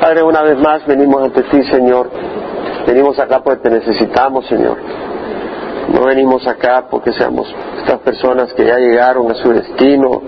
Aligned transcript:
Padre, 0.00 0.22
una 0.22 0.40
vez 0.40 0.58
más 0.58 0.86
venimos 0.86 1.22
ante 1.22 1.42
ti, 1.42 1.62
Señor. 1.64 2.08
Venimos 2.86 3.18
acá 3.18 3.42
porque 3.42 3.68
te 3.68 3.70
necesitamos, 3.70 4.46
Señor. 4.46 4.78
No 5.92 6.06
venimos 6.06 6.46
acá 6.46 6.86
porque 6.90 7.12
seamos 7.12 7.46
estas 7.78 7.98
personas 7.98 8.50
que 8.54 8.64
ya 8.64 8.78
llegaron 8.78 9.30
a 9.30 9.34
su 9.34 9.52
destino 9.52 10.22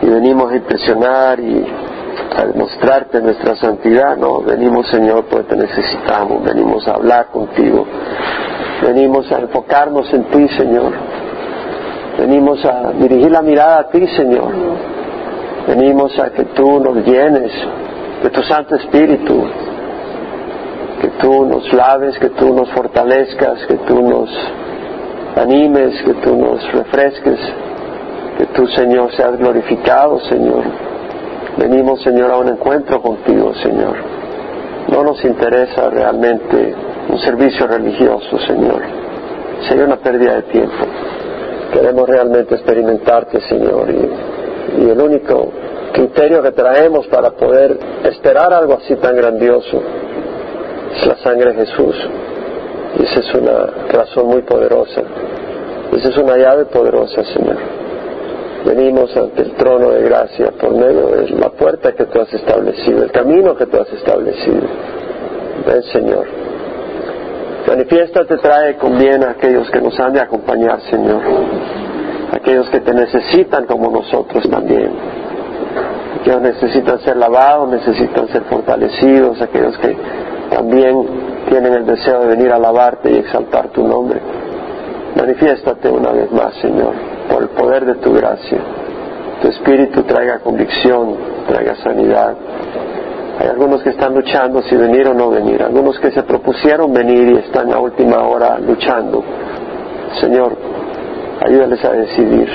y 0.00 0.06
venimos 0.06 0.52
a 0.52 0.56
impresionar 0.56 1.40
y 1.40 1.66
a 2.36 2.46
demostrarte 2.46 3.20
nuestra 3.20 3.56
santidad. 3.56 4.16
No, 4.16 4.40
venimos, 4.42 4.86
Señor, 4.90 5.24
porque 5.24 5.48
te 5.48 5.56
necesitamos. 5.56 6.44
Venimos 6.44 6.86
a 6.86 6.92
hablar 6.92 7.26
contigo. 7.32 7.84
Venimos 8.80 9.30
a 9.32 9.40
enfocarnos 9.40 10.12
en 10.14 10.24
ti, 10.24 10.48
Señor. 10.56 10.92
Venimos 12.16 12.64
a 12.64 12.92
dirigir 12.92 13.32
la 13.32 13.42
mirada 13.42 13.80
a 13.80 13.88
ti, 13.88 14.06
Señor. 14.06 14.52
Venimos 15.66 16.16
a 16.20 16.30
que 16.30 16.44
tú 16.44 16.78
nos 16.78 17.04
llenes 17.04 17.50
de 18.26 18.30
tu 18.30 18.42
Santo 18.42 18.74
Espíritu, 18.74 19.44
que 21.00 21.08
tú 21.20 21.46
nos 21.46 21.72
laves, 21.72 22.18
que 22.18 22.30
tú 22.30 22.52
nos 22.52 22.68
fortalezcas, 22.70 23.64
que 23.68 23.76
tú 23.86 24.02
nos 24.02 24.28
animes, 25.36 26.02
que 26.02 26.14
tú 26.14 26.34
nos 26.34 26.72
refresques, 26.72 27.38
que 28.36 28.46
tú, 28.46 28.66
Señor, 28.66 29.12
seas 29.12 29.36
glorificado, 29.38 30.18
Señor. 30.28 30.64
Venimos, 31.56 32.02
Señor, 32.02 32.32
a 32.32 32.38
un 32.38 32.48
encuentro 32.48 33.00
contigo, 33.00 33.54
Señor. 33.62 33.94
No 34.88 35.04
nos 35.04 35.24
interesa 35.24 35.88
realmente 35.88 36.74
un 37.08 37.18
servicio 37.20 37.68
religioso, 37.68 38.40
Señor. 38.40 38.82
Sería 39.68 39.84
una 39.84 39.98
pérdida 39.98 40.34
de 40.34 40.42
tiempo. 40.42 40.84
Queremos 41.72 42.08
realmente 42.08 42.56
experimentarte, 42.56 43.40
Señor, 43.42 43.88
y, 43.88 44.82
y 44.82 44.90
el 44.90 45.00
único 45.00 45.52
criterio 45.96 46.42
que 46.42 46.52
traemos 46.52 47.06
para 47.06 47.30
poder 47.30 47.78
esperar 48.04 48.52
algo 48.52 48.74
así 48.74 48.94
tan 48.96 49.16
grandioso 49.16 49.80
es 50.94 51.06
la 51.06 51.16
sangre 51.16 51.52
de 51.52 51.66
Jesús. 51.66 51.96
Y 52.98 53.02
esa 53.02 53.20
es 53.20 53.34
una 53.34 53.66
razón 53.88 54.26
muy 54.26 54.42
poderosa. 54.42 55.02
Esa 55.96 56.08
es 56.08 56.16
una 56.18 56.36
llave 56.36 56.66
poderosa, 56.66 57.24
Señor. 57.24 57.56
Venimos 58.64 59.16
ante 59.16 59.42
el 59.42 59.52
trono 59.52 59.90
de 59.90 60.02
gracia 60.02 60.50
por 60.60 60.72
medio 60.72 61.06
de 61.08 61.30
la 61.30 61.50
puerta 61.50 61.92
que 61.92 62.04
tú 62.06 62.20
has 62.20 62.32
establecido, 62.32 63.02
el 63.02 63.12
camino 63.12 63.56
que 63.56 63.66
tú 63.66 63.78
has 63.78 63.90
establecido. 63.92 64.62
Ven, 65.66 65.82
Señor. 65.84 66.26
Manifiéstate, 67.68 68.36
trae 68.38 68.76
con 68.76 68.98
bien 68.98 69.24
a 69.24 69.30
aquellos 69.30 69.70
que 69.70 69.80
nos 69.80 69.98
han 69.98 70.12
de 70.12 70.20
acompañar, 70.20 70.80
Señor. 70.90 71.22
Aquellos 72.32 72.68
que 72.68 72.80
te 72.80 72.92
necesitan 72.92 73.66
como 73.66 73.90
nosotros 73.90 74.48
también. 74.50 74.90
Que 76.26 76.36
necesitan 76.40 76.98
ser 77.02 77.16
lavados, 77.18 77.70
necesitan 77.70 78.26
ser 78.26 78.42
fortalecidos, 78.50 79.40
aquellos 79.40 79.78
que 79.78 79.96
también 80.50 81.06
tienen 81.48 81.72
el 81.72 81.86
deseo 81.86 82.22
de 82.22 82.26
venir 82.26 82.50
a 82.50 82.56
alabarte 82.56 83.12
y 83.12 83.18
exaltar 83.18 83.68
tu 83.68 83.86
nombre. 83.86 84.20
Manifiéstate 85.14 85.88
una 85.88 86.10
vez 86.10 86.28
más, 86.32 86.52
Señor, 86.60 86.94
por 87.30 87.42
el 87.42 87.48
poder 87.50 87.84
de 87.84 87.94
tu 87.94 88.12
gracia. 88.12 88.58
Tu 89.40 89.46
espíritu 89.46 90.02
traiga 90.02 90.40
convicción, 90.40 91.14
traiga 91.46 91.76
sanidad. 91.76 92.34
Hay 93.38 93.46
algunos 93.46 93.84
que 93.84 93.90
están 93.90 94.12
luchando 94.12 94.62
si 94.62 94.74
venir 94.74 95.06
o 95.06 95.14
no 95.14 95.30
venir, 95.30 95.62
algunos 95.62 95.96
que 96.00 96.10
se 96.10 96.24
propusieron 96.24 96.92
venir 96.92 97.34
y 97.34 97.36
están 97.36 97.72
a 97.72 97.78
última 97.78 98.26
hora 98.26 98.58
luchando. 98.58 99.22
Señor, 100.20 100.56
ayúdales 101.40 101.84
a 101.84 101.92
decidir. 101.92 102.48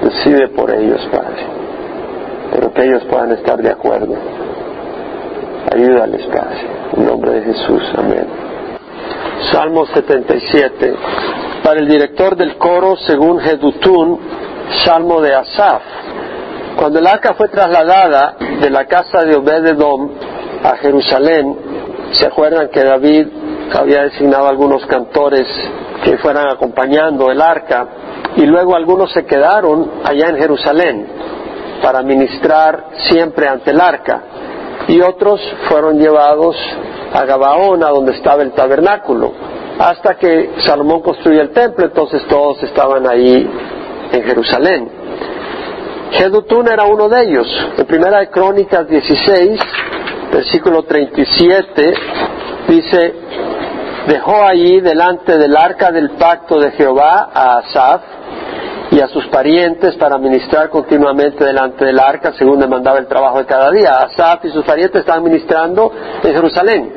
Decide 0.00 0.46
por 0.50 0.70
ellos, 0.70 1.08
Padre, 1.10 1.55
pero 2.52 2.72
que 2.72 2.84
ellos 2.84 3.04
puedan 3.04 3.32
estar 3.32 3.60
de 3.60 3.70
acuerdo. 3.70 4.14
Ayúdales, 5.72 6.26
Padre. 6.26 6.60
En 6.96 7.06
nombre 7.06 7.32
de 7.32 7.42
Jesús. 7.42 7.82
Amén. 7.96 8.26
Salmo 9.52 9.86
77. 9.86 10.94
Para 11.62 11.80
el 11.80 11.88
director 11.88 12.36
del 12.36 12.56
coro, 12.56 12.96
según 12.96 13.40
Jedutún, 13.40 14.20
Salmo 14.84 15.20
de 15.20 15.34
Asaf. 15.34 15.82
Cuando 16.76 16.98
el 16.98 17.06
arca 17.06 17.34
fue 17.34 17.48
trasladada 17.48 18.36
de 18.60 18.70
la 18.70 18.84
casa 18.86 19.24
de 19.24 19.36
Obededom 19.36 20.10
a 20.62 20.76
Jerusalén, 20.76 21.56
¿se 22.12 22.26
acuerdan 22.26 22.68
que 22.68 22.84
David 22.84 23.26
había 23.72 24.02
designado 24.02 24.48
algunos 24.48 24.84
cantores 24.86 25.46
que 26.04 26.18
fueran 26.18 26.48
acompañando 26.48 27.30
el 27.30 27.40
arca? 27.40 27.88
Y 28.36 28.44
luego 28.44 28.76
algunos 28.76 29.12
se 29.12 29.24
quedaron 29.24 29.90
allá 30.04 30.28
en 30.28 30.36
Jerusalén 30.36 31.06
para 31.82 32.02
ministrar 32.02 32.90
siempre 33.08 33.48
ante 33.48 33.70
el 33.70 33.80
arca 33.80 34.22
y 34.88 35.00
otros 35.00 35.40
fueron 35.68 35.98
llevados 35.98 36.56
a 37.12 37.24
Gabaón, 37.24 37.82
a 37.82 37.88
donde 37.88 38.12
estaba 38.12 38.42
el 38.42 38.52
tabernáculo, 38.52 39.32
hasta 39.78 40.14
que 40.16 40.54
Salomón 40.60 41.02
construyó 41.02 41.40
el 41.40 41.50
templo, 41.50 41.86
entonces 41.86 42.22
todos 42.28 42.62
estaban 42.62 43.06
ahí 43.06 43.48
en 44.12 44.22
Jerusalén. 44.22 44.90
Jedutún 46.12 46.68
era 46.68 46.84
uno 46.84 47.08
de 47.08 47.24
ellos. 47.24 47.46
En 47.76 47.84
Primera 47.86 48.20
de 48.20 48.30
Crónicas 48.30 48.88
16, 48.88 49.60
versículo 50.32 50.84
37, 50.84 51.94
dice, 52.68 53.14
dejó 54.06 54.44
allí 54.44 54.80
delante 54.80 55.36
del 55.36 55.56
arca 55.56 55.90
del 55.90 56.10
pacto 56.12 56.60
de 56.60 56.70
Jehová 56.72 57.30
a 57.34 57.58
Asaf, 57.58 58.02
y 58.90 59.00
a 59.00 59.08
sus 59.08 59.26
parientes 59.28 59.96
para 59.96 60.18
ministrar 60.18 60.70
continuamente 60.70 61.44
delante 61.44 61.84
del 61.84 61.98
arca 61.98 62.32
según 62.38 62.60
demandaba 62.60 62.98
el 62.98 63.06
trabajo 63.06 63.38
de 63.38 63.46
cada 63.46 63.70
día. 63.70 63.98
Asaf 63.98 64.44
y 64.44 64.50
sus 64.50 64.64
parientes 64.64 65.00
estaban 65.00 65.24
ministrando 65.24 65.92
en 66.22 66.32
Jerusalén, 66.32 66.92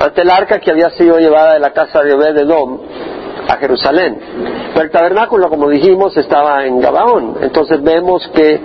ante 0.00 0.22
el 0.22 0.30
arca 0.30 0.58
que 0.58 0.70
había 0.70 0.90
sido 0.90 1.18
llevada 1.18 1.54
de 1.54 1.60
la 1.60 1.72
casa 1.72 2.02
de 2.02 2.14
Obed-Edom 2.14 2.80
a 3.48 3.56
Jerusalén. 3.56 4.18
Pero 4.72 4.84
el 4.84 4.90
tabernáculo, 4.90 5.48
como 5.48 5.68
dijimos, 5.68 6.16
estaba 6.16 6.64
en 6.64 6.80
Gabaón. 6.80 7.38
Entonces 7.40 7.82
vemos 7.82 8.28
que 8.34 8.60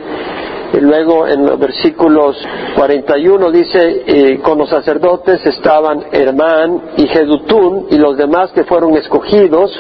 y 0.75 0.81
luego 0.81 1.27
en 1.27 1.45
los 1.45 1.57
versículos 1.57 2.35
41 2.75 3.51
dice, 3.51 4.39
con 4.43 4.57
los 4.57 4.69
sacerdotes 4.69 5.45
estaban 5.45 6.05
Hermán 6.11 6.81
y 6.97 7.07
Jedutún 7.07 7.87
y 7.89 7.97
los 7.97 8.17
demás 8.17 8.51
que 8.51 8.65
fueron 8.65 8.95
escogidos, 8.97 9.71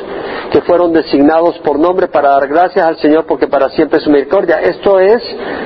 que 0.51 0.61
fueron 0.61 0.93
designados 0.93 1.57
por 1.59 1.77
nombre 1.77 2.07
para 2.07 2.29
dar 2.29 2.47
gracias 2.47 2.85
al 2.85 2.97
Señor 2.97 3.25
porque 3.25 3.47
para 3.47 3.69
siempre 3.71 3.97
es 3.97 4.03
su 4.03 4.09
misericordia. 4.09 4.61
Esto 4.61 4.99
es 4.99 5.21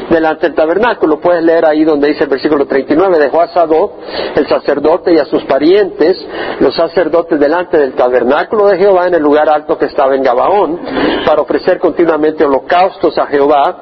delante 0.10 0.48
del 0.48 0.56
tabernáculo. 0.56 1.20
Puedes 1.20 1.44
leer 1.44 1.66
ahí 1.66 1.84
donde 1.84 2.08
dice 2.08 2.24
el 2.24 2.30
versículo 2.30 2.66
39, 2.66 3.20
dejó 3.20 3.42
a 3.42 3.50
Sadot, 3.50 3.92
el 4.36 4.48
sacerdote 4.48 5.14
y 5.14 5.18
a 5.18 5.26
sus 5.26 5.44
parientes, 5.44 6.18
los 6.60 6.76
sacerdotes 6.76 7.40
delante 7.40 7.78
del 7.78 7.94
tabernáculo 7.94 8.68
de 8.68 8.78
Jehová 8.78 9.08
en 9.08 9.16
el 9.16 9.22
lugar 9.22 9.50
alto 9.50 9.78
que 9.78 9.86
estaba 9.86 10.16
en 10.16 10.24
Gabaón, 10.24 10.80
para 11.26 11.42
ofrecer 11.42 11.78
continuamente 11.78 12.46
holocaustos 12.46 13.18
a 13.18 13.28
Jehová 13.28 13.78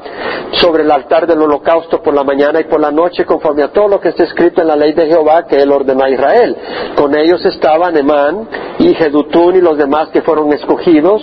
sobre 0.53 0.83
el 0.83 0.91
altar 0.91 1.27
del 1.37 1.45
holocausto 1.45 2.01
por 2.01 2.13
la 2.13 2.23
mañana 2.23 2.59
y 2.59 2.65
por 2.65 2.79
la 2.79 2.91
noche, 2.91 3.25
conforme 3.25 3.63
a 3.63 3.71
todo 3.71 3.87
lo 3.87 3.99
que 3.99 4.09
está 4.09 4.23
escrito 4.23 4.61
en 4.61 4.67
la 4.67 4.75
ley 4.75 4.93
de 4.93 5.05
Jehová 5.05 5.45
que 5.45 5.57
él 5.57 5.71
ordenó 5.71 6.03
a 6.03 6.09
Israel. 6.09 6.55
Con 6.95 7.15
ellos 7.15 7.45
estaban 7.45 7.95
Emán 7.95 8.47
y 8.79 8.93
Jedutún 8.95 9.55
y 9.55 9.61
los 9.61 9.77
demás 9.77 10.09
que 10.09 10.21
fueron 10.21 10.51
escogidos, 10.53 11.21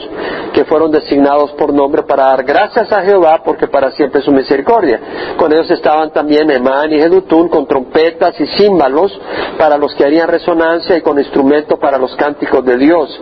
que 0.52 0.64
fueron 0.64 0.90
designados 0.90 1.52
por 1.52 1.72
nombre 1.72 2.04
para 2.04 2.24
dar 2.26 2.44
gracias 2.44 2.92
a 2.92 3.02
Jehová, 3.02 3.42
porque 3.44 3.66
para 3.66 3.90
siempre 3.92 4.20
es 4.20 4.24
su 4.24 4.32
misericordia. 4.32 5.00
Con 5.36 5.52
ellos 5.52 5.70
estaban 5.70 6.12
también 6.12 6.50
Emán 6.50 6.92
y 6.92 6.98
Jedutún 6.98 7.48
con 7.48 7.66
trompetas 7.66 8.40
y 8.40 8.46
címbalos 8.56 9.18
para 9.58 9.76
los 9.76 9.94
que 9.94 10.04
harían 10.04 10.28
resonancia 10.28 10.96
y 10.96 11.02
con 11.02 11.18
instrumento 11.18 11.76
para 11.78 11.98
los 11.98 12.14
cánticos 12.16 12.64
de 12.64 12.76
Dios. 12.76 13.20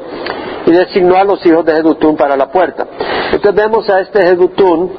Y 0.66 0.70
designó 0.70 1.16
a 1.16 1.24
los 1.24 1.44
hijos 1.44 1.64
de 1.64 1.72
Jedutún 1.72 2.16
para 2.16 2.36
la 2.36 2.50
puerta. 2.50 2.86
Entonces 3.32 3.54
vemos 3.54 3.88
a 3.88 4.00
este 4.00 4.22
Jedutún 4.22 4.92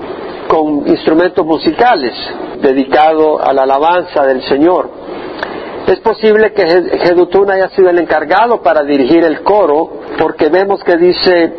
con 0.48 0.88
instrumentos 0.88 1.46
musicales, 1.46 2.14
dedicado 2.62 3.42
a 3.44 3.54
la 3.54 3.64
alabanza 3.64 4.26
del 4.26 4.42
Señor. 4.44 4.90
Es 5.88 6.00
posible 6.00 6.53
que 6.53 6.66
Jedutún 7.03 7.52
haya 7.52 7.70
sido 7.70 7.90
el 7.90 8.00
encargado 8.00 8.62
para 8.62 8.84
dirigir 8.84 9.23
el 9.23 9.41
coro, 9.44 10.02
porque 10.17 10.50
vemos 10.50 10.84
que 10.84 10.96
dice 10.96 11.53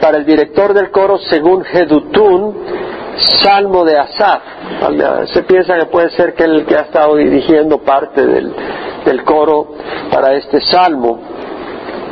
para 0.00 0.18
el 0.18 0.24
director 0.24 0.74
del 0.74 0.90
coro, 0.90 1.18
según 1.18 1.62
Jedutún, 1.64 2.56
Salmo 3.42 3.84
de 3.84 3.98
Asaf. 3.98 4.42
Se 5.32 5.42
piensa 5.42 5.76
que 5.76 5.86
puede 5.86 6.10
ser 6.10 6.34
que 6.34 6.44
el 6.44 6.64
que 6.64 6.74
ha 6.76 6.82
estado 6.82 7.16
dirigiendo 7.16 7.78
parte 7.78 8.26
del, 8.26 8.52
del 9.04 9.24
coro 9.24 9.74
para 10.10 10.34
este 10.34 10.60
salmo. 10.62 11.20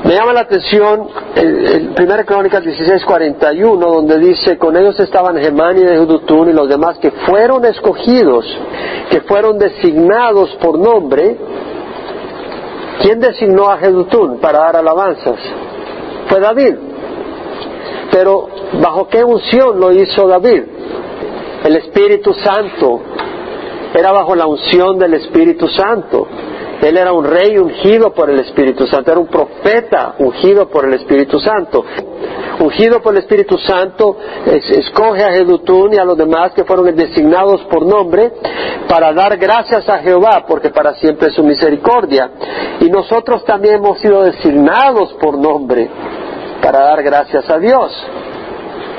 Me 0.05 0.15
llama 0.15 0.33
la 0.33 0.41
atención 0.41 1.09
el, 1.35 1.95
1 1.99 2.25
Crónicas 2.25 2.63
16:41, 2.63 3.79
donde 3.79 4.19
dice, 4.19 4.57
con 4.57 4.77
ellos 4.77 4.99
estaban 5.01 5.37
Gemán 5.37 5.77
y 5.77 5.83
Jedutún 5.83 6.51
y 6.51 6.53
los 6.53 6.69
demás 6.69 6.99
que 6.99 7.11
fueron 7.11 7.65
escogidos, 7.65 8.47
que 9.11 9.21
fueron 9.23 9.59
designados 9.59 10.55
por 10.63 10.79
nombre. 10.79 11.37
¿Quién 13.03 13.21
designó 13.21 13.69
a 13.71 13.79
Jedutún 13.79 14.39
para 14.39 14.61
dar 14.61 14.77
alabanzas? 14.77 15.37
Fue 16.29 16.41
David. 16.41 16.77
Pero 18.11 18.49
¿bajo 18.81 19.09
qué 19.09 19.23
unción 19.25 19.79
lo 19.81 19.93
hizo 19.93 20.27
David? 20.27 20.63
El 21.65 21.77
Espíritu 21.77 22.33
Santo 22.35 23.01
era 23.95 24.13
bajo 24.13 24.35
la 24.35 24.47
unción 24.47 24.99
del 24.99 25.15
Espíritu 25.15 25.69
Santo. 25.69 26.27
Él 26.83 26.97
era 26.97 27.13
un 27.13 27.25
rey 27.25 27.59
ungido 27.59 28.13
por 28.13 28.31
el 28.31 28.39
Espíritu 28.41 28.87
Santo, 28.87 29.11
era 29.11 29.21
un 29.21 29.27
profeta 29.27 30.15
ungido 30.19 30.69
por 30.69 30.85
el 30.85 30.95
Espíritu 30.95 31.41
Santo. 31.41 31.85
Ungido 32.61 33.01
por 33.01 33.13
el 33.15 33.21
Espíritu 33.21 33.57
Santo, 33.59 34.17
escoge 34.47 35.25
a 35.25 35.33
Jedutún 35.33 35.95
y 35.95 35.99
a 35.99 36.05
los 36.05 36.17
demás 36.17 36.53
que 36.53 36.65
fueron 36.65 36.95
designados 36.95 37.63
por 37.71 37.87
nombre 37.87 38.33
para 38.89 39.13
dar 39.13 39.37
gracias 39.37 39.89
a 39.89 39.99
Jehová, 39.99 40.45
porque 40.47 40.71
para 40.71 40.95
siempre 40.95 41.29
es 41.29 41.35
su 41.35 41.45
misericordia. 41.45 42.31
Y 42.81 42.91
nosotros 42.91 43.45
también 43.45 43.77
hemos 43.77 43.99
sido 44.01 44.23
designados 44.23 45.13
por 45.21 45.39
nombre 45.39 45.89
para 46.63 46.81
dar 46.81 47.03
gracias 47.03 47.49
a 47.51 47.59
Dios. 47.59 47.93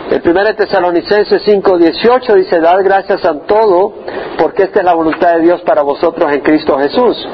El 0.09 0.21
1 0.23 0.55
Tesalonicenses 0.55 1.43
5:18 1.45 2.33
dice, 2.35 2.59
dad 2.59 2.83
gracias 2.83 3.23
a 3.25 3.33
todo, 3.41 3.93
porque 4.39 4.63
esta 4.63 4.79
es 4.79 4.85
la 4.85 4.95
voluntad 4.95 5.35
de 5.35 5.41
Dios 5.41 5.61
para 5.61 5.83
vosotros 5.83 6.31
en 6.31 6.41
Cristo 6.41 6.77
Jesús. 6.79 7.27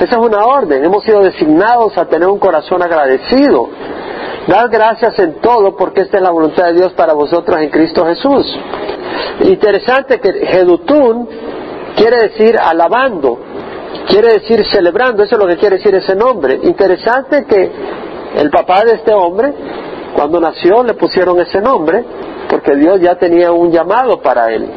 Esa 0.00 0.16
es 0.16 0.20
una 0.20 0.44
orden. 0.44 0.84
Hemos 0.84 1.04
sido 1.04 1.20
designados 1.20 1.96
a 1.96 2.06
tener 2.06 2.28
un 2.28 2.38
corazón 2.38 2.82
agradecido. 2.82 3.68
Dad 4.48 4.68
gracias 4.70 5.16
en 5.20 5.40
todo 5.40 5.76
porque 5.76 6.00
esta 6.00 6.16
es 6.16 6.22
la 6.22 6.30
voluntad 6.30 6.66
de 6.66 6.72
Dios 6.72 6.92
para 6.94 7.12
vosotros 7.12 7.60
en 7.60 7.70
Cristo 7.70 8.04
Jesús. 8.06 8.58
Interesante 9.44 10.18
que 10.18 10.46
Jedutún 10.46 11.28
quiere 11.94 12.22
decir 12.22 12.58
alabando, 12.58 13.38
quiere 14.08 14.32
decir 14.40 14.64
celebrando, 14.72 15.22
eso 15.22 15.36
es 15.36 15.40
lo 15.40 15.46
que 15.46 15.56
quiere 15.56 15.76
decir 15.76 15.94
ese 15.94 16.16
nombre. 16.16 16.58
Interesante 16.62 17.44
que 17.44 17.70
el 18.36 18.50
papá 18.50 18.84
de 18.84 18.94
este 18.94 19.12
hombre, 19.12 19.52
cuando 20.14 20.40
nació, 20.40 20.82
le 20.82 20.94
pusieron 20.94 21.38
ese 21.40 21.60
nombre 21.60 22.04
porque 22.48 22.74
Dios 22.74 23.00
ya 23.00 23.14
tenía 23.14 23.52
un 23.52 23.70
llamado 23.70 24.20
para 24.20 24.52
él. 24.52 24.68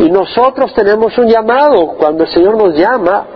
Y 0.00 0.10
nosotros 0.10 0.72
tenemos 0.74 1.16
un 1.18 1.26
llamado. 1.26 1.94
Cuando 1.98 2.24
el 2.24 2.30
Señor 2.30 2.56
nos 2.56 2.76
llama, 2.76 3.26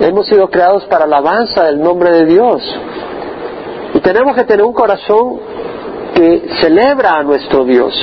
hemos 0.00 0.26
sido 0.26 0.48
creados 0.48 0.84
para 0.86 1.04
alabanza 1.04 1.64
del 1.64 1.80
nombre 1.80 2.10
de 2.10 2.26
Dios. 2.26 2.62
Y 3.94 4.00
tenemos 4.00 4.34
que 4.34 4.44
tener 4.44 4.64
un 4.64 4.72
corazón 4.72 5.38
que 6.14 6.48
celebra 6.60 7.14
a 7.18 7.22
nuestro 7.22 7.64
Dios. 7.64 7.94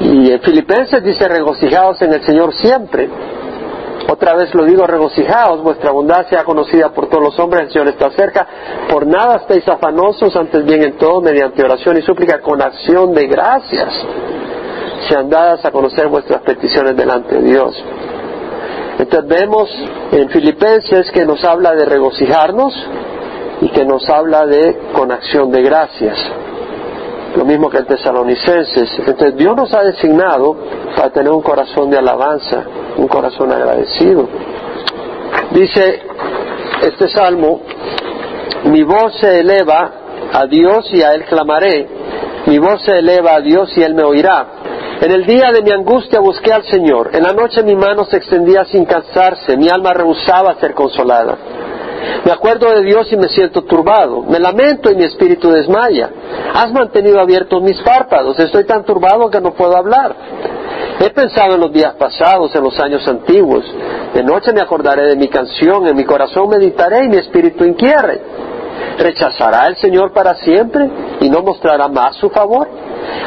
Y 0.00 0.30
en 0.30 0.40
Filipenses 0.40 1.02
dice 1.02 1.26
regocijados 1.28 2.00
en 2.02 2.12
el 2.12 2.24
Señor 2.24 2.54
siempre. 2.54 3.08
Otra 4.08 4.34
vez 4.34 4.54
lo 4.54 4.64
digo, 4.64 4.86
regocijaos, 4.86 5.62
vuestra 5.62 5.90
bondad 5.90 6.26
sea 6.28 6.44
conocida 6.44 6.90
por 6.90 7.08
todos 7.08 7.24
los 7.24 7.38
hombres, 7.40 7.64
el 7.64 7.72
Señor 7.72 7.88
está 7.88 8.10
cerca. 8.10 8.46
Por 8.88 9.06
nada 9.06 9.36
estéis 9.36 9.66
afanosos, 9.68 10.36
antes 10.36 10.64
bien 10.64 10.82
en 10.84 10.96
todo, 10.96 11.20
mediante 11.20 11.64
oración 11.64 11.96
y 11.96 12.02
súplica, 12.02 12.40
con 12.40 12.62
acción 12.62 13.12
de 13.12 13.26
gracias, 13.26 13.92
sean 15.08 15.28
dadas 15.28 15.64
a 15.64 15.72
conocer 15.72 16.06
vuestras 16.08 16.40
peticiones 16.42 16.96
delante 16.96 17.34
de 17.34 17.42
Dios. 17.42 17.84
Entonces 18.98 19.28
vemos 19.28 19.68
en 20.12 20.30
Filipenses 20.30 21.10
que 21.10 21.26
nos 21.26 21.44
habla 21.44 21.74
de 21.74 21.84
regocijarnos 21.84 22.72
y 23.60 23.68
que 23.70 23.84
nos 23.84 24.08
habla 24.08 24.46
de 24.46 24.78
con 24.92 25.10
acción 25.10 25.50
de 25.50 25.62
gracias. 25.62 26.16
Lo 27.36 27.44
mismo 27.44 27.68
que 27.68 27.78
en 27.78 27.86
Tesalonicenses. 27.86 28.98
Entonces 28.98 29.36
Dios 29.36 29.54
nos 29.54 29.72
ha 29.74 29.82
designado 29.82 30.56
para 30.96 31.10
tener 31.10 31.30
un 31.30 31.42
corazón 31.42 31.90
de 31.90 31.98
alabanza, 31.98 32.64
un 32.96 33.08
corazón 33.08 33.52
agradecido. 33.52 34.28
Dice 35.52 36.02
este 36.82 37.08
salmo, 37.08 37.62
mi 38.64 38.82
voz 38.82 39.18
se 39.20 39.40
eleva 39.40 39.90
a 40.32 40.46
Dios 40.46 40.88
y 40.92 41.02
a 41.02 41.14
Él 41.14 41.24
clamaré, 41.24 41.86
mi 42.46 42.58
voz 42.58 42.82
se 42.82 42.98
eleva 42.98 43.34
a 43.34 43.40
Dios 43.40 43.70
y 43.76 43.82
Él 43.82 43.94
me 43.94 44.02
oirá. 44.02 44.46
En 45.00 45.12
el 45.12 45.26
día 45.26 45.52
de 45.52 45.62
mi 45.62 45.70
angustia 45.72 46.20
busqué 46.20 46.52
al 46.52 46.64
Señor. 46.64 47.10
En 47.12 47.22
la 47.22 47.32
noche 47.32 47.62
mi 47.62 47.74
mano 47.74 48.04
se 48.06 48.16
extendía 48.16 48.64
sin 48.64 48.86
cansarse. 48.86 49.56
Mi 49.56 49.68
alma 49.68 49.92
rehusaba 49.92 50.54
ser 50.54 50.72
consolada. 50.72 51.36
Me 52.24 52.32
acuerdo 52.32 52.70
de 52.70 52.82
Dios 52.82 53.12
y 53.12 53.16
me 53.16 53.28
siento 53.28 53.62
turbado. 53.62 54.22
Me 54.22 54.38
lamento 54.38 54.90
y 54.90 54.96
mi 54.96 55.04
espíritu 55.04 55.50
desmaya. 55.50 56.10
Has 56.54 56.72
mantenido 56.72 57.20
abiertos 57.20 57.62
mis 57.62 57.80
párpados. 57.82 58.38
Estoy 58.38 58.64
tan 58.64 58.84
turbado 58.84 59.28
que 59.30 59.40
no 59.40 59.52
puedo 59.52 59.76
hablar. 59.76 60.16
He 60.98 61.10
pensado 61.10 61.54
en 61.54 61.60
los 61.60 61.72
días 61.72 61.94
pasados, 61.94 62.54
en 62.54 62.62
los 62.64 62.78
años 62.80 63.06
antiguos. 63.06 63.64
De 64.14 64.22
noche 64.22 64.52
me 64.52 64.62
acordaré 64.62 65.08
de 65.08 65.16
mi 65.16 65.28
canción, 65.28 65.86
en 65.86 65.96
mi 65.96 66.04
corazón 66.04 66.48
meditaré 66.48 67.04
y 67.04 67.08
mi 67.08 67.18
espíritu 67.18 67.64
inquiere. 67.64 68.20
¿Rechazará 68.98 69.66
el 69.66 69.76
Señor 69.76 70.12
para 70.12 70.36
siempre 70.36 70.88
y 71.20 71.28
no 71.28 71.42
mostrará 71.42 71.88
más 71.88 72.16
su 72.16 72.30
favor? 72.30 72.66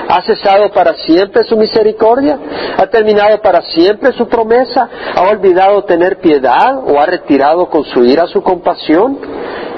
¿Ha 0.08 0.22
cesado 0.24 0.72
para 0.72 0.96
siempre 0.96 1.44
su 1.44 1.56
misericordia? 1.56 2.40
¿Ha 2.78 2.88
terminado 2.88 3.40
para 3.42 3.62
siempre 3.62 4.14
su 4.14 4.28
promesa? 4.28 4.90
¿Ha 5.16 5.30
olvidado 5.30 5.84
tener 5.84 6.20
piedad 6.20 6.80
o 6.88 7.00
ha 7.00 7.06
retirado 7.06 7.70
con 7.70 7.84
su 7.86 8.04
ira 8.04 8.26
su 8.28 8.42
compasión? 8.42 9.20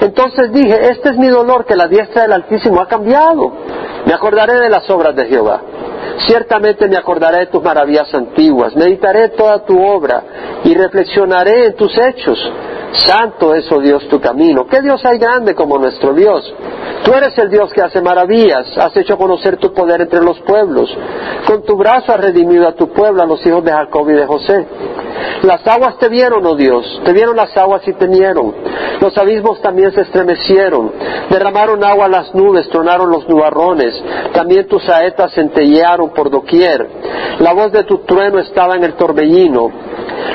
Entonces 0.00 0.50
dije, 0.50 0.90
este 0.90 1.10
es 1.10 1.18
mi 1.18 1.28
dolor 1.28 1.66
que 1.66 1.76
la 1.76 1.86
diestra 1.88 2.22
del 2.22 2.32
Altísimo 2.32 2.80
ha 2.80 2.88
cambiado. 2.88 3.52
Me 4.06 4.14
acordaré 4.14 4.54
de 4.54 4.70
las 4.70 4.88
obras 4.90 5.14
de 5.14 5.26
Jehová. 5.26 5.60
Ciertamente 6.26 6.88
me 6.88 6.96
acordaré 6.96 7.40
de 7.40 7.46
tus 7.46 7.62
maravillas 7.62 8.12
antiguas, 8.14 8.76
meditaré 8.76 9.30
toda 9.30 9.64
tu 9.64 9.80
obra 9.82 10.22
y 10.64 10.74
reflexionaré 10.74 11.66
en 11.66 11.74
tus 11.74 11.96
hechos. 11.98 12.38
Santo 12.94 13.54
es, 13.54 13.70
oh 13.72 13.80
Dios, 13.80 14.06
tu 14.08 14.20
camino. 14.20 14.66
¿Qué 14.66 14.80
Dios 14.82 15.04
hay 15.04 15.18
grande 15.18 15.54
como 15.54 15.78
nuestro 15.78 16.12
Dios? 16.12 16.54
Tú 17.04 17.12
eres 17.14 17.36
el 17.38 17.50
Dios 17.50 17.72
que 17.72 17.82
hace 17.82 18.00
maravillas, 18.00 18.76
has 18.78 18.96
hecho 18.96 19.16
conocer 19.18 19.56
tu 19.56 19.72
poder 19.72 20.02
entre 20.02 20.22
los 20.22 20.38
pueblos. 20.40 20.94
Con 21.46 21.64
tu 21.64 21.76
brazo 21.76 22.12
has 22.12 22.20
redimido 22.20 22.68
a 22.68 22.74
tu 22.74 22.88
pueblo, 22.88 23.22
a 23.22 23.26
los 23.26 23.44
hijos 23.46 23.64
de 23.64 23.72
Jacob 23.72 24.08
y 24.08 24.12
de 24.12 24.26
José. 24.26 24.66
Las 25.42 25.66
aguas 25.66 25.98
te 25.98 26.08
vieron, 26.08 26.46
oh 26.46 26.54
Dios, 26.54 27.00
te 27.04 27.12
vieron 27.12 27.34
las 27.34 27.56
aguas 27.56 27.86
y 27.88 27.92
temieron. 27.94 28.54
Los 29.00 29.16
abismos 29.18 29.60
también 29.60 29.92
se 29.92 30.02
estremecieron. 30.02 30.92
Derramaron 31.28 31.82
agua 31.82 32.06
las 32.08 32.32
nubes, 32.34 32.68
tronaron 32.68 33.10
los 33.10 33.28
nubarrones. 33.28 34.00
También 34.32 34.68
tus 34.68 34.84
saetas 34.84 35.32
centellearon 35.34 36.10
por 36.10 36.30
doquier. 36.30 36.86
La 37.40 37.52
voz 37.52 37.72
de 37.72 37.82
tu 37.82 37.98
trueno 37.98 38.38
estaba 38.38 38.76
en 38.76 38.84
el 38.84 38.94
torbellino. 38.94 39.70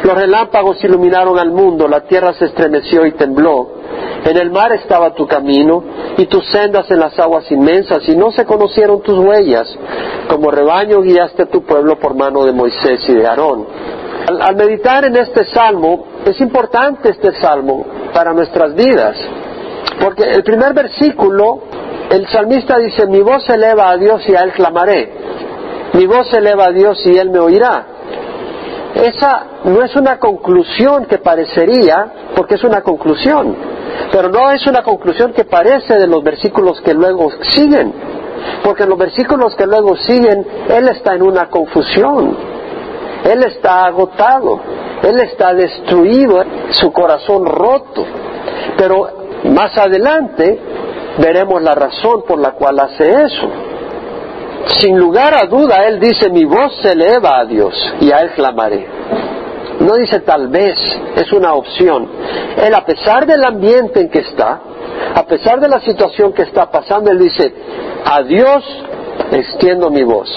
Los 0.04 0.16
relámpagos 0.16 0.84
iluminaron 0.84 1.40
al 1.40 1.52
mundo, 1.52 1.88
la 1.88 2.02
tierra 2.02 2.34
se 2.34 2.46
estremeció 2.48 3.06
y 3.06 3.14
tembló. 3.14 3.78
En 4.26 4.38
el 4.38 4.52
mar 4.52 4.74
estaba 4.74 5.14
tu 5.14 5.28
camino 5.28 5.84
y 6.18 6.26
tus 6.26 6.46
sendas 6.50 6.90
en 6.92 7.00
las 7.00 7.18
aguas 7.20 7.50
inmensas 7.52 8.08
y 8.08 8.16
no 8.16 8.32
se 8.32 8.46
conocieron 8.46 9.02
tus 9.02 9.18
huellas. 9.20 9.68
Como 10.30 10.52
rebaño 10.52 11.02
guiaste 11.02 11.46
tu 11.46 11.64
pueblo 11.64 11.98
por 12.00 12.16
mano 12.16 12.44
de 12.44 12.52
Moisés 12.52 13.02
y 13.08 13.14
de 13.14 13.26
Aarón. 13.26 13.66
Al, 14.28 14.56
meditar 14.58 15.06
en 15.06 15.16
este 15.16 15.46
salmo, 15.46 16.06
es 16.26 16.40
importante 16.42 17.10
este 17.10 17.32
salmo 17.40 17.86
para 18.14 18.34
nuestras 18.34 18.76
vidas, 18.76 19.16
porque 20.02 20.24
el 20.24 20.44
primer 20.44 20.74
versículo, 20.74 21.62
el 22.10 22.28
salmista 22.28 22.78
dice, 22.78 23.08
mi 23.08 23.22
voz 23.22 23.46
se 23.46 23.54
eleva 23.54 23.90
a 23.92 23.98
Dios 23.98 24.28
y 24.28 24.36
a 24.36 24.42
Él 24.42 24.52
clamaré. 24.52 25.14
Mi 25.94 26.06
voz 26.06 26.28
se 26.30 26.40
eleva 26.40 26.66
a 26.66 26.72
Dios 26.72 27.00
y 27.06 27.18
Él 27.18 27.30
me 27.30 27.40
oirá. 27.40 27.97
Esa 29.04 29.46
no 29.66 29.84
es 29.84 29.96
una 29.96 30.18
conclusión 30.18 31.06
que 31.06 31.20
parecería, 31.20 32.32
porque 32.36 32.56
es 32.56 32.64
una 32.64 32.82
conclusión, 32.82 33.56
pero 34.12 34.30
no 34.30 34.50
es 34.52 34.66
una 34.66 34.82
conclusión 34.82 35.34
que 35.34 35.46
parece 35.46 36.00
de 36.00 36.08
los 36.08 36.24
versículos 36.24 36.82
que 36.82 36.96
luego 36.96 37.30
siguen, 37.54 37.94
porque 38.64 38.84
en 38.84 38.90
los 38.90 38.98
versículos 38.98 39.56
que 39.56 39.68
luego 39.68 39.96
siguen, 39.98 40.46
Él 40.70 40.88
está 40.90 41.14
en 41.14 41.22
una 41.22 41.48
confusión, 41.48 42.36
Él 43.24 43.44
está 43.44 43.86
agotado, 43.86 44.60
Él 45.04 45.20
está 45.20 45.54
destruido, 45.54 46.44
su 46.72 46.92
corazón 46.92 47.46
roto, 47.46 48.04
pero 48.78 49.10
más 49.44 49.78
adelante 49.78 50.60
veremos 51.20 51.62
la 51.62 51.76
razón 51.76 52.24
por 52.28 52.40
la 52.40 52.52
cual 52.52 52.80
hace 52.80 53.24
eso 53.24 53.67
sin 54.80 54.98
lugar 54.98 55.34
a 55.36 55.48
duda, 55.48 55.88
Él 55.88 56.00
dice, 56.00 56.30
mi 56.30 56.46
voz 56.46 56.74
se 56.82 56.92
eleva 56.92 57.40
a 57.40 57.46
Dios 57.46 57.74
y 58.00 58.12
a 58.12 58.22
Él 58.22 58.32
clamaré. 58.32 58.88
No 59.80 59.96
dice 59.96 60.22
tal 60.22 60.48
vez, 60.48 60.78
es 61.16 61.32
una 61.32 61.54
opción. 61.54 62.10
Él, 62.58 62.74
a 62.74 62.84
pesar 62.84 63.26
del 63.26 63.44
ambiente 63.46 64.02
en 64.02 64.10
que 64.10 64.20
está, 64.20 64.60
a 65.14 65.24
pesar 65.24 65.60
de 65.60 65.68
la 65.68 65.80
situación 65.80 66.34
que 66.34 66.44
está 66.44 66.70
pasando, 66.70 67.12
Él 67.12 67.20
dice, 67.20 67.54
a 68.06 68.22
Dios 68.24 68.64
extiendo 69.32 69.90
mi 69.90 70.04
voz. 70.04 70.30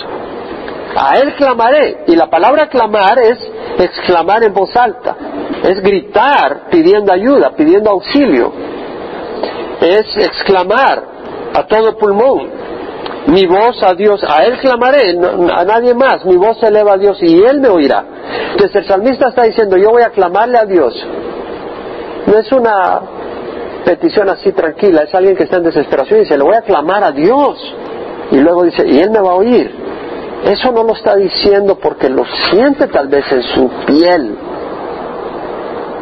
A 0.96 1.18
Él 1.18 1.34
clamaré. 1.34 2.04
Y 2.06 2.16
la 2.16 2.28
palabra 2.28 2.68
clamar 2.68 3.18
es 3.18 3.38
exclamar 3.78 4.42
en 4.44 4.52
voz 4.52 4.74
alta. 4.76 5.16
Es 5.62 5.80
gritar 5.80 6.68
pidiendo 6.70 7.12
ayuda, 7.12 7.52
pidiendo 7.56 7.90
auxilio. 7.90 8.52
Es 9.80 10.16
exclamar 10.16 11.02
a 11.54 11.66
todo 11.66 11.96
pulmón 11.96 12.59
mi 13.26 13.46
voz 13.46 13.82
a 13.82 13.94
Dios, 13.94 14.22
a 14.26 14.44
Él 14.44 14.58
clamaré, 14.58 15.18
a 15.18 15.64
nadie 15.64 15.94
más, 15.94 16.24
mi 16.24 16.36
voz 16.36 16.58
se 16.58 16.68
eleva 16.68 16.94
a 16.94 16.96
Dios 16.96 17.18
y 17.22 17.42
Él 17.42 17.60
me 17.60 17.68
oirá. 17.68 18.04
Entonces 18.52 18.76
el 18.76 18.86
salmista 18.86 19.28
está 19.28 19.42
diciendo, 19.42 19.76
yo 19.76 19.90
voy 19.90 20.02
a 20.02 20.10
clamarle 20.10 20.58
a 20.58 20.66
Dios. 20.66 20.94
No 22.26 22.38
es 22.38 22.50
una 22.52 23.00
petición 23.84 24.28
así 24.28 24.52
tranquila, 24.52 25.02
es 25.02 25.14
alguien 25.14 25.36
que 25.36 25.44
está 25.44 25.56
en 25.56 25.64
desesperación 25.64 26.20
y 26.20 26.22
dice, 26.22 26.36
le 26.36 26.44
voy 26.44 26.54
a 26.54 26.62
clamar 26.62 27.04
a 27.04 27.12
Dios. 27.12 27.58
Y 28.30 28.36
luego 28.38 28.64
dice, 28.64 28.86
y 28.86 28.98
Él 28.98 29.10
me 29.10 29.20
va 29.20 29.30
a 29.30 29.34
oír. 29.34 29.70
eso 30.44 30.72
no 30.72 30.82
lo 30.84 30.94
está 30.94 31.16
diciendo 31.16 31.78
porque 31.78 32.08
lo 32.08 32.24
siente 32.50 32.86
tal 32.88 33.08
vez 33.08 33.24
en 33.32 33.42
su 33.42 33.68
piel. 33.86 34.38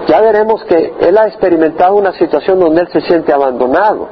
Ya 0.08 0.22
veremos 0.22 0.64
que 0.64 0.94
él 1.00 1.18
ha 1.18 1.26
experimentado 1.26 1.94
una 1.94 2.12
situación 2.12 2.58
donde 2.58 2.80
él 2.80 2.88
se 2.90 3.02
siente 3.02 3.30
abandonado, 3.30 4.08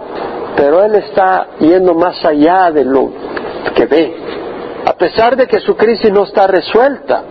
pero 0.56 0.82
él 0.82 0.94
está 0.94 1.48
yendo 1.60 1.94
más 1.94 2.24
allá 2.24 2.70
de 2.70 2.84
lo 2.84 3.10
que 3.74 3.86
ve. 3.86 4.16
A 4.86 4.94
pesar 4.94 5.36
de 5.36 5.46
que 5.46 5.60
su 5.60 5.76
crisis 5.76 6.10
no 6.10 6.24
está 6.24 6.46
resuelta, 6.46 7.22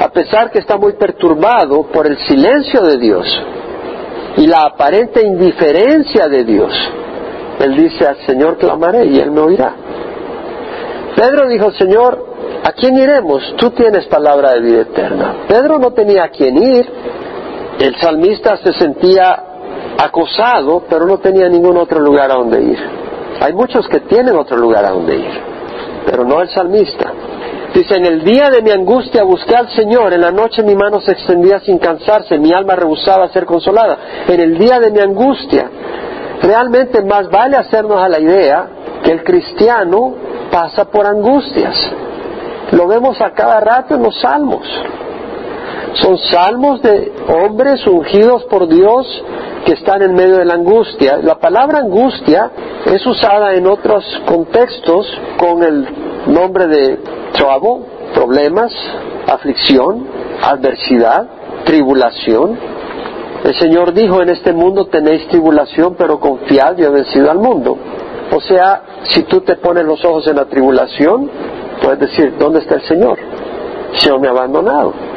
a 0.00 0.08
pesar 0.10 0.50
que 0.50 0.60
está 0.60 0.76
muy 0.76 0.94
perturbado 0.94 1.82
por 1.92 2.06
el 2.06 2.16
silencio 2.18 2.82
de 2.82 2.96
Dios 2.98 3.42
y 4.36 4.46
la 4.46 4.62
aparente 4.62 5.26
indiferencia 5.26 6.28
de 6.28 6.44
Dios, 6.44 6.72
él 7.58 7.76
dice 7.76 8.06
al 8.06 8.16
Señor 8.24 8.56
clamaré 8.56 9.06
y 9.06 9.18
él 9.18 9.30
me 9.32 9.40
oirá. 9.40 9.74
Pedro 11.16 11.48
dijo, 11.48 11.72
Señor, 11.72 12.24
¿a 12.62 12.72
quién 12.72 12.96
iremos? 12.96 13.56
Tú 13.56 13.70
tienes 13.70 14.06
palabra 14.06 14.52
de 14.52 14.60
vida 14.60 14.82
eterna. 14.82 15.34
Pedro 15.48 15.78
no 15.80 15.92
tenía 15.92 16.24
a 16.24 16.28
quién 16.28 16.56
ir. 16.56 16.88
El 17.80 17.96
salmista 17.96 18.56
se 18.58 18.72
sentía 18.74 19.47
acosado, 19.98 20.84
pero 20.88 21.06
no 21.06 21.18
tenía 21.18 21.48
ningún 21.48 21.76
otro 21.76 22.00
lugar 22.00 22.30
a 22.30 22.34
donde 22.34 22.62
ir. 22.62 22.78
Hay 23.40 23.52
muchos 23.52 23.86
que 23.88 24.00
tienen 24.00 24.36
otro 24.36 24.56
lugar 24.56 24.84
a 24.84 24.90
donde 24.90 25.16
ir, 25.16 25.40
pero 26.06 26.24
no 26.24 26.40
el 26.40 26.48
salmista. 26.48 27.12
Dice, 27.74 27.96
en 27.96 28.06
el 28.06 28.24
día 28.24 28.48
de 28.50 28.62
mi 28.62 28.70
angustia 28.70 29.24
busqué 29.24 29.54
al 29.54 29.68
Señor, 29.70 30.12
en 30.12 30.22
la 30.22 30.30
noche 30.30 30.62
mi 30.62 30.74
mano 30.74 31.00
se 31.00 31.12
extendía 31.12 31.60
sin 31.60 31.78
cansarse, 31.78 32.38
mi 32.38 32.52
alma 32.52 32.74
rehusaba 32.76 33.28
ser 33.28 33.44
consolada. 33.44 33.98
En 34.26 34.40
el 34.40 34.56
día 34.56 34.80
de 34.80 34.90
mi 34.90 35.00
angustia, 35.00 35.70
realmente 36.42 37.02
más 37.02 37.28
vale 37.28 37.56
hacernos 37.56 38.00
a 38.00 38.08
la 38.08 38.20
idea 38.20 38.68
que 39.04 39.12
el 39.12 39.22
cristiano 39.22 40.14
pasa 40.50 40.86
por 40.86 41.06
angustias. 41.06 41.76
Lo 42.72 42.86
vemos 42.86 43.20
a 43.20 43.30
cada 43.32 43.60
rato 43.60 43.94
en 43.94 44.02
los 44.02 44.18
salmos. 44.20 44.66
Son 45.94 46.18
salmos 46.18 46.82
de 46.82 47.12
hombres 47.28 47.86
ungidos 47.86 48.44
por 48.44 48.68
Dios 48.68 49.06
que 49.64 49.72
están 49.72 50.02
en 50.02 50.14
medio 50.14 50.36
de 50.36 50.44
la 50.44 50.54
angustia. 50.54 51.18
La 51.22 51.38
palabra 51.38 51.78
angustia 51.78 52.50
es 52.86 53.04
usada 53.06 53.54
en 53.54 53.66
otros 53.66 54.04
contextos 54.26 55.06
con 55.38 55.62
el 55.62 55.86
nombre 56.26 56.66
de 56.66 56.98
trouble, 57.32 57.84
problemas, 58.14 58.72
aflicción, 59.26 60.06
adversidad, 60.42 61.26
tribulación. 61.64 62.58
El 63.44 63.58
Señor 63.58 63.92
dijo, 63.92 64.22
en 64.22 64.30
este 64.30 64.52
mundo 64.52 64.86
tenéis 64.86 65.26
tribulación, 65.28 65.94
pero 65.96 66.18
confiad, 66.18 66.76
yo 66.76 66.88
he 66.88 66.90
vencido 66.90 67.30
al 67.30 67.38
mundo. 67.38 67.76
O 68.34 68.40
sea, 68.40 68.82
si 69.04 69.22
tú 69.22 69.40
te 69.40 69.56
pones 69.56 69.84
los 69.84 70.04
ojos 70.04 70.26
en 70.26 70.36
la 70.36 70.44
tribulación, 70.44 71.30
puedes 71.82 72.00
decir, 72.00 72.34
¿dónde 72.38 72.60
está 72.60 72.74
el 72.74 72.82
Señor? 72.82 73.18
Señor 73.96 74.20
me 74.20 74.28
ha 74.28 74.32
abandonado. 74.32 75.07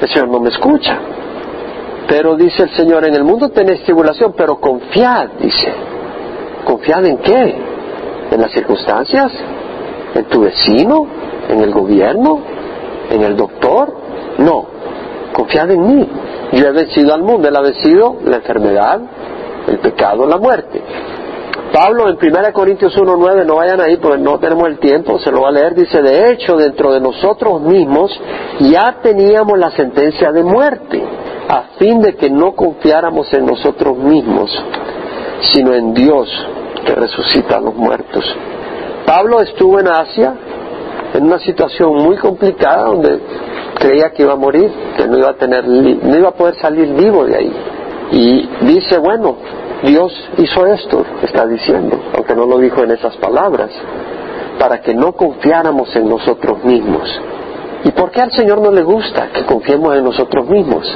El 0.00 0.08
Señor 0.08 0.28
no 0.28 0.40
me 0.40 0.48
escucha. 0.48 0.98
Pero 2.08 2.36
dice 2.36 2.64
el 2.64 2.70
Señor, 2.70 3.04
en 3.04 3.14
el 3.14 3.22
mundo 3.22 3.50
tenéis 3.50 3.84
tribulación, 3.84 4.34
pero 4.36 4.56
confiad, 4.56 5.28
dice. 5.40 5.72
¿Confiad 6.64 7.06
en 7.06 7.18
qué? 7.18 7.54
¿En 8.32 8.40
las 8.40 8.50
circunstancias? 8.52 9.32
¿En 10.14 10.24
tu 10.24 10.40
vecino? 10.40 11.06
¿En 11.48 11.60
el 11.60 11.72
gobierno? 11.72 12.40
¿En 13.10 13.22
el 13.22 13.36
doctor? 13.36 13.94
No. 14.38 14.66
Confiad 15.32 15.70
en 15.70 15.86
mí. 15.86 16.08
Yo 16.52 16.66
he 16.66 16.72
vencido 16.72 17.14
al 17.14 17.22
mundo. 17.22 17.48
Él 17.48 17.56
ha 17.56 17.60
vencido 17.60 18.16
la 18.24 18.36
enfermedad, 18.36 19.00
el 19.68 19.78
pecado, 19.78 20.26
la 20.26 20.38
muerte. 20.38 20.82
Pablo 21.72 22.08
en 22.08 22.16
1 22.16 22.52
Corintios 22.52 22.96
1.9, 22.96 23.46
no 23.46 23.56
vayan 23.56 23.80
ahí 23.80 23.96
porque 23.96 24.18
no 24.18 24.38
tenemos 24.38 24.68
el 24.68 24.78
tiempo, 24.78 25.18
se 25.20 25.30
lo 25.30 25.42
va 25.42 25.50
a 25.50 25.52
leer, 25.52 25.74
dice, 25.74 26.02
de 26.02 26.32
hecho, 26.32 26.56
dentro 26.56 26.92
de 26.92 27.00
nosotros 27.00 27.60
mismos 27.62 28.10
ya 28.58 28.96
teníamos 29.02 29.56
la 29.58 29.70
sentencia 29.70 30.32
de 30.32 30.42
muerte, 30.42 31.02
a 31.48 31.62
fin 31.78 32.00
de 32.00 32.16
que 32.16 32.28
no 32.28 32.52
confiáramos 32.56 33.32
en 33.32 33.46
nosotros 33.46 33.96
mismos, 33.96 34.50
sino 35.52 35.72
en 35.72 35.94
Dios 35.94 36.28
que 36.84 36.94
resucita 36.94 37.58
a 37.58 37.60
los 37.60 37.74
muertos. 37.74 38.24
Pablo 39.06 39.40
estuvo 39.40 39.78
en 39.78 39.88
Asia 39.88 40.34
en 41.14 41.24
una 41.24 41.38
situación 41.38 41.94
muy 41.94 42.16
complicada 42.16 42.84
donde 42.84 43.20
creía 43.78 44.10
que 44.10 44.22
iba 44.22 44.32
a 44.32 44.36
morir, 44.36 44.70
que 44.96 45.06
no 45.06 45.18
iba 45.18 45.30
a 45.30 45.34
tener, 45.34 45.66
no 45.66 46.16
iba 46.16 46.28
a 46.28 46.32
poder 46.32 46.56
salir 46.56 46.92
vivo 46.94 47.24
de 47.24 47.36
ahí. 47.36 47.52
Y 48.12 48.48
dice, 48.66 48.98
bueno, 48.98 49.36
Dios 49.82 50.12
hizo 50.36 50.66
esto, 50.66 51.04
está 51.22 51.46
diciendo, 51.46 51.98
aunque 52.14 52.34
no 52.34 52.44
lo 52.44 52.58
dijo 52.58 52.82
en 52.82 52.90
esas 52.90 53.16
palabras, 53.16 53.70
para 54.58 54.80
que 54.82 54.94
no 54.94 55.12
confiáramos 55.12 55.94
en 55.96 56.08
nosotros 56.08 56.62
mismos. 56.64 57.08
¿Y 57.84 57.90
por 57.92 58.10
qué 58.10 58.20
al 58.20 58.32
Señor 58.32 58.60
no 58.60 58.70
le 58.70 58.82
gusta 58.82 59.28
que 59.32 59.44
confiemos 59.46 59.96
en 59.96 60.04
nosotros 60.04 60.46
mismos? 60.46 60.86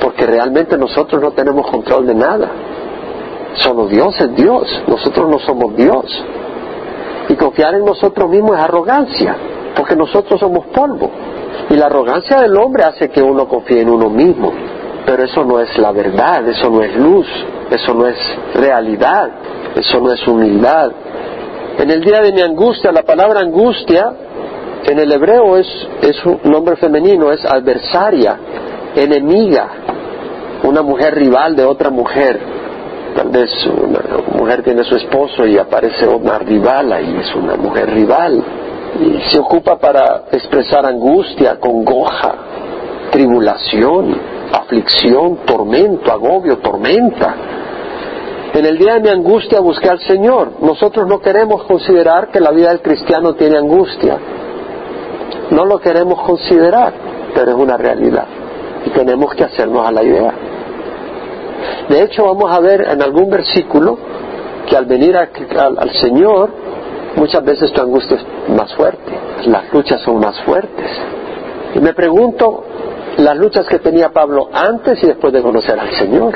Porque 0.00 0.26
realmente 0.26 0.76
nosotros 0.76 1.22
no 1.22 1.30
tenemos 1.30 1.70
control 1.70 2.06
de 2.06 2.14
nada. 2.14 2.50
Solo 3.54 3.86
Dios 3.86 4.20
es 4.20 4.34
Dios, 4.34 4.82
nosotros 4.88 5.30
no 5.30 5.38
somos 5.38 5.76
Dios. 5.76 6.24
Y 7.28 7.36
confiar 7.36 7.74
en 7.74 7.84
nosotros 7.84 8.28
mismos 8.28 8.56
es 8.56 8.64
arrogancia, 8.64 9.36
porque 9.76 9.94
nosotros 9.94 10.40
somos 10.40 10.66
polvo. 10.66 11.08
Y 11.70 11.74
la 11.76 11.86
arrogancia 11.86 12.40
del 12.40 12.56
hombre 12.56 12.82
hace 12.82 13.08
que 13.10 13.22
uno 13.22 13.46
confíe 13.46 13.82
en 13.82 13.90
uno 13.90 14.10
mismo. 14.10 14.52
Pero 15.06 15.22
eso 15.22 15.44
no 15.44 15.60
es 15.60 15.78
la 15.78 15.92
verdad, 15.92 16.48
eso 16.48 16.68
no 16.68 16.82
es 16.82 16.96
luz, 16.96 17.26
eso 17.70 17.94
no 17.94 18.06
es 18.06 18.16
realidad, 18.54 19.30
eso 19.74 20.00
no 20.00 20.12
es 20.12 20.26
humildad. 20.26 20.90
En 21.78 21.90
el 21.90 22.00
día 22.02 22.20
de 22.20 22.32
mi 22.32 22.40
angustia, 22.40 22.92
la 22.92 23.02
palabra 23.02 23.40
angustia 23.40 24.12
en 24.84 24.98
el 24.98 25.10
hebreo 25.10 25.56
es, 25.56 25.66
es 26.02 26.24
un 26.24 26.40
nombre 26.44 26.76
femenino, 26.76 27.32
es 27.32 27.44
adversaria, 27.44 28.38
enemiga, 28.94 29.68
una 30.62 30.82
mujer 30.82 31.14
rival 31.14 31.56
de 31.56 31.64
otra 31.64 31.90
mujer. 31.90 32.38
Tal 33.16 33.28
vez 33.28 33.50
una 33.66 34.00
mujer 34.38 34.62
tiene 34.62 34.84
su 34.84 34.94
esposo 34.94 35.46
y 35.46 35.58
aparece 35.58 36.06
una 36.06 36.38
rival 36.38 36.92
ahí, 36.92 37.16
es 37.20 37.34
una 37.34 37.56
mujer 37.56 37.90
rival. 37.90 38.42
Y 39.00 39.30
se 39.30 39.38
ocupa 39.38 39.76
para 39.78 40.24
expresar 40.30 40.86
angustia, 40.86 41.58
congoja, 41.58 42.34
tribulación, 43.10 44.35
aflicción, 44.52 45.38
tormento, 45.46 46.12
agobio, 46.12 46.58
tormenta. 46.58 47.34
En 48.54 48.64
el 48.64 48.78
día 48.78 48.94
de 48.94 49.00
mi 49.00 49.08
angustia 49.08 49.60
busqué 49.60 49.88
al 49.88 50.00
Señor. 50.00 50.52
Nosotros 50.60 51.06
no 51.06 51.20
queremos 51.20 51.64
considerar 51.64 52.28
que 52.28 52.40
la 52.40 52.50
vida 52.50 52.70
del 52.70 52.80
cristiano 52.80 53.34
tiene 53.34 53.58
angustia. 53.58 54.18
No 55.50 55.64
lo 55.64 55.78
queremos 55.78 56.22
considerar, 56.22 56.92
pero 57.34 57.50
es 57.50 57.56
una 57.56 57.76
realidad. 57.76 58.26
Y 58.84 58.90
tenemos 58.90 59.34
que 59.34 59.44
hacernos 59.44 59.86
a 59.86 59.92
la 59.92 60.02
idea. 60.02 60.34
De 61.88 62.02
hecho, 62.02 62.24
vamos 62.24 62.50
a 62.50 62.60
ver 62.60 62.86
en 62.90 63.02
algún 63.02 63.30
versículo 63.30 63.98
que 64.66 64.76
al 64.76 64.86
venir 64.86 65.16
al 65.16 65.90
Señor, 66.00 66.50
muchas 67.16 67.44
veces 67.44 67.72
tu 67.72 67.80
angustia 67.80 68.16
es 68.16 68.50
más 68.56 68.74
fuerte, 68.74 69.12
las 69.46 69.72
luchas 69.72 70.00
son 70.02 70.18
más 70.18 70.40
fuertes. 70.42 70.90
Y 71.74 71.78
me 71.78 71.92
pregunto, 71.92 72.64
las 73.18 73.36
luchas 73.36 73.66
que 73.66 73.78
tenía 73.78 74.10
Pablo 74.10 74.48
antes 74.52 75.02
y 75.02 75.06
después 75.06 75.32
de 75.32 75.42
conocer 75.42 75.78
al 75.78 75.90
Señor. 75.92 76.34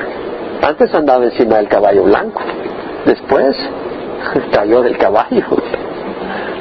Antes 0.62 0.94
andaba 0.94 1.24
encima 1.24 1.56
del 1.56 1.68
caballo 1.68 2.04
blanco, 2.04 2.42
después 3.06 3.56
cayó 4.52 4.82
del 4.82 4.98
caballo, 4.98 5.46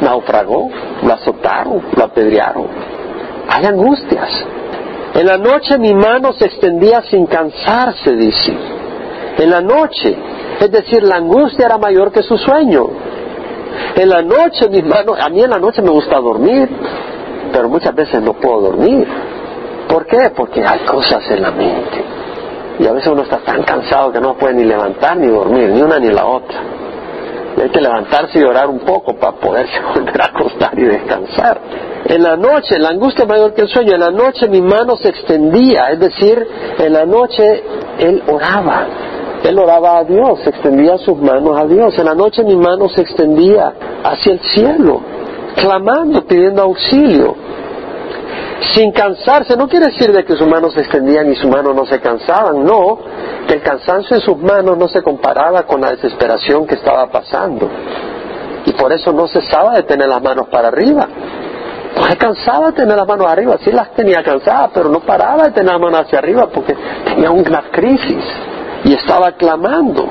naufragó, 0.01 0.69
lo 1.03 1.13
azotaron, 1.13 1.81
lo 1.95 2.03
apedrearon. 2.03 2.67
Hay 3.49 3.65
angustias. 3.65 4.29
En 5.15 5.25
la 5.25 5.37
noche 5.37 5.77
mi 5.77 5.93
mano 5.93 6.33
se 6.33 6.45
extendía 6.45 7.01
sin 7.03 7.25
cansarse, 7.25 8.15
dice. 8.15 8.53
En 9.37 9.49
la 9.49 9.61
noche, 9.61 10.15
es 10.59 10.71
decir, 10.71 11.03
la 11.03 11.15
angustia 11.15 11.65
era 11.65 11.77
mayor 11.77 12.11
que 12.11 12.23
su 12.23 12.37
sueño. 12.37 12.89
En 13.95 14.09
la 14.09 14.21
noche 14.21 14.69
mis 14.69 14.85
manos, 14.85 15.17
a 15.19 15.29
mí 15.29 15.41
en 15.41 15.49
la 15.49 15.59
noche 15.59 15.81
me 15.81 15.89
gusta 15.89 16.19
dormir, 16.19 16.69
pero 17.51 17.69
muchas 17.69 17.95
veces 17.95 18.21
no 18.21 18.33
puedo 18.33 18.61
dormir. 18.61 19.07
¿Por 19.89 20.05
qué? 20.05 20.29
Porque 20.35 20.63
hay 20.63 20.81
cosas 20.81 21.23
en 21.31 21.41
la 21.41 21.49
mente. 21.49 22.03
Y 22.77 22.85
a 22.85 22.93
veces 22.93 23.11
uno 23.11 23.23
está 23.23 23.39
tan 23.39 23.63
cansado 23.63 24.11
que 24.11 24.21
no 24.21 24.37
puede 24.37 24.53
ni 24.53 24.63
levantar 24.63 25.17
ni 25.17 25.27
dormir, 25.27 25.69
ni 25.69 25.81
una 25.81 25.99
ni 25.99 26.09
la 26.09 26.25
otra. 26.27 26.59
Y 27.57 27.61
hay 27.61 27.69
que 27.69 27.81
levantarse 27.81 28.39
y 28.39 28.43
orar 28.43 28.69
un 28.69 28.79
poco 28.81 29.15
para 29.15 29.35
poderse 29.37 29.81
volver 29.95 30.21
a 30.21 30.25
acostar 30.25 30.77
y 30.77 30.83
descansar. 30.83 31.59
En 32.05 32.21
la 32.21 32.37
noche, 32.37 32.77
la 32.77 32.89
angustia 32.89 33.25
mayor 33.25 33.53
que 33.55 33.63
el 33.63 33.67
sueño, 33.67 33.95
en 33.95 33.99
la 33.99 34.11
noche 34.11 34.47
mi 34.47 34.61
mano 34.61 34.95
se 34.95 35.09
extendía, 35.09 35.89
es 35.89 35.99
decir, 35.99 36.47
en 36.77 36.93
la 36.93 37.05
noche 37.05 37.63
él 37.97 38.23
oraba. 38.31 38.85
Él 39.43 39.57
oraba 39.57 39.97
a 39.97 40.03
Dios, 40.03 40.45
extendía 40.45 40.99
sus 40.99 41.17
manos 41.17 41.59
a 41.59 41.65
Dios. 41.65 41.97
En 41.97 42.05
la 42.05 42.13
noche 42.13 42.43
mi 42.43 42.55
mano 42.55 42.89
se 42.89 43.01
extendía 43.01 43.73
hacia 44.03 44.33
el 44.33 44.39
cielo, 44.39 45.01
clamando, 45.55 46.23
pidiendo 46.25 46.61
auxilio 46.61 47.48
sin 48.73 48.91
cansarse. 48.91 49.55
No 49.55 49.67
quiere 49.67 49.87
decir 49.87 50.11
de 50.11 50.23
que 50.23 50.35
sus 50.35 50.47
manos 50.47 50.73
se 50.73 50.81
extendían 50.81 51.31
y 51.31 51.35
sus 51.35 51.49
manos 51.49 51.75
no 51.75 51.85
se 51.85 51.99
cansaban, 51.99 52.63
no, 52.63 52.99
que 53.47 53.55
el 53.55 53.61
cansancio 53.61 54.15
en 54.15 54.21
sus 54.21 54.37
manos 54.37 54.77
no 54.77 54.87
se 54.87 55.01
comparaba 55.01 55.63
con 55.63 55.81
la 55.81 55.91
desesperación 55.91 56.67
que 56.67 56.75
estaba 56.75 57.07
pasando. 57.07 57.69
Y 58.65 58.73
por 58.73 58.91
eso 58.91 59.11
no 59.11 59.27
cesaba 59.27 59.75
de 59.75 59.83
tener 59.83 60.07
las 60.07 60.21
manos 60.21 60.47
para 60.49 60.67
arriba. 60.67 61.07
No 61.95 62.05
se 62.07 62.17
cansaba 62.17 62.67
de 62.67 62.73
tener 62.73 62.95
las 62.95 63.07
manos 63.07 63.27
arriba, 63.27 63.57
sí 63.63 63.71
las 63.71 63.93
tenía 63.93 64.21
cansadas, 64.23 64.69
pero 64.73 64.89
no 64.89 64.99
paraba 64.99 65.45
de 65.45 65.51
tener 65.51 65.71
las 65.71 65.81
manos 65.81 66.01
hacia 66.01 66.19
arriba 66.19 66.47
porque 66.53 66.75
tenía 67.05 67.31
una 67.31 67.63
crisis 67.71 68.23
y 68.83 68.93
estaba 68.93 69.31
clamando. 69.33 70.07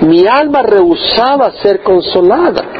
Mi 0.00 0.26
alma 0.26 0.62
rehusaba 0.62 1.52
ser 1.62 1.82
consolada. 1.82 2.79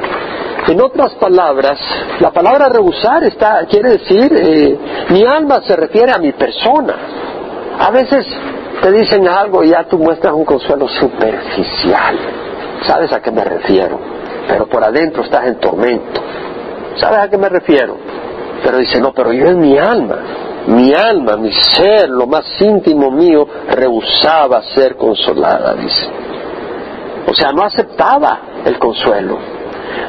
En 0.69 0.81
otras 0.81 1.15
palabras, 1.15 1.79
la 2.21 2.31
palabra 2.31 2.69
rehusar 2.69 3.25
está, 3.25 3.65
quiere 3.67 3.91
decir, 3.91 4.33
eh, 4.33 4.79
mi 5.11 5.25
alma 5.25 5.63
se 5.63 5.75
refiere 5.75 6.13
a 6.13 6.19
mi 6.19 6.33
persona. 6.33 6.95
A 7.79 7.91
veces 7.91 8.27
te 8.83 8.93
dicen 8.93 9.27
algo 9.27 9.65
y 9.65 9.71
ya 9.71 9.85
tú 9.85 9.99
muestras 9.99 10.33
un 10.35 10.45
consuelo 10.45 10.87
superficial. 10.89 12.17
¿Sabes 12.83 13.13
a 13.13 13.21
qué 13.21 13.31
me 13.31 13.45
refiero? 13.45 13.99
Pero 14.49 14.67
por 14.67 14.85
adentro 14.85 15.23
estás 15.23 15.47
en 15.47 15.59
tormento. 15.59 16.21
¿Sabes 16.97 17.19
a 17.19 17.29
qué 17.29 17.39
me 17.39 17.49
refiero? 17.49 17.97
Pero 18.63 18.79
dice, 18.79 19.01
no, 19.01 19.13
pero 19.13 19.33
yo 19.33 19.47
en 19.47 19.61
mi 19.61 19.79
alma, 19.79 20.17
mi 20.67 20.93
alma, 20.93 21.37
mi 21.37 21.53
ser, 21.53 22.09
lo 22.09 22.27
más 22.27 22.45
íntimo 22.61 23.11
mío, 23.11 23.47
rehusaba 23.71 24.63
ser 24.75 24.97
consolada, 24.97 25.75
dice. 25.75 26.09
O 27.27 27.35
sea, 27.35 27.53
no 27.53 27.63
aceptaba 27.63 28.41
el 28.65 28.79
consuelo, 28.79 29.39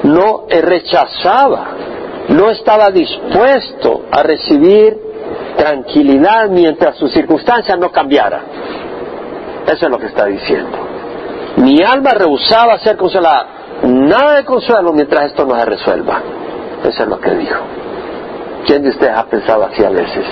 no 0.03 0.45
rechazaba, 0.49 1.67
no 2.29 2.49
estaba 2.49 2.89
dispuesto 2.89 4.05
a 4.11 4.23
recibir 4.23 4.97
tranquilidad 5.57 6.49
mientras 6.49 6.97
sus 6.97 7.11
circunstancias 7.11 7.77
no 7.77 7.91
cambiaran. 7.91 8.41
Eso 9.65 9.85
es 9.85 9.91
lo 9.91 9.99
que 9.99 10.07
está 10.07 10.25
diciendo. 10.25 10.77
Mi 11.57 11.81
alma 11.83 12.11
rehusaba 12.11 12.79
ser 12.79 12.97
consolada. 12.97 13.47
Nada 13.83 14.35
de 14.35 14.45
consuelo 14.45 14.93
mientras 14.93 15.31
esto 15.31 15.45
no 15.45 15.55
se 15.55 15.65
resuelva. 15.65 16.21
Eso 16.83 17.03
es 17.03 17.07
lo 17.07 17.19
que 17.19 17.31
dijo. 17.31 17.59
¿Quién 18.65 18.83
de 18.83 18.89
ustedes 18.89 19.15
ha 19.15 19.25
pensado 19.25 19.65
así 19.65 19.83
a 19.83 19.89
veces? 19.89 20.25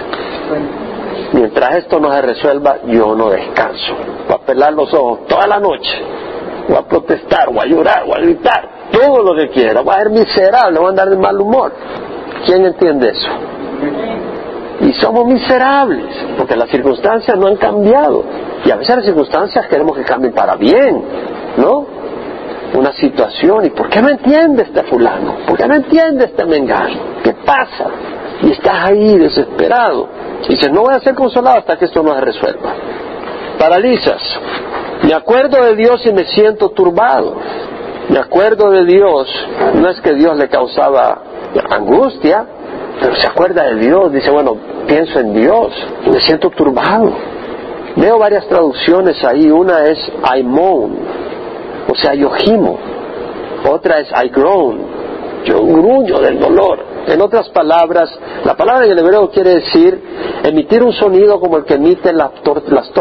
Mientras 1.34 1.78
esto 1.78 2.00
no 2.00 2.12
se 2.12 2.22
resuelva, 2.22 2.78
yo 2.88 3.16
no 3.16 3.30
descanso. 3.30 3.94
Voy 4.28 4.36
a 4.36 4.46
pelar 4.46 4.74
los 4.74 4.94
ojos 4.94 5.28
toda 5.28 5.48
la 5.48 5.60
noche. 5.60 6.02
Voy 6.68 6.78
a 6.78 6.82
protestar, 6.84 7.48
voy 7.52 7.60
a 7.60 7.66
llorar, 7.66 8.06
voy 8.06 8.18
a 8.18 8.22
gritar, 8.22 8.70
todo 8.92 9.24
lo 9.24 9.36
que 9.36 9.50
quiera. 9.50 9.82
Voy 9.82 9.96
a 9.96 10.00
ser 10.00 10.10
miserable, 10.10 10.80
voy 10.80 10.88
a 10.88 10.90
andar 10.90 11.10
de 11.10 11.18
mal 11.18 11.40
humor. 11.40 11.72
¿Quién 12.46 12.66
entiende 12.66 13.10
eso? 13.10 13.30
Y 14.82 14.94
somos 14.94 15.26
miserables, 15.26 16.08
porque 16.38 16.56
las 16.56 16.70
circunstancias 16.70 17.38
no 17.38 17.48
han 17.48 17.58
cambiado. 17.58 18.24
Y 18.64 18.72
a 18.72 18.76
veces 18.76 18.96
las 18.96 19.06
circunstancias 19.06 19.68
queremos 19.68 19.98
que 19.98 20.04
cambien 20.04 20.34
para 20.34 20.56
bien, 20.56 21.04
¿no? 21.58 21.86
Una 22.74 22.94
situación, 22.94 23.66
¿y 23.66 23.72
por 23.72 23.90
qué 23.90 24.02
no 24.02 24.10
entiende 24.10 24.64
este 24.64 24.84
fulano? 24.84 25.38
¿Por 25.48 25.58
qué 25.58 25.68
no 25.68 25.76
entiende 25.76 26.26
este 26.26 26.46
mengano? 26.46 26.96
¿Qué 27.24 27.34
pasa? 27.46 27.88
Y 28.42 28.52
estás 28.52 28.86
ahí 28.86 29.18
desesperado. 29.18 30.08
Y 30.48 30.54
dices, 30.54 30.72
no 30.72 30.82
voy 30.82 30.94
a 30.94 31.00
ser 31.00 31.16
consolado 31.16 31.58
hasta 31.58 31.78
que 31.78 31.86
esto 31.86 32.02
no 32.02 32.14
se 32.14 32.22
resuelva. 32.22 32.74
Paralizas. 33.58 34.22
Me 35.04 35.14
acuerdo 35.14 35.64
de 35.64 35.76
Dios 35.76 36.06
y 36.06 36.14
me 36.14 36.26
siento 36.26 36.70
turbado. 36.70 37.36
Me 38.10 38.20
acuerdo 38.20 38.72
de 38.72 38.86
Dios. 38.86 39.28
No 39.76 39.90
es 39.90 40.02
que 40.02 40.14
Dios 40.14 40.38
le 40.38 40.50
causaba 40.50 41.22
angustia, 41.70 42.46
pero 43.00 43.16
se 43.16 43.28
acuerda 43.28 43.64
de 43.64 43.76
Dios, 43.76 44.12
dice, 44.12 44.30
bueno, 44.30 44.58
pienso 44.88 45.20
en 45.20 45.34
Dios 45.34 45.72
me 46.06 46.20
siento 46.22 46.50
turbado. 46.50 47.12
Veo 47.96 48.20
varias 48.20 48.48
traducciones 48.48 49.24
ahí, 49.24 49.50
una 49.50 49.86
es 49.86 49.98
I 50.38 50.44
moan, 50.44 50.92
o 51.90 51.96
sea, 51.96 52.14
yo 52.14 52.30
gimo, 52.32 52.78
otra 53.70 54.00
es 54.00 54.10
I 54.10 54.30
groan, 54.30 54.80
yo 55.46 55.62
gruño 55.64 56.20
del 56.20 56.40
dolor. 56.40 56.90
En 57.08 57.22
otras 57.22 57.50
palabras, 57.50 58.10
la 58.46 58.56
palabra 58.56 58.86
en 58.86 58.92
el 58.92 59.00
hebreo 59.00 59.30
quiere 59.32 59.56
decir 59.56 60.00
emitir 60.44 60.84
un 60.84 60.94
sonido 60.94 61.40
como 61.40 61.58
el 61.58 61.66
que 61.66 61.76
emiten 61.76 62.18
las, 62.18 62.32
tórtolas, 62.44 62.92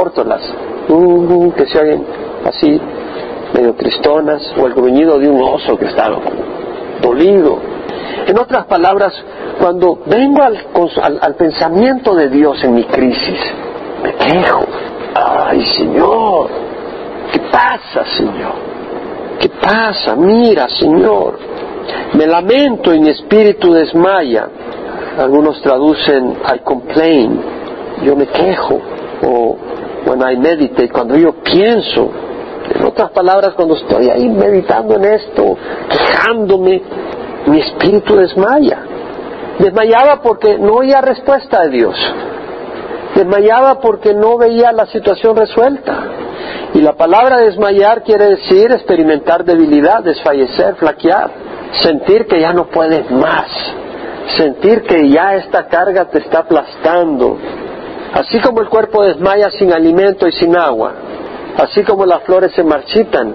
que 1.56 1.66
se 1.66 1.78
oyen 1.78 2.06
así, 2.44 2.80
medio 3.58 3.74
tristonas, 3.74 4.40
o 4.56 4.66
el 4.66 4.74
gruñido 4.74 5.18
de 5.18 5.28
un 5.28 5.42
oso 5.42 5.76
que 5.76 5.86
está 5.86 6.08
dolido. 7.02 7.58
En 8.26 8.38
otras 8.38 8.66
palabras, 8.66 9.12
cuando 9.60 10.00
vengo 10.06 10.42
al, 10.42 11.34
pensamiento 11.34 12.14
de 12.14 12.28
Dios 12.28 12.62
en 12.62 12.74
mi 12.74 12.84
crisis, 12.84 13.38
me 14.02 14.14
quejo. 14.14 14.64
Ay, 15.14 15.64
Señor, 15.76 16.48
¿qué 17.32 17.40
pasa, 17.50 18.04
Señor? 18.16 18.54
¿Qué 19.40 19.48
pasa? 19.48 20.14
Mira, 20.16 20.68
Señor. 20.68 21.38
Me 22.14 22.26
lamento 22.26 22.94
y 22.94 23.00
mi 23.00 23.10
espíritu 23.10 23.72
desmaya. 23.72 24.48
Algunos 25.18 25.60
traducen 25.62 26.36
I 26.54 26.58
complain. 26.60 27.40
Yo 28.04 28.14
me 28.14 28.26
quejo. 28.26 28.80
O 29.24 29.56
when 30.06 30.22
I 30.22 30.36
meditate, 30.36 30.90
cuando 30.90 31.16
yo 31.16 31.32
pienso. 31.42 32.27
En 32.74 32.84
otras 32.84 33.10
palabras, 33.10 33.54
cuando 33.54 33.74
estoy 33.74 34.10
ahí 34.10 34.28
meditando 34.28 34.96
en 34.96 35.04
esto, 35.04 35.56
quejándome, 35.88 36.82
mi 37.46 37.60
espíritu 37.60 38.16
desmaya. 38.16 38.78
Desmayaba 39.58 40.20
porque 40.22 40.58
no 40.58 40.74
oía 40.74 41.00
respuesta 41.00 41.62
de 41.62 41.70
Dios. 41.70 41.96
Desmayaba 43.14 43.80
porque 43.80 44.14
no 44.14 44.36
veía 44.36 44.72
la 44.72 44.86
situación 44.86 45.36
resuelta. 45.36 46.04
Y 46.74 46.80
la 46.80 46.92
palabra 46.92 47.38
desmayar 47.38 48.02
quiere 48.02 48.26
decir 48.36 48.70
experimentar 48.70 49.44
debilidad, 49.44 50.02
desfallecer, 50.02 50.76
flaquear, 50.76 51.30
sentir 51.82 52.26
que 52.26 52.40
ya 52.40 52.52
no 52.52 52.66
puedes 52.66 53.10
más, 53.10 53.46
sentir 54.36 54.82
que 54.82 55.08
ya 55.08 55.34
esta 55.34 55.66
carga 55.66 56.04
te 56.06 56.18
está 56.18 56.40
aplastando. 56.40 57.38
Así 58.12 58.40
como 58.40 58.60
el 58.60 58.68
cuerpo 58.68 59.02
desmaya 59.02 59.50
sin 59.50 59.72
alimento 59.72 60.28
y 60.28 60.32
sin 60.32 60.56
agua, 60.56 60.92
así 61.58 61.82
como 61.82 62.06
las 62.06 62.22
flores 62.22 62.52
se 62.52 62.64
marchitan 62.64 63.34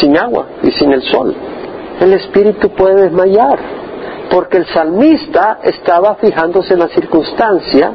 sin 0.00 0.18
agua 0.18 0.46
y 0.62 0.72
sin 0.72 0.92
el 0.92 1.02
sol, 1.02 1.34
el 2.00 2.12
espíritu 2.14 2.70
puede 2.70 3.02
desmayar 3.02 3.58
porque 4.30 4.58
el 4.58 4.66
salmista 4.66 5.60
estaba 5.62 6.16
fijándose 6.16 6.74
en 6.74 6.80
la 6.80 6.88
circunstancia 6.88 7.92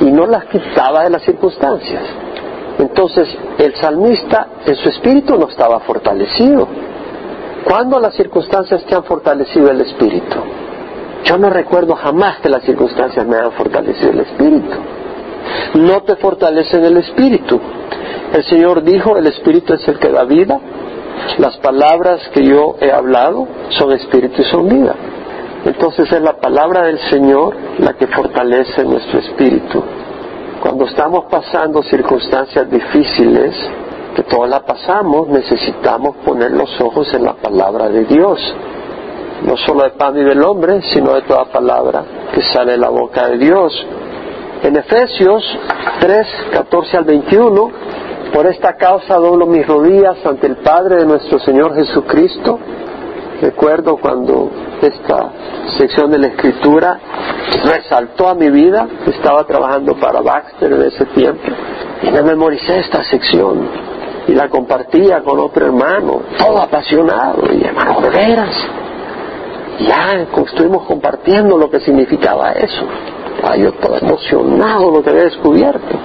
y 0.00 0.06
no 0.06 0.26
las 0.26 0.46
quitaba 0.46 1.04
de 1.04 1.10
las 1.10 1.22
circunstancias. 1.22 2.02
Entonces, 2.78 3.28
el 3.58 3.74
salmista 3.76 4.48
en 4.66 4.76
su 4.76 4.88
espíritu 4.88 5.36
no 5.38 5.48
estaba 5.48 5.80
fortalecido. 5.80 6.68
¿Cuándo 7.64 7.98
las 7.98 8.14
circunstancias 8.14 8.84
te 8.84 8.94
han 8.94 9.04
fortalecido 9.04 9.70
el 9.70 9.80
espíritu? 9.80 10.36
Yo 11.24 11.38
no 11.38 11.50
recuerdo 11.50 11.96
jamás 11.96 12.38
que 12.40 12.48
las 12.48 12.62
circunstancias 12.62 13.26
me 13.26 13.36
hayan 13.36 13.52
fortalecido 13.52 14.10
el 14.10 14.20
espíritu. 14.20 14.76
No 15.74 16.02
te 16.02 16.16
fortalecen 16.16 16.84
el 16.84 16.98
espíritu. 16.98 17.60
El 18.32 18.44
Señor 18.44 18.82
dijo, 18.82 19.16
el 19.16 19.26
espíritu 19.26 19.74
es 19.74 19.86
el 19.88 19.98
que 19.98 20.10
da 20.10 20.24
vida. 20.24 20.60
Las 21.38 21.56
palabras 21.58 22.28
que 22.32 22.44
yo 22.44 22.76
he 22.80 22.90
hablado 22.90 23.46
son 23.70 23.92
espíritu 23.92 24.42
y 24.42 24.44
son 24.44 24.68
vida. 24.68 24.94
Entonces 25.64 26.10
es 26.12 26.22
la 26.22 26.34
palabra 26.34 26.82
del 26.82 26.98
Señor 27.10 27.56
la 27.78 27.94
que 27.94 28.06
fortalece 28.06 28.84
nuestro 28.84 29.18
espíritu. 29.18 29.82
Cuando 30.60 30.86
estamos 30.86 31.24
pasando 31.30 31.82
circunstancias 31.82 32.70
difíciles, 32.70 33.54
que 34.14 34.22
todas 34.22 34.48
las 34.48 34.62
pasamos, 34.62 35.28
necesitamos 35.28 36.16
poner 36.24 36.50
los 36.52 36.80
ojos 36.80 37.12
en 37.12 37.24
la 37.24 37.34
palabra 37.34 37.88
de 37.88 38.04
Dios. 38.04 38.40
No 39.42 39.56
solo 39.58 39.84
de 39.84 39.90
pan 39.90 40.16
y 40.16 40.24
del 40.24 40.42
hombre, 40.42 40.80
sino 40.82 41.12
de 41.14 41.22
toda 41.22 41.44
palabra 41.46 42.02
que 42.32 42.40
sale 42.40 42.72
de 42.72 42.78
la 42.78 42.88
boca 42.88 43.28
de 43.28 43.38
Dios. 43.38 43.86
En 44.62 44.76
Efesios 44.76 45.44
3, 46.00 46.26
14 46.52 46.96
al 46.96 47.04
21, 47.04 47.70
por 48.32 48.46
esta 48.46 48.76
causa 48.76 49.16
doblo 49.16 49.46
mis 49.46 49.66
rodillas 49.66 50.24
ante 50.24 50.46
el 50.46 50.56
Padre 50.56 50.96
de 50.96 51.06
nuestro 51.06 51.38
Señor 51.38 51.74
Jesucristo. 51.74 52.58
Recuerdo 53.40 53.96
cuando 53.96 54.50
esta 54.80 55.30
sección 55.78 56.10
de 56.10 56.18
la 56.18 56.26
escritura 56.28 56.98
resaltó 57.64 58.28
a 58.28 58.34
mi 58.34 58.50
vida. 58.50 58.86
Estaba 59.06 59.44
trabajando 59.44 59.94
para 59.96 60.20
Baxter 60.20 60.72
en 60.72 60.82
ese 60.82 61.04
tiempo 61.06 61.42
y 62.02 62.10
me 62.10 62.22
memoricé 62.22 62.78
esta 62.78 63.02
sección 63.04 63.68
y 64.28 64.32
la 64.32 64.48
compartía 64.48 65.22
con 65.22 65.38
otro 65.38 65.66
hermano, 65.66 66.22
todo 66.36 66.58
apasionado 66.58 67.42
y 67.52 67.64
hermano, 67.64 68.00
de 68.00 68.10
veras. 68.10 68.54
Ya 69.78 70.14
estuvimos 70.14 70.86
compartiendo 70.86 71.56
lo 71.58 71.70
que 71.70 71.80
significaba 71.80 72.52
eso. 72.52 72.84
Ay, 73.42 73.62
yo 73.62 73.72
todo 73.72 73.96
emocionado 73.98 74.90
lo 74.90 75.02
que 75.02 75.10
había 75.10 75.24
descubierto. 75.24 75.96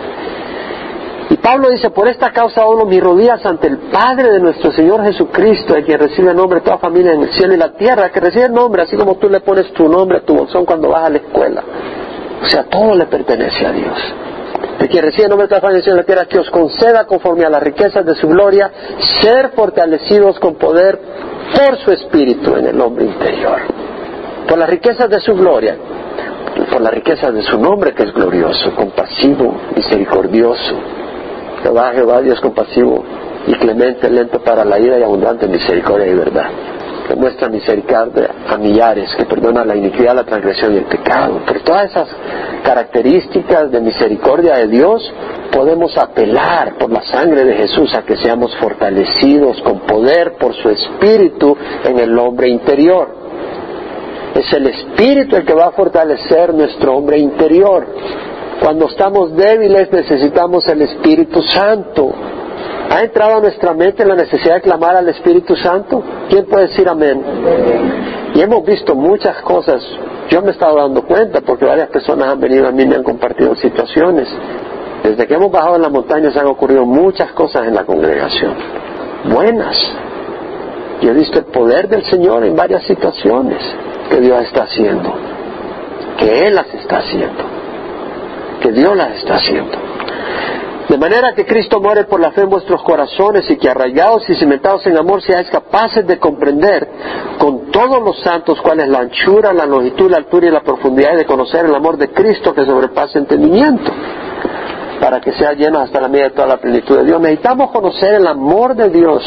Pablo 1.41 1.71
dice, 1.71 1.89
por 1.89 2.07
esta 2.07 2.31
causa 2.31 2.65
uno 2.67 2.85
mis 2.85 3.01
rodillas 3.01 3.43
ante 3.45 3.67
el 3.67 3.77
Padre 3.91 4.31
de 4.31 4.39
nuestro 4.39 4.71
Señor 4.71 5.03
Jesucristo, 5.03 5.73
de 5.73 5.83
quien 5.83 5.99
recibe 5.99 6.31
el 6.31 6.37
nombre 6.37 6.59
de 6.59 6.65
toda 6.65 6.77
familia 6.77 7.13
en 7.13 7.23
el 7.23 7.33
cielo 7.33 7.55
y 7.55 7.57
la 7.57 7.73
tierra, 7.73 8.09
que 8.09 8.19
recibe 8.19 8.45
el 8.45 8.53
nombre, 8.53 8.83
así 8.83 8.95
como 8.95 9.15
tú 9.15 9.27
le 9.27 9.39
pones 9.39 9.73
tu 9.73 9.87
nombre 9.89 10.19
a 10.19 10.21
tu 10.21 10.35
bolsón 10.35 10.65
cuando 10.65 10.89
vas 10.89 11.05
a 11.05 11.09
la 11.09 11.17
escuela. 11.17 11.63
O 12.43 12.45
sea, 12.47 12.63
todo 12.65 12.95
le 12.95 13.05
pertenece 13.05 13.65
a 13.65 13.71
Dios. 13.71 13.97
De 14.79 14.87
quien 14.87 15.03
recibe 15.03 15.23
el 15.23 15.29
nombre 15.29 15.45
de 15.45 15.49
toda 15.49 15.61
familia 15.61 15.77
en 15.77 15.79
el 15.79 15.83
cielo 15.83 15.97
y 15.97 16.01
la 16.01 16.05
tierra, 16.05 16.25
que 16.25 16.39
os 16.39 16.49
conceda 16.51 17.05
conforme 17.05 17.43
a 17.43 17.49
las 17.49 17.63
riquezas 17.63 18.05
de 18.05 18.15
su 18.15 18.27
gloria, 18.27 18.71
ser 19.21 19.49
fortalecidos 19.55 20.39
con 20.39 20.55
poder 20.55 20.99
por 21.55 21.77
su 21.77 21.91
espíritu 21.91 22.55
en 22.55 22.67
el 22.67 22.79
hombre 22.79 23.05
interior, 23.05 23.59
por 24.47 24.59
las 24.59 24.69
riquezas 24.69 25.09
de 25.09 25.19
su 25.19 25.33
gloria, 25.35 25.75
por 26.71 26.81
las 26.81 26.93
riquezas 26.93 27.33
de 27.33 27.41
su 27.41 27.59
nombre 27.59 27.93
que 27.93 28.03
es 28.03 28.13
glorioso, 28.13 28.75
compasivo, 28.75 29.55
misericordioso. 29.75 31.00
Jehová, 31.63 31.91
Jehová, 31.93 32.21
Dios 32.21 32.39
compasivo 32.41 33.03
y 33.47 33.53
clemente, 33.53 34.09
lento 34.09 34.39
para 34.39 34.63
la 34.65 34.79
ira 34.79 34.99
y 34.99 35.03
abundante 35.03 35.45
en 35.45 35.51
misericordia 35.51 36.07
y 36.07 36.15
verdad 36.15 36.49
que 37.07 37.15
muestra 37.15 37.49
misericordia 37.49 38.29
a 38.47 38.57
millares, 38.57 39.13
que 39.15 39.25
perdona 39.25 39.65
la 39.65 39.75
iniquidad, 39.75 40.15
la 40.15 40.23
transgresión 40.23 40.73
y 40.73 40.77
el 40.77 40.85
pecado. 40.85 41.41
Por 41.45 41.59
todas 41.61 41.91
esas 41.91 42.07
características 42.63 43.71
de 43.71 43.81
misericordia 43.81 44.55
de 44.55 44.67
Dios, 44.67 45.13
podemos 45.51 45.97
apelar 45.97 46.77
por 46.77 46.91
la 46.91 47.01
sangre 47.03 47.43
de 47.43 47.53
Jesús 47.55 47.93
a 47.95 48.03
que 48.03 48.17
seamos 48.17 48.55
fortalecidos 48.57 49.61
con 49.61 49.79
poder 49.81 50.33
por 50.33 50.53
su 50.55 50.69
espíritu 50.69 51.57
en 51.83 51.99
el 51.99 52.17
hombre 52.17 52.49
interior. 52.49 53.09
Es 54.35 54.53
el 54.53 54.67
espíritu 54.67 55.35
el 55.35 55.45
que 55.45 55.53
va 55.53 55.65
a 55.65 55.71
fortalecer 55.71 56.53
nuestro 56.53 56.95
hombre 56.95 57.17
interior. 57.17 57.85
Cuando 58.61 58.87
estamos 58.87 59.35
débiles 59.35 59.91
necesitamos 59.91 60.65
el 60.67 60.83
Espíritu 60.83 61.41
Santo 61.41 62.13
¿Ha 62.91 63.03
entrado 63.03 63.37
a 63.37 63.39
nuestra 63.39 63.73
mente 63.73 64.03
la 64.03 64.15
necesidad 64.15 64.55
de 64.55 64.61
clamar 64.61 64.97
al 64.97 65.07
Espíritu 65.07 65.55
Santo? 65.55 66.03
¿Quién 66.29 66.45
puede 66.45 66.67
decir 66.67 66.89
amén? 66.89 67.23
Y 68.35 68.41
hemos 68.41 68.65
visto 68.65 68.95
muchas 68.95 69.41
cosas. 69.43 69.81
Yo 70.29 70.41
me 70.41 70.49
he 70.49 70.51
estado 70.51 70.75
dando 70.75 71.01
cuenta 71.03 71.39
porque 71.39 71.63
varias 71.63 71.87
personas 71.87 72.33
han 72.33 72.41
venido 72.41 72.67
a 72.67 72.71
mí 72.71 72.83
y 72.83 72.87
me 72.87 72.95
han 72.95 73.03
compartido 73.03 73.55
situaciones. 73.55 74.27
Desde 75.03 75.25
que 75.25 75.35
hemos 75.35 75.49
bajado 75.49 75.77
en 75.77 75.83
la 75.83 75.89
montaña 75.89 76.31
se 76.31 76.39
han 76.41 76.47
ocurrido 76.47 76.85
muchas 76.85 77.31
cosas 77.31 77.65
en 77.65 77.75
la 77.75 77.85
congregación. 77.85 78.55
Buenas. 79.33 79.77
Yo 81.01 81.11
he 81.11 81.13
visto 81.13 81.39
el 81.39 81.45
poder 81.45 81.87
del 81.87 82.03
Señor 82.03 82.43
en 82.43 82.57
varias 82.57 82.83
situaciones 82.83 83.59
que 84.09 84.19
Dios 84.19 84.41
está 84.41 84.63
haciendo. 84.63 85.13
Que 86.17 86.47
Él 86.47 86.55
las 86.55 86.67
está 86.73 86.97
haciendo. 86.97 87.60
Que 88.61 88.71
Dios 88.71 88.95
las 88.95 89.17
está 89.17 89.35
haciendo. 89.35 89.77
De 90.91 90.97
manera 90.97 91.33
que 91.33 91.45
Cristo 91.45 91.79
muere 91.79 92.03
por 92.03 92.19
la 92.19 92.31
fe 92.31 92.41
en 92.41 92.49
vuestros 92.49 92.83
corazones 92.83 93.49
y 93.49 93.55
que 93.55 93.69
arraigados 93.69 94.29
y 94.29 94.35
cimentados 94.35 94.85
en 94.87 94.97
amor 94.97 95.21
seáis 95.21 95.49
capaces 95.49 96.05
de 96.05 96.19
comprender 96.19 96.85
con 97.37 97.71
todos 97.71 98.01
los 98.03 98.19
santos 98.21 98.59
cuál 98.61 98.81
es 98.81 98.89
la 98.89 98.99
anchura, 98.99 99.53
la 99.53 99.65
longitud, 99.65 100.11
la 100.11 100.17
altura 100.17 100.47
y 100.47 100.51
la 100.51 100.61
profundidad 100.61 101.13
y 101.13 101.17
de 101.17 101.25
conocer 101.25 101.65
el 101.65 101.73
amor 101.73 101.95
de 101.97 102.09
Cristo 102.09 102.53
que 102.53 102.65
sobrepasa 102.65 103.19
entendimiento 103.19 103.89
para 104.99 105.21
que 105.21 105.31
sea 105.31 105.53
lleno 105.53 105.79
hasta 105.79 106.01
la 106.01 106.09
medida 106.09 106.25
de 106.25 106.35
toda 106.35 106.47
la 106.47 106.57
plenitud 106.57 106.97
de 106.97 107.05
Dios. 107.05 107.21
Necesitamos 107.21 107.71
conocer 107.71 108.15
el 108.15 108.27
amor 108.27 108.75
de 108.75 108.89
Dios, 108.89 109.23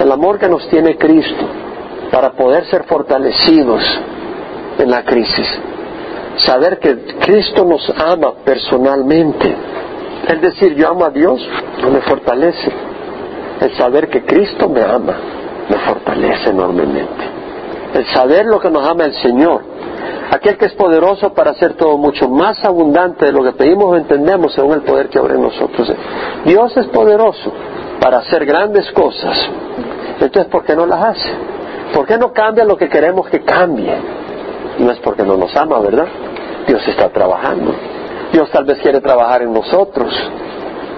el 0.00 0.10
amor 0.10 0.38
que 0.38 0.48
nos 0.48 0.68
tiene 0.68 0.98
Cristo, 0.98 1.46
para 2.10 2.32
poder 2.32 2.66
ser 2.66 2.84
fortalecidos 2.84 3.82
en 4.78 4.90
la 4.90 5.04
crisis. 5.04 5.46
Saber 6.38 6.78
que 6.78 6.96
Cristo 7.20 7.64
nos 7.64 7.88
ama 7.98 8.32
personalmente 8.44 9.56
es 10.28 10.42
decir, 10.42 10.74
yo 10.74 10.88
amo 10.88 11.06
a 11.06 11.10
Dios, 11.10 11.40
me 11.90 12.02
fortalece. 12.02 12.70
El 13.60 13.74
saber 13.76 14.08
que 14.08 14.24
Cristo 14.24 14.68
me 14.68 14.82
ama, 14.82 15.16
me 15.70 15.78
fortalece 15.78 16.50
enormemente. 16.50 17.24
El 17.94 18.04
saber 18.08 18.44
lo 18.44 18.60
que 18.60 18.70
nos 18.70 18.86
ama 18.86 19.04
el 19.06 19.14
Señor, 19.14 19.62
aquel 20.30 20.58
que 20.58 20.66
es 20.66 20.74
poderoso 20.74 21.32
para 21.32 21.52
hacer 21.52 21.74
todo 21.74 21.96
mucho 21.96 22.28
más 22.28 22.62
abundante 22.62 23.24
de 23.24 23.32
lo 23.32 23.42
que 23.42 23.52
pedimos 23.52 23.86
o 23.86 23.96
entendemos 23.96 24.52
según 24.52 24.74
el 24.74 24.82
poder 24.82 25.08
que 25.08 25.18
obra 25.18 25.34
en 25.34 25.42
nosotros. 25.42 25.90
Dios 26.44 26.76
es 26.76 26.86
poderoso 26.88 27.50
para 27.98 28.18
hacer 28.18 28.44
grandes 28.44 28.92
cosas. 28.92 29.48
Entonces, 30.20 30.44
¿por 30.52 30.62
qué 30.64 30.76
no 30.76 30.84
las 30.84 31.04
hace? 31.04 31.30
¿Por 31.94 32.06
qué 32.06 32.18
no 32.18 32.34
cambia 32.34 32.66
lo 32.66 32.76
que 32.76 32.90
queremos 32.90 33.28
que 33.30 33.40
cambie? 33.40 33.94
No 34.78 34.92
es 34.92 34.98
porque 35.00 35.24
no 35.24 35.36
nos 35.36 35.54
ama, 35.56 35.78
¿verdad? 35.80 36.06
Dios 36.66 36.86
está 36.86 37.08
trabajando. 37.08 37.74
Dios 38.32 38.50
tal 38.50 38.64
vez 38.64 38.78
quiere 38.78 39.00
trabajar 39.00 39.42
en 39.42 39.52
nosotros. 39.52 40.12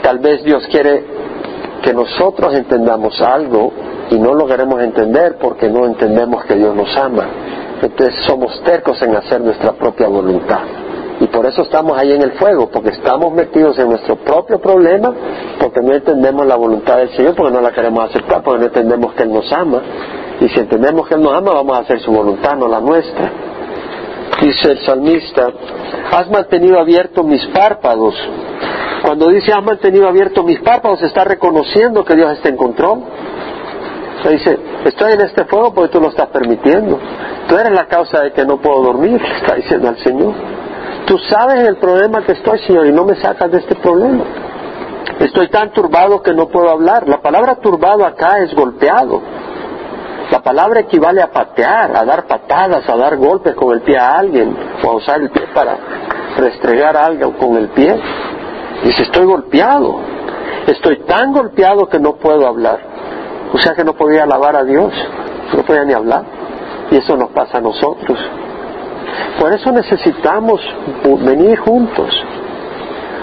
Tal 0.02 0.18
vez 0.18 0.42
Dios 0.42 0.66
quiere 0.70 1.04
que 1.82 1.94
nosotros 1.94 2.54
entendamos 2.54 3.20
algo 3.20 3.72
y 4.10 4.18
no 4.18 4.34
lo 4.34 4.46
queremos 4.46 4.80
entender 4.82 5.36
porque 5.40 5.68
no 5.68 5.86
entendemos 5.86 6.44
que 6.44 6.56
Dios 6.56 6.74
nos 6.74 6.94
ama. 6.96 7.28
Entonces 7.80 8.14
somos 8.26 8.60
tercos 8.62 9.00
en 9.02 9.14
hacer 9.14 9.40
nuestra 9.40 9.72
propia 9.72 10.08
voluntad. 10.08 10.60
Y 11.20 11.26
por 11.26 11.46
eso 11.46 11.62
estamos 11.62 11.98
ahí 11.98 12.12
en 12.12 12.22
el 12.22 12.32
fuego, 12.32 12.70
porque 12.70 12.90
estamos 12.90 13.32
metidos 13.32 13.78
en 13.78 13.90
nuestro 13.90 14.16
propio 14.16 14.58
problema, 14.58 15.12
porque 15.60 15.80
no 15.82 15.92
entendemos 15.92 16.46
la 16.46 16.56
voluntad 16.56 16.96
del 16.96 17.10
Señor, 17.10 17.34
porque 17.34 17.52
no 17.52 17.60
la 17.60 17.72
queremos 17.72 18.08
aceptar, 18.08 18.42
porque 18.42 18.60
no 18.60 18.66
entendemos 18.66 19.12
que 19.12 19.22
Él 19.22 19.32
nos 19.32 19.50
ama. 19.52 19.82
Y 20.40 20.48
si 20.48 20.60
entendemos 20.60 21.06
que 21.06 21.14
Él 21.14 21.22
nos 21.22 21.34
ama, 21.34 21.52
vamos 21.52 21.76
a 21.76 21.82
hacer 21.82 22.00
su 22.00 22.10
voluntad, 22.10 22.56
no 22.56 22.68
la 22.68 22.80
nuestra 22.80 23.49
dice 24.40 24.72
el 24.72 24.78
salmista, 24.80 25.48
has 26.12 26.30
mantenido 26.30 26.78
abiertos 26.78 27.24
mis 27.24 27.44
párpados. 27.48 28.14
Cuando 29.02 29.28
dice 29.30 29.52
has 29.52 29.64
mantenido 29.64 30.08
abiertos 30.08 30.44
mis 30.44 30.60
párpados, 30.60 31.02
está 31.02 31.24
reconociendo 31.24 32.04
que 32.04 32.14
Dios 32.14 32.32
está 32.32 32.48
en 32.48 32.56
control. 32.56 33.04
Dice, 34.28 34.58
estoy 34.84 35.12
en 35.14 35.22
este 35.22 35.44
fuego 35.46 35.72
porque 35.72 35.92
tú 35.92 36.00
lo 36.00 36.10
estás 36.10 36.28
permitiendo. 36.28 36.98
Tú 37.48 37.56
eres 37.56 37.72
la 37.72 37.86
causa 37.86 38.20
de 38.20 38.32
que 38.32 38.44
no 38.44 38.58
puedo 38.58 38.82
dormir, 38.82 39.20
está 39.40 39.54
diciendo 39.54 39.88
al 39.88 39.98
Señor. 39.98 40.34
Tú 41.06 41.18
sabes 41.18 41.66
el 41.66 41.76
problema 41.76 42.22
que 42.24 42.32
estoy, 42.32 42.58
Señor, 42.60 42.86
y 42.86 42.92
no 42.92 43.04
me 43.04 43.16
sacas 43.16 43.50
de 43.50 43.58
este 43.58 43.74
problema. 43.76 44.24
Estoy 45.18 45.48
tan 45.48 45.72
turbado 45.72 46.22
que 46.22 46.32
no 46.32 46.48
puedo 46.48 46.68
hablar. 46.68 47.08
La 47.08 47.20
palabra 47.20 47.56
turbado 47.56 48.04
acá 48.04 48.38
es 48.38 48.54
golpeado. 48.54 49.20
La 50.30 50.40
palabra 50.40 50.80
equivale 50.80 51.20
a 51.20 51.32
patear, 51.32 51.96
a 51.96 52.04
dar 52.04 52.24
patadas, 52.26 52.88
a 52.88 52.96
dar 52.96 53.16
golpes 53.16 53.54
con 53.54 53.74
el 53.74 53.80
pie 53.80 53.98
a 53.98 54.16
alguien, 54.16 54.56
o 54.84 54.90
a 54.90 54.94
usar 54.94 55.20
el 55.20 55.30
pie 55.30 55.48
para 55.52 55.76
restregar 56.36 56.96
algo 56.96 57.36
con 57.36 57.56
el 57.56 57.68
pie. 57.70 58.00
Dice, 58.84 59.02
estoy 59.02 59.26
golpeado, 59.26 60.00
estoy 60.68 61.00
tan 61.00 61.32
golpeado 61.32 61.88
que 61.88 61.98
no 61.98 62.14
puedo 62.14 62.46
hablar. 62.46 62.78
O 63.52 63.58
sea 63.58 63.74
que 63.74 63.82
no 63.82 63.94
podía 63.94 64.22
alabar 64.22 64.54
a 64.54 64.62
Dios, 64.62 64.92
no 65.52 65.62
podía 65.64 65.84
ni 65.84 65.94
hablar. 65.94 66.22
Y 66.92 66.96
eso 66.98 67.16
nos 67.16 67.30
pasa 67.30 67.58
a 67.58 67.60
nosotros. 67.60 68.18
Por 69.40 69.52
eso 69.52 69.72
necesitamos 69.72 70.60
venir 71.24 71.58
juntos, 71.58 72.08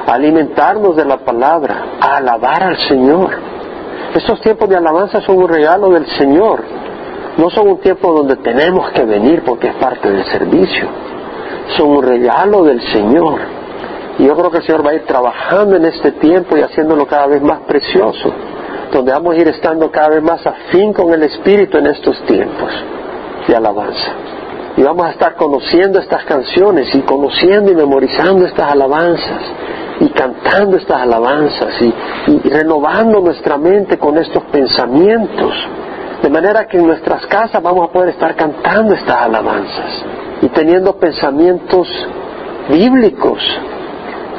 alimentarnos 0.07 0.97
de 0.97 1.05
la 1.05 1.17
palabra, 1.17 1.85
a 2.01 2.17
alabar 2.17 2.63
al 2.63 2.77
Señor. 2.89 3.29
Estos 4.13 4.41
tiempos 4.41 4.67
de 4.67 4.75
alabanza 4.75 5.21
son 5.21 5.37
un 5.37 5.47
regalo 5.47 5.89
del 5.91 6.05
Señor 6.17 6.86
no 7.37 7.51
son 7.51 7.67
un 7.69 7.77
tiempo 7.79 8.11
donde 8.11 8.37
tenemos 8.37 8.89
que 8.91 9.03
venir 9.03 9.43
porque 9.45 9.67
es 9.67 9.75
parte 9.75 10.09
del 10.09 10.25
servicio. 10.25 10.87
Son 11.77 11.89
un 11.89 12.03
regalo 12.03 12.63
del 12.63 12.81
Señor. 12.91 13.39
Y 14.17 14.25
yo 14.25 14.35
creo 14.35 14.49
que 14.49 14.57
el 14.57 14.63
Señor 14.63 14.85
va 14.85 14.91
a 14.91 14.95
ir 14.95 15.05
trabajando 15.05 15.75
en 15.75 15.85
este 15.85 16.13
tiempo 16.13 16.57
y 16.57 16.61
haciéndolo 16.61 17.05
cada 17.05 17.27
vez 17.27 17.41
más 17.43 17.59
precioso, 17.67 18.33
donde 18.91 19.11
vamos 19.11 19.35
a 19.35 19.37
ir 19.37 19.47
estando 19.49 19.91
cada 19.91 20.09
vez 20.09 20.23
más 20.23 20.45
afín 20.47 20.93
con 20.93 21.13
el 21.13 21.21
Espíritu 21.23 21.77
en 21.77 21.87
estos 21.87 22.19
tiempos 22.25 22.71
de 23.47 23.55
alabanza. 23.55 24.13
Y 24.75 24.81
vamos 24.81 25.05
a 25.05 25.11
estar 25.11 25.35
conociendo 25.35 25.99
estas 25.99 26.23
canciones 26.23 26.93
y 26.95 27.01
conociendo 27.01 27.71
y 27.71 27.75
memorizando 27.75 28.45
estas 28.47 28.71
alabanzas 28.71 29.41
y 29.99 30.09
cantando 30.09 30.77
estas 30.77 31.01
alabanzas 31.01 31.81
y, 31.81 31.93
y 32.31 32.49
renovando 32.49 33.19
nuestra 33.19 33.57
mente 33.57 33.99
con 33.99 34.17
estos 34.17 34.43
pensamientos 34.45 35.53
de 36.21 36.29
manera 36.29 36.67
que 36.67 36.77
en 36.77 36.87
nuestras 36.87 37.25
casas 37.27 37.61
vamos 37.61 37.89
a 37.89 37.91
poder 37.91 38.09
estar 38.09 38.35
cantando 38.35 38.93
estas 38.93 39.17
alabanzas 39.17 40.03
y 40.41 40.47
teniendo 40.49 40.97
pensamientos 40.97 41.87
bíblicos 42.69 43.39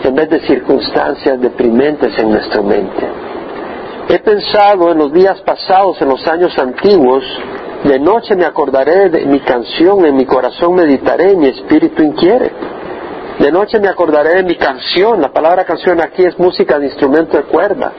en 0.05 0.15
vez 0.15 0.29
de 0.29 0.41
circunstancias 0.41 1.41
deprimentes 1.41 2.19
en 2.19 2.31
nuestra 2.31 2.63
mente. 2.63 3.07
He 4.09 4.19
pensado 4.21 4.91
en 4.91 4.99
los 4.99 5.13
días 5.13 5.41
pasados, 5.43 6.01
en 6.01 6.09
los 6.09 6.27
años 6.27 6.57
antiguos, 6.59 7.25
de 7.85 7.99
noche 8.01 8.35
me 8.35 8.45
acordaré 8.45 9.09
de 9.09 9.25
mi 9.27 9.41
canción, 9.41 10.05
en 10.05 10.17
mi 10.17 10.27
corazón 10.27 10.75
meditaré, 10.75 11.37
mi 11.37 11.47
espíritu 11.47 12.03
inquiere. 12.03 12.51
De 13.39 13.53
noche 13.53 13.79
me 13.79 13.89
acordaré 13.89 14.37
de 14.37 14.43
mi 14.43 14.57
canción, 14.57 15.21
la 15.21 15.33
palabra 15.33 15.65
canción 15.65 16.01
aquí 16.01 16.25
es 16.25 16.37
música 16.39 16.79
de 16.79 16.87
instrumento 16.87 17.37
de 17.37 17.45
cuerda, 17.45 17.93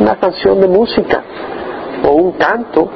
una 0.00 0.16
canción 0.16 0.60
de 0.60 0.66
música 0.66 1.22
o 2.04 2.12
un 2.12 2.32
canto 2.32 2.88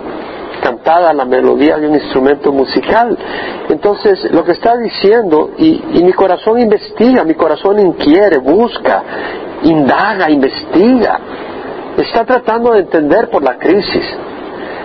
cantada 0.64 1.12
la 1.12 1.26
melodía 1.26 1.76
de 1.76 1.88
un 1.88 1.94
instrumento 1.94 2.50
musical. 2.50 3.16
Entonces, 3.68 4.32
lo 4.32 4.42
que 4.44 4.52
está 4.52 4.76
diciendo, 4.78 5.50
y, 5.58 5.82
mi 6.02 6.12
corazón 6.14 6.58
investiga, 6.58 7.22
mi 7.22 7.34
corazón 7.34 7.78
inquiere, 7.80 8.38
busca, 8.38 9.02
indaga, 9.62 10.30
investiga, 10.30 11.20
está 11.98 12.24
tratando 12.24 12.72
de 12.72 12.80
entender 12.80 13.28
por 13.28 13.42
la 13.42 13.58
crisis, 13.58 14.04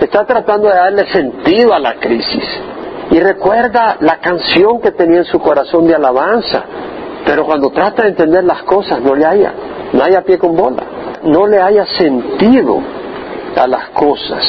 está 0.02 0.26
tratando 0.26 0.68
de 0.68 0.76
darle 0.76 1.06
sentido 1.08 1.74
a 1.74 1.80
la 1.80 1.96
crisis. 1.96 2.44
Y 3.12 3.20
recuerda 3.22 3.98
la 4.02 4.18
canción 4.18 4.82
que 4.82 4.92
tenía 4.92 5.20
en 5.20 5.26
su 5.26 5.40
corazón 5.40 5.88
de 5.88 5.96
alabanza, 5.96 6.64
pero 7.26 7.46
cuando 7.46 7.70
trata 7.72 8.04
de 8.04 8.10
entender 8.10 8.44
las 8.44 8.64
cosas 8.64 9.02
no 9.02 9.16
le 9.16 9.26
haya, 9.26 9.54
no 9.94 10.04
haya 10.04 10.22
pie 10.22 10.38
con 10.38 10.56
bola, 10.56 10.84
no 11.24 11.48
le 11.48 11.60
haya 11.60 11.86
sentido 11.86 12.99
a 13.56 13.68
las 13.68 13.90
cosas. 13.90 14.44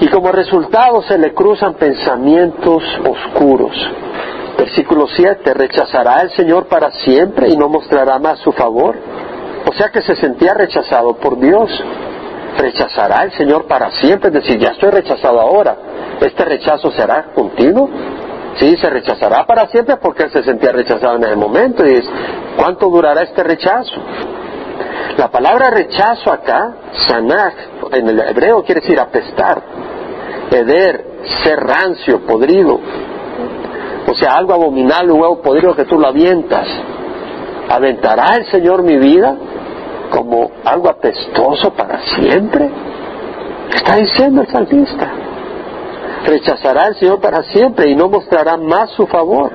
Y 0.00 0.08
como 0.08 0.30
resultado 0.30 1.02
se 1.02 1.18
le 1.18 1.32
cruzan 1.32 1.74
pensamientos 1.74 2.82
oscuros. 3.08 3.74
Versículo 4.58 5.06
7, 5.06 5.54
¿rechazará 5.54 6.20
el 6.20 6.30
Señor 6.30 6.66
para 6.66 6.90
siempre 6.90 7.48
y 7.48 7.56
no 7.56 7.68
mostrará 7.68 8.18
más 8.18 8.38
su 8.40 8.52
favor? 8.52 8.96
O 9.68 9.72
sea 9.74 9.90
que 9.90 10.02
se 10.02 10.16
sentía 10.16 10.54
rechazado 10.54 11.14
por 11.16 11.38
Dios. 11.38 11.70
¿Rechazará 12.58 13.24
el 13.24 13.32
Señor 13.32 13.66
para 13.66 13.90
siempre? 13.92 14.28
Es 14.28 14.34
decir, 14.34 14.58
ya 14.58 14.70
estoy 14.70 14.90
rechazado 14.90 15.40
ahora. 15.40 15.76
¿Este 16.20 16.44
rechazo 16.44 16.90
será 16.92 17.32
continuo? 17.34 17.90
Sí, 18.58 18.76
se 18.78 18.88
rechazará 18.88 19.44
para 19.44 19.66
siempre 19.68 19.96
porque 19.96 20.24
él 20.24 20.30
se 20.32 20.42
sentía 20.42 20.72
rechazado 20.72 21.16
en 21.16 21.24
ese 21.24 21.36
momento. 21.36 21.86
Y 21.86 21.96
es, 21.96 22.08
¿cuánto 22.56 22.88
durará 22.88 23.22
este 23.22 23.42
rechazo? 23.42 24.00
La 25.18 25.30
palabra 25.30 25.70
rechazo 25.70 26.32
acá, 26.32 26.74
sanach, 27.06 27.54
en 27.92 28.08
el 28.08 28.20
hebreo 28.20 28.62
quiere 28.62 28.80
decir 28.80 28.98
apestar, 29.00 29.62
heder, 30.50 31.04
ser 31.42 31.58
rancio, 31.58 32.20
podrido. 32.26 32.78
O 34.06 34.14
sea, 34.14 34.36
algo 34.36 34.54
abominable, 34.54 35.12
algo 35.12 35.42
podrido 35.42 35.74
que 35.74 35.84
tú 35.84 35.98
lo 35.98 36.08
avientas. 36.08 36.66
¿Aventará 37.68 38.36
el 38.36 38.46
Señor 38.46 38.82
mi 38.82 38.96
vida 38.96 39.36
como 40.10 40.50
algo 40.64 40.88
apestoso 40.88 41.72
para 41.72 42.00
siempre? 42.00 42.70
¿Qué 43.70 43.76
está 43.78 43.96
diciendo 43.96 44.42
el 44.42 44.48
salmista? 44.48 45.10
Rechazará 46.24 46.86
el 46.88 46.94
Señor 46.96 47.20
para 47.20 47.42
siempre 47.42 47.90
y 47.90 47.96
no 47.96 48.08
mostrará 48.08 48.56
más 48.56 48.90
su 48.90 49.06
favor. 49.06 49.50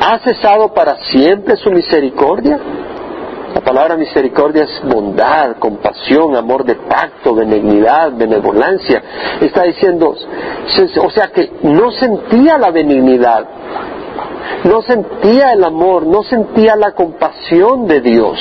¿Ha 0.00 0.18
cesado 0.18 0.74
para 0.74 0.96
siempre 0.98 1.56
su 1.56 1.70
misericordia? 1.70 2.58
La 3.54 3.60
palabra 3.60 3.96
misericordia 3.96 4.64
es 4.64 4.82
bondad, 4.82 5.56
compasión, 5.58 6.34
amor 6.34 6.64
de 6.64 6.74
pacto, 6.74 7.34
benignidad, 7.36 8.12
benevolencia. 8.12 9.00
Está 9.40 9.62
diciendo, 9.62 10.16
o 11.02 11.10
sea 11.10 11.28
que 11.28 11.52
no 11.62 11.92
sentía 11.92 12.58
la 12.58 12.72
benignidad, 12.72 13.46
no 14.64 14.82
sentía 14.82 15.52
el 15.52 15.62
amor, 15.62 16.04
no 16.04 16.24
sentía 16.24 16.74
la 16.74 16.92
compasión 16.92 17.86
de 17.86 18.00
Dios. 18.00 18.38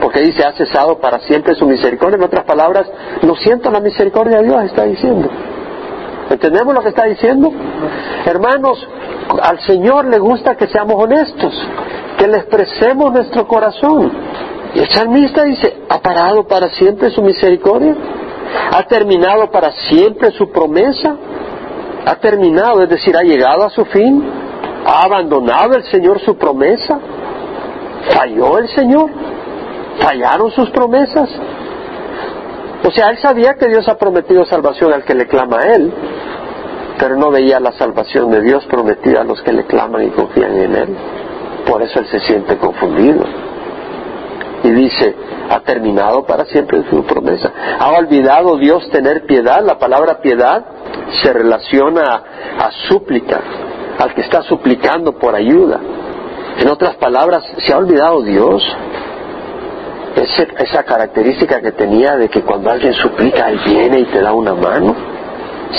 Porque 0.00 0.20
dice, 0.20 0.44
ha 0.44 0.52
cesado 0.52 0.98
para 0.98 1.20
siempre 1.20 1.54
su 1.54 1.66
misericordia. 1.66 2.16
En 2.16 2.24
otras 2.24 2.44
palabras, 2.44 2.90
no 3.22 3.36
siento 3.36 3.70
la 3.70 3.80
misericordia 3.80 4.38
de 4.38 4.48
Dios, 4.48 4.64
está 4.64 4.82
diciendo. 4.82 5.28
¿Entendemos 6.30 6.74
lo 6.74 6.82
que 6.82 6.90
está 6.90 7.04
diciendo? 7.06 7.50
Hermanos, 8.24 8.86
al 9.42 9.60
Señor 9.60 10.06
le 10.06 10.18
gusta 10.18 10.56
que 10.56 10.66
seamos 10.68 10.96
honestos 11.02 11.54
que 12.18 12.26
le 12.26 12.38
expresemos 12.38 13.12
nuestro 13.12 13.46
corazón. 13.46 14.12
Y 14.74 14.80
el 14.80 14.88
salmista 14.90 15.44
dice, 15.44 15.78
¿ha 15.88 16.00
parado 16.00 16.46
para 16.46 16.68
siempre 16.70 17.10
su 17.10 17.22
misericordia? 17.22 17.94
¿Ha 18.72 18.82
terminado 18.86 19.50
para 19.50 19.72
siempre 19.72 20.32
su 20.32 20.50
promesa? 20.50 21.16
¿Ha 22.04 22.16
terminado, 22.16 22.82
es 22.82 22.88
decir, 22.88 23.16
ha 23.16 23.22
llegado 23.22 23.64
a 23.64 23.70
su 23.70 23.84
fin? 23.86 24.22
¿Ha 24.84 25.04
abandonado 25.04 25.74
el 25.74 25.84
Señor 25.84 26.20
su 26.20 26.36
promesa? 26.36 26.98
¿Falló 28.10 28.58
el 28.58 28.68
Señor? 28.68 29.10
¿Fallaron 30.00 30.50
sus 30.50 30.70
promesas? 30.70 31.28
O 32.84 32.90
sea, 32.90 33.08
él 33.10 33.18
sabía 33.18 33.54
que 33.54 33.68
Dios 33.68 33.88
ha 33.88 33.98
prometido 33.98 34.44
salvación 34.44 34.92
al 34.92 35.04
que 35.04 35.14
le 35.14 35.26
clama 35.26 35.58
a 35.60 35.74
él, 35.74 35.92
pero 36.98 37.16
no 37.16 37.30
veía 37.30 37.60
la 37.60 37.72
salvación 37.72 38.30
de 38.30 38.40
Dios 38.40 38.64
prometida 38.66 39.20
a 39.22 39.24
los 39.24 39.40
que 39.42 39.52
le 39.52 39.64
claman 39.64 40.06
y 40.06 40.10
confían 40.10 40.56
en 40.56 40.74
él. 40.74 40.96
Por 41.66 41.82
eso 41.82 42.00
él 42.00 42.06
se 42.06 42.20
siente 42.20 42.56
confundido. 42.56 43.24
Y 44.64 44.70
dice, 44.70 45.14
ha 45.50 45.60
terminado 45.60 46.24
para 46.24 46.44
siempre 46.46 46.82
su 46.90 47.04
promesa. 47.04 47.52
¿Ha 47.78 47.90
olvidado 47.92 48.56
Dios 48.56 48.88
tener 48.90 49.24
piedad? 49.26 49.62
La 49.64 49.78
palabra 49.78 50.20
piedad 50.20 50.64
se 51.22 51.32
relaciona 51.32 52.22
a, 52.58 52.70
súplica, 52.88 53.40
al 53.98 54.14
que 54.14 54.22
está 54.22 54.42
suplicando 54.42 55.12
por 55.18 55.34
ayuda. 55.34 55.80
En 56.58 56.68
otras 56.68 56.96
palabras, 56.96 57.44
¿se 57.64 57.72
ha 57.72 57.78
olvidado 57.78 58.22
Dios? 58.22 58.62
Esa 60.22 60.82
característica 60.84 61.60
que 61.60 61.72
tenía 61.72 62.16
de 62.16 62.28
que 62.28 62.42
cuando 62.42 62.70
alguien 62.70 62.92
suplica, 62.94 63.48
Él 63.48 63.60
viene 63.64 64.00
y 64.00 64.04
te 64.06 64.20
da 64.20 64.32
una 64.32 64.54
mano. 64.54 64.94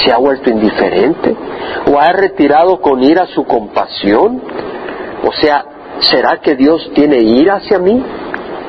¿Se 0.03 0.11
ha 0.11 0.17
vuelto 0.17 0.49
indiferente? 0.49 1.35
¿O 1.91 1.99
ha 1.99 2.11
retirado 2.11 2.79
con 2.79 3.03
ira 3.03 3.25
su 3.27 3.43
compasión? 3.43 4.41
O 5.25 5.31
sea, 5.33 5.65
¿será 5.99 6.37
que 6.41 6.55
Dios 6.55 6.91
tiene 6.93 7.17
ira 7.17 7.55
hacia 7.55 7.79
mí 7.79 8.03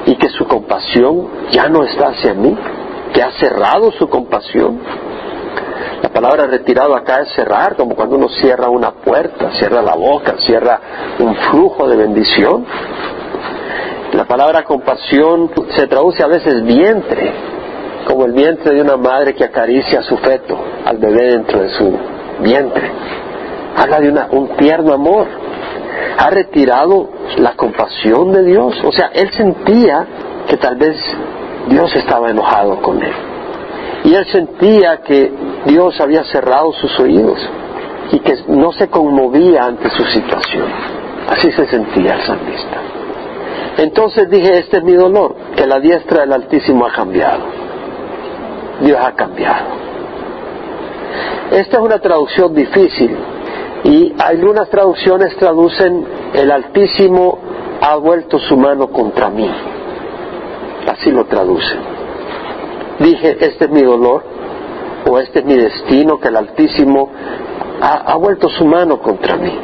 y 0.07 0.17
que 0.17 0.31
su 0.31 0.47
compasión 0.47 1.29
ya 1.51 1.69
no 1.69 1.85
está 1.85 2.09
hacia 2.09 2.35
mí? 2.35 2.57
¿Que 3.13 3.23
ha 3.23 3.33
cerrado 3.33 3.93
su 3.93 4.09
compasión? 4.09 4.81
La 6.03 6.09
palabra 6.09 6.47
retirado 6.47 6.97
acá 6.97 7.21
es 7.21 7.33
cerrar, 7.35 7.77
como 7.77 7.95
cuando 7.95 8.17
uno 8.17 8.29
cierra 8.29 8.71
una 8.71 8.93
puerta, 8.93 9.51
cierra 9.59 9.83
la 9.83 9.95
boca, 9.95 10.37
cierra 10.39 10.81
un 11.19 11.35
flujo 11.35 11.87
de 11.87 11.97
bendición. 11.97 12.65
La 14.21 14.27
palabra 14.27 14.65
compasión 14.65 15.51
se 15.75 15.87
traduce 15.87 16.23
a 16.23 16.27
veces 16.27 16.63
vientre, 16.63 17.33
como 18.07 18.27
el 18.27 18.33
vientre 18.33 18.75
de 18.75 18.83
una 18.83 18.99
madre 18.99 19.35
que 19.35 19.45
acaricia 19.45 20.01
a 20.01 20.03
su 20.03 20.15
feto, 20.19 20.59
al 20.85 20.99
bebé 20.99 21.31
dentro 21.31 21.63
de 21.63 21.71
su 21.71 21.99
vientre. 22.43 22.91
Habla 23.79 23.99
de 23.99 24.11
un 24.33 24.57
tierno 24.59 24.93
amor 24.93 25.27
ha 26.19 26.29
retirado 26.29 27.09
la 27.39 27.55
compasión 27.55 28.31
de 28.33 28.45
Dios. 28.45 28.85
O 28.85 28.93
sea, 28.93 29.07
él 29.15 29.31
sentía 29.33 30.07
que 30.47 30.59
tal 30.59 30.77
vez 30.77 30.97
Dios 31.71 31.97
estaba 31.97 32.29
enojado 32.29 32.83
con 32.83 33.03
él. 33.03 33.15
Y 34.05 34.15
él 34.15 34.27
sentía 34.27 34.99
que 34.99 35.33
Dios 35.65 35.99
había 35.99 36.25
cerrado 36.25 36.75
sus 36.75 37.01
oídos 37.01 37.39
y 38.13 38.19
que 38.19 38.35
no 38.49 38.71
se 38.73 38.87
conmovía 38.89 39.65
ante 39.65 39.89
su 39.89 40.05
situación. 40.05 40.67
Así 41.27 41.51
se 41.53 41.67
sentía 41.69 42.17
el 42.17 42.21
salmista. 42.21 43.00
Entonces 43.79 44.29
dije, 44.29 44.59
este 44.59 44.79
es 44.79 44.85
mi 44.85 44.93
dolor, 44.93 45.35
que 45.57 45.67
la 45.67 45.81
diestra 45.81 46.21
del 46.21 46.33
Altísimo 46.33 46.87
ha 46.87 46.93
cambiado. 46.93 47.45
Dios 48.81 48.99
ha 49.01 49.13
cambiado. 49.13 49.67
Esta 51.53 51.77
es 51.79 51.83
una 51.83 51.99
traducción 51.99 52.55
difícil, 52.55 53.17
y 53.85 54.15
algunas 54.19 54.69
traducciones 54.69 55.37
traducen 55.37 56.05
el 56.35 56.51
Altísimo 56.51 57.39
ha 57.81 57.97
vuelto 57.97 58.39
su 58.39 58.57
mano 58.57 58.89
contra 58.89 59.31
mí. 59.31 59.51
Así 60.87 61.11
lo 61.11 61.25
traducen. 61.25 61.79
Dije, 62.99 63.37
este 63.41 63.65
es 63.65 63.71
mi 63.71 63.83
dolor 63.83 64.23
o 65.09 65.19
este 65.19 65.41
es 65.41 65.45
mi 65.45 65.57
destino, 65.57 66.21
que 66.21 66.29
el 66.29 66.37
Altísimo 66.37 67.11
ha, 67.81 68.15
vuelto 68.17 68.49
su 68.51 68.65
mano 68.67 69.01
contra 69.01 69.37
mí. 69.37 69.59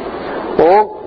O 0.59 1.06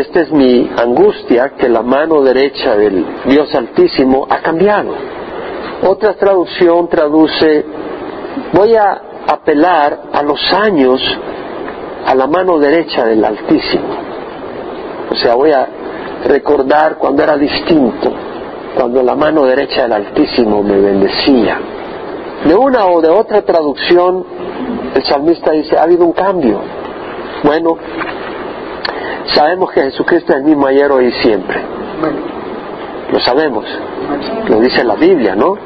esta 0.00 0.20
es 0.20 0.30
mi 0.30 0.70
angustia, 0.76 1.54
que 1.56 1.68
la 1.68 1.82
mano 1.82 2.20
derecha 2.22 2.76
del 2.76 3.04
Dios 3.24 3.54
Altísimo 3.54 4.26
ha 4.28 4.38
cambiado. 4.40 4.94
Otra 5.82 6.14
traducción 6.14 6.88
traduce, 6.88 7.64
voy 8.52 8.74
a 8.74 9.00
apelar 9.26 10.02
a 10.12 10.22
los 10.22 10.40
años 10.52 11.00
a 12.04 12.14
la 12.14 12.26
mano 12.26 12.58
derecha 12.58 13.06
del 13.06 13.24
Altísimo. 13.24 13.96
O 15.10 15.14
sea, 15.14 15.34
voy 15.34 15.52
a 15.52 15.66
recordar 16.26 16.96
cuando 16.98 17.22
era 17.22 17.36
distinto, 17.36 18.12
cuando 18.76 19.02
la 19.02 19.14
mano 19.14 19.44
derecha 19.44 19.82
del 19.82 19.92
Altísimo 19.92 20.62
me 20.62 20.78
bendecía. 20.78 21.58
De 22.44 22.54
una 22.54 22.86
o 22.86 23.00
de 23.00 23.08
otra 23.08 23.42
traducción, 23.42 24.24
el 24.94 25.02
salmista 25.04 25.52
dice, 25.52 25.78
ha 25.78 25.84
habido 25.84 26.04
un 26.04 26.12
cambio. 26.12 26.60
Bueno, 27.42 27.76
sabemos 29.34 29.70
que 29.72 29.82
Jesucristo 29.82 30.32
es 30.32 30.38
el 30.38 30.44
mismo 30.44 30.66
ayer, 30.66 30.90
hoy 30.90 31.06
y 31.06 31.12
siempre. 31.22 31.60
Lo 33.12 33.20
sabemos. 33.20 33.64
Lo 34.48 34.60
dice 34.60 34.84
la 34.84 34.94
Biblia, 34.96 35.34
¿no? 35.34 35.56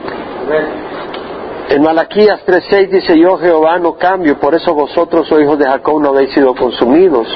En 1.70 1.83
Malaquías 1.83 2.40
3.6 2.46 2.88
dice, 2.88 3.18
yo 3.18 3.37
Jehová 3.38 3.79
no 3.79 3.94
cambio, 3.94 4.38
por 4.40 4.55
eso 4.55 4.75
vosotros, 4.75 5.31
oh 5.31 5.40
hijos 5.40 5.57
de 5.59 5.66
Jacob, 5.66 6.03
no 6.03 6.09
habéis 6.09 6.33
sido 6.33 6.53
consumidos. 6.55 7.29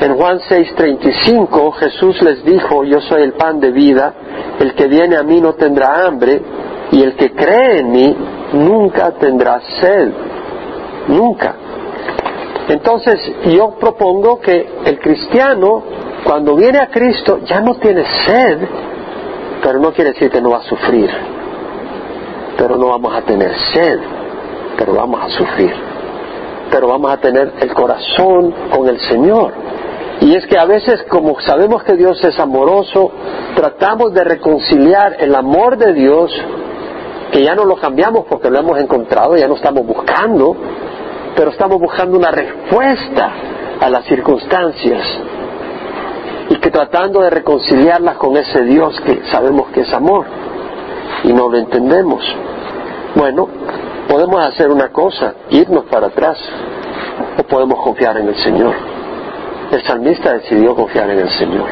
En 0.00 0.14
Juan 0.14 0.38
6.35 0.48 1.72
Jesús 1.74 2.22
les 2.22 2.44
dijo, 2.44 2.84
yo 2.84 3.00
soy 3.00 3.22
el 3.22 3.32
pan 3.32 3.58
de 3.58 3.72
vida, 3.72 4.14
el 4.60 4.74
que 4.74 4.86
viene 4.86 5.16
a 5.16 5.24
mí 5.24 5.40
no 5.40 5.54
tendrá 5.54 6.06
hambre, 6.06 6.40
y 6.92 7.02
el 7.02 7.16
que 7.16 7.32
cree 7.32 7.80
en 7.80 7.90
mí 7.90 8.16
nunca 8.52 9.10
tendrá 9.12 9.60
sed. 9.80 10.12
Nunca. 11.08 11.56
Entonces 12.68 13.20
yo 13.46 13.76
propongo 13.78 14.40
que 14.40 14.66
el 14.84 14.98
cristiano, 14.98 15.82
cuando 16.24 16.56
viene 16.56 16.78
a 16.78 16.88
Cristo, 16.88 17.40
ya 17.44 17.60
no 17.60 17.74
tiene 17.76 18.04
sed, 18.26 18.58
pero 19.62 19.78
no 19.78 19.92
quiere 19.92 20.12
decir 20.12 20.30
que 20.30 20.40
no 20.40 20.50
va 20.50 20.58
a 20.58 20.62
sufrir 20.62 21.10
pero 22.56 22.76
no 22.76 22.88
vamos 22.88 23.14
a 23.14 23.22
tener 23.22 23.52
sed, 23.72 23.98
pero 24.78 24.94
vamos 24.94 25.20
a 25.22 25.28
sufrir, 25.28 25.72
pero 26.70 26.88
vamos 26.88 27.10
a 27.10 27.16
tener 27.18 27.52
el 27.60 27.74
corazón 27.74 28.54
con 28.70 28.88
el 28.88 28.98
Señor. 29.00 29.52
Y 30.20 30.34
es 30.34 30.46
que 30.46 30.56
a 30.56 30.64
veces, 30.64 31.02
como 31.08 31.38
sabemos 31.40 31.82
que 31.82 31.94
Dios 31.94 32.22
es 32.24 32.38
amoroso, 32.38 33.10
tratamos 33.56 34.14
de 34.14 34.24
reconciliar 34.24 35.16
el 35.18 35.34
amor 35.34 35.76
de 35.76 35.92
Dios 35.92 36.32
que 37.32 37.42
ya 37.42 37.54
no 37.54 37.64
lo 37.64 37.76
cambiamos 37.76 38.26
porque 38.30 38.48
lo 38.48 38.60
hemos 38.60 38.78
encontrado, 38.78 39.36
ya 39.36 39.48
no 39.48 39.56
estamos 39.56 39.84
buscando, 39.84 40.56
pero 41.36 41.50
estamos 41.50 41.78
buscando 41.80 42.16
una 42.16 42.30
respuesta 42.30 43.32
a 43.80 43.90
las 43.90 44.04
circunstancias 44.04 45.02
y 46.48 46.56
que 46.56 46.70
tratando 46.70 47.20
de 47.22 47.30
reconciliarlas 47.30 48.16
con 48.16 48.36
ese 48.36 48.62
Dios 48.64 49.00
que 49.00 49.22
sabemos 49.30 49.68
que 49.70 49.80
es 49.80 49.92
amor 49.92 50.26
y 51.24 51.32
no 51.32 51.48
lo 51.48 51.58
entendemos. 51.58 52.22
Bueno, 53.14 53.48
podemos 54.08 54.40
hacer 54.44 54.70
una 54.70 54.88
cosa, 54.88 55.34
irnos 55.50 55.84
para 55.84 56.08
atrás, 56.08 56.38
o 57.38 57.42
podemos 57.44 57.80
confiar 57.82 58.16
en 58.18 58.28
el 58.28 58.36
Señor. 58.36 58.74
El 59.70 59.82
salmista 59.84 60.34
decidió 60.34 60.74
confiar 60.74 61.10
en 61.10 61.20
el 61.20 61.30
Señor. 61.30 61.68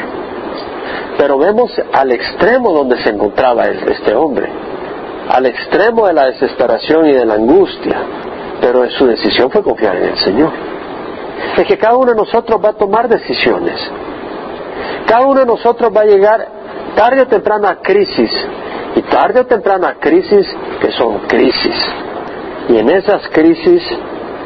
Pero 1.18 1.38
vemos 1.38 1.70
al 1.92 2.10
extremo 2.10 2.72
donde 2.72 3.02
se 3.02 3.10
encontraba 3.10 3.66
este 3.66 4.14
hombre, 4.14 4.48
al 5.28 5.46
extremo 5.46 6.06
de 6.06 6.14
la 6.14 6.26
desesperación 6.26 7.06
y 7.06 7.12
de 7.12 7.26
la 7.26 7.34
angustia, 7.34 7.98
pero 8.62 8.88
su 8.90 9.06
decisión 9.06 9.50
fue 9.50 9.60
confiar 9.60 9.96
en 9.96 10.04
el 10.10 10.18
Señor. 10.18 10.52
Es 11.56 11.66
que 11.66 11.76
cada 11.76 11.96
uno 11.96 12.12
de 12.12 12.16
nosotros 12.16 12.60
va 12.64 12.70
a 12.70 12.72
tomar 12.74 13.08
decisiones. 13.08 13.74
Cada 15.04 15.26
uno 15.26 15.40
de 15.40 15.46
nosotros 15.46 15.90
va 15.94 16.02
a 16.02 16.04
llegar 16.04 16.46
tarde 16.94 17.22
o 17.22 17.26
temprano 17.26 17.66
a 17.66 17.82
crisis. 17.82 18.30
Y 18.94 19.02
tarde 19.02 19.40
o 19.40 19.46
temprano 19.46 19.88
a 19.88 19.94
crisis 19.94 20.46
que 20.80 20.92
son 20.92 21.18
crisis. 21.26 21.74
Y 22.68 22.78
en 22.78 22.88
esas 22.90 23.28
crisis 23.30 23.82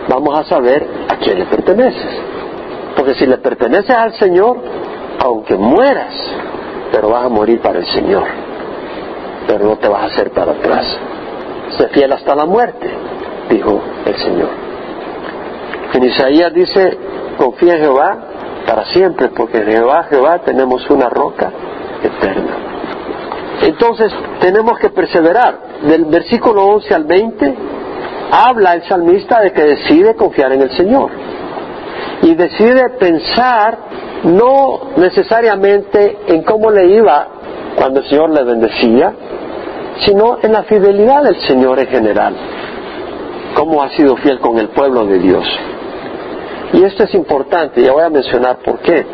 vamos 0.09 0.39
a 0.39 0.45
saber 0.45 0.87
a 1.11 1.17
quién 1.17 1.39
le 1.39 1.45
perteneces. 1.45 2.21
Porque 2.97 3.15
si 3.17 3.27
le 3.27 3.37
perteneces 3.37 3.91
al 3.91 4.15
Señor, 4.15 4.57
aunque 5.23 5.57
mueras, 5.57 6.15
pero 6.91 7.11
vas 7.11 7.27
a 7.27 7.29
morir 7.29 7.61
para 7.61 7.81
el 7.81 7.87
Señor. 7.89 8.25
Pero 9.47 9.67
no 9.67 9.77
te 9.77 9.89
vas 9.89 10.05
a 10.05 10.07
hacer 10.07 10.31
para 10.31 10.53
atrás. 10.53 10.87
Sé 11.77 11.89
fiel 11.89 12.11
hasta 12.13 12.35
la 12.35 12.47
muerte, 12.47 12.89
dijo 13.51 13.81
el 14.05 14.17
Señor. 14.17 14.51
En 15.93 16.05
Isaías 16.05 16.53
dice, 16.53 16.99
confía 17.39 17.75
en 17.75 17.83
Jehová 17.83 18.19
para 18.67 18.85
siempre, 18.87 19.29
porque 19.29 19.59
en 19.59 19.73
Jehová, 19.73 20.05
Jehová 20.11 20.41
tenemos 20.41 20.89
una 20.91 21.09
roca 21.09 21.51
eterna. 22.03 22.57
Entonces 23.63 24.13
tenemos 24.41 24.79
que 24.79 24.91
perseverar. 24.91 25.67
Del 25.83 26.07
versículo 26.07 26.67
11 26.67 26.95
al 26.95 27.05
20 27.05 27.55
habla 28.31 28.75
el 28.75 28.83
salmista 28.85 29.41
de 29.41 29.53
que 29.53 29.63
decide 29.63 30.15
confiar 30.15 30.53
en 30.53 30.63
el 30.63 30.77
Señor. 30.77 31.11
Y 32.23 32.35
decide 32.35 32.91
pensar 32.99 33.79
no 34.25 34.93
necesariamente 34.97 36.19
en 36.27 36.43
cómo 36.43 36.71
le 36.71 36.87
iba 36.87 37.29
cuando 37.77 38.01
el 38.01 38.09
Señor 38.09 38.31
le 38.31 38.43
bendecía, 38.43 39.13
sino 40.05 40.39
en 40.43 40.53
la 40.53 40.65
fidelidad 40.65 41.23
del 41.23 41.41
Señor 41.47 41.79
en 41.79 41.87
general. 41.87 42.35
Cómo 43.57 43.83
ha 43.83 43.89
sido 43.97 44.17
fiel 44.17 44.39
con 44.39 44.59
el 44.59 44.69
pueblo 44.69 45.07
de 45.07 45.19
Dios. 45.19 45.45
Y 46.75 46.85
esto 46.85 47.05
es 47.05 47.15
importante, 47.15 47.83
ya 47.83 47.93
voy 47.93 48.05
a 48.05 48.11
mencionar 48.11 48.59
por 48.59 48.79
qué. 48.81 49.07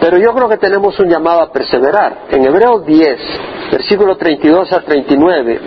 Pero 0.00 0.18
yo 0.18 0.32
creo 0.32 0.48
que 0.48 0.56
tenemos 0.56 0.98
un 1.00 1.08
llamado 1.08 1.42
a 1.42 1.52
perseverar. 1.52 2.26
En 2.30 2.44
Hebreos 2.44 2.86
10, 2.86 3.18
versículo 3.72 4.16
32 4.16 4.72
a 4.72 4.80
39, 4.80 5.60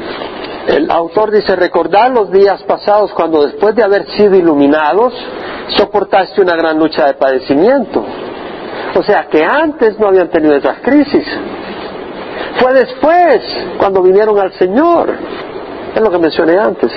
el 0.68 0.90
autor 0.90 1.32
dice, 1.32 1.56
recordar 1.56 2.12
los 2.12 2.32
días 2.32 2.64
pasados 2.64 3.14
cuando 3.14 3.46
después 3.46 3.76
de 3.76 3.84
haber 3.84 4.10
sido 4.12 4.36
iluminados, 4.36 5.14
soportaste 5.70 6.42
una 6.42 6.56
gran 6.56 6.80
lucha 6.80 7.06
de 7.06 7.14
padecimiento. 7.16 8.04
O 8.96 9.04
sea 9.04 9.28
que 9.28 9.44
antes 9.44 10.00
no 10.00 10.08
habían 10.08 10.30
tenido 10.30 10.56
esas 10.56 10.80
crisis. 10.80 11.26
Fue 12.60 12.74
después 12.74 13.42
cuando 13.78 14.02
vinieron 14.02 14.40
al 14.40 14.54
Señor. 14.54 15.14
Es 15.94 16.02
lo 16.02 16.10
que 16.10 16.18
mencioné 16.18 16.58
antes. 16.58 16.92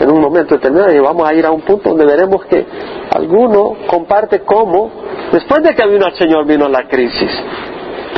En 0.00 0.10
un 0.10 0.20
momento 0.20 0.54
determinado 0.54 0.92
y 0.92 0.98
vamos 0.98 1.28
a 1.28 1.34
ir 1.34 1.44
a 1.44 1.50
un 1.50 1.62
punto 1.62 1.90
donde 1.90 2.06
veremos 2.06 2.44
que 2.44 2.64
alguno 3.10 3.76
comparte 3.86 4.40
cómo, 4.40 4.90
después 5.32 5.62
de 5.62 5.74
que 5.74 5.86
vino 5.86 6.06
al 6.06 6.14
Señor, 6.14 6.46
vino 6.46 6.68
la 6.68 6.86
crisis 6.88 7.30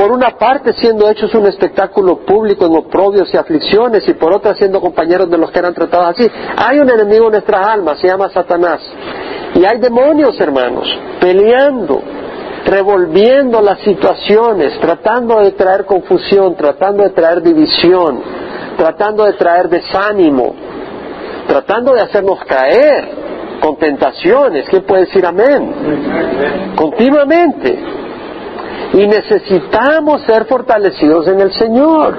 por 0.01 0.13
una 0.13 0.31
parte 0.31 0.73
siendo 0.73 1.11
hechos 1.11 1.35
un 1.35 1.45
espectáculo 1.45 2.25
público 2.25 2.65
en 2.65 2.75
oprobios 2.75 3.29
y 3.35 3.37
aflicciones 3.37 4.09
y 4.09 4.15
por 4.15 4.33
otra 4.33 4.55
siendo 4.55 4.81
compañeros 4.81 5.31
de 5.31 5.37
los 5.37 5.51
que 5.51 5.59
eran 5.59 5.75
tratados 5.75 6.17
así. 6.17 6.31
Hay 6.57 6.79
un 6.79 6.89
enemigo 6.89 7.27
en 7.27 7.33
nuestras 7.33 7.67
almas, 7.67 8.01
se 8.01 8.07
llama 8.07 8.31
Satanás. 8.31 8.81
Y 9.55 9.63
hay 9.63 9.79
demonios, 9.79 10.41
hermanos, 10.41 10.89
peleando, 11.21 12.01
revolviendo 12.65 13.61
las 13.61 13.81
situaciones, 13.81 14.79
tratando 14.81 15.41
de 15.41 15.51
traer 15.53 15.85
confusión, 15.85 16.55
tratando 16.55 17.03
de 17.03 17.11
traer 17.11 17.43
división, 17.43 18.23
tratando 18.79 19.25
de 19.25 19.35
traer 19.35 19.69
desánimo, 19.69 20.55
tratando 21.51 21.93
de 21.95 22.03
hacernos 22.03 22.45
caer 22.45 23.09
con 23.61 23.77
tentaciones. 23.77 24.69
¿Quién 24.69 24.85
puede 24.85 25.07
decir 25.07 25.27
amén? 25.27 26.73
Continuamente. 26.77 27.79
Y 28.93 29.07
necesitamos 29.07 30.23
ser 30.23 30.45
fortalecidos 30.47 31.27
en 31.27 31.41
el 31.41 31.53
Señor. 31.53 32.17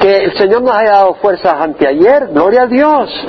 Que 0.00 0.16
el 0.24 0.36
Señor 0.36 0.62
nos 0.62 0.74
haya 0.74 0.90
dado 0.90 1.14
fuerzas 1.14 1.54
anteayer, 1.54 2.28
gloria 2.32 2.62
a 2.62 2.66
Dios. 2.66 3.26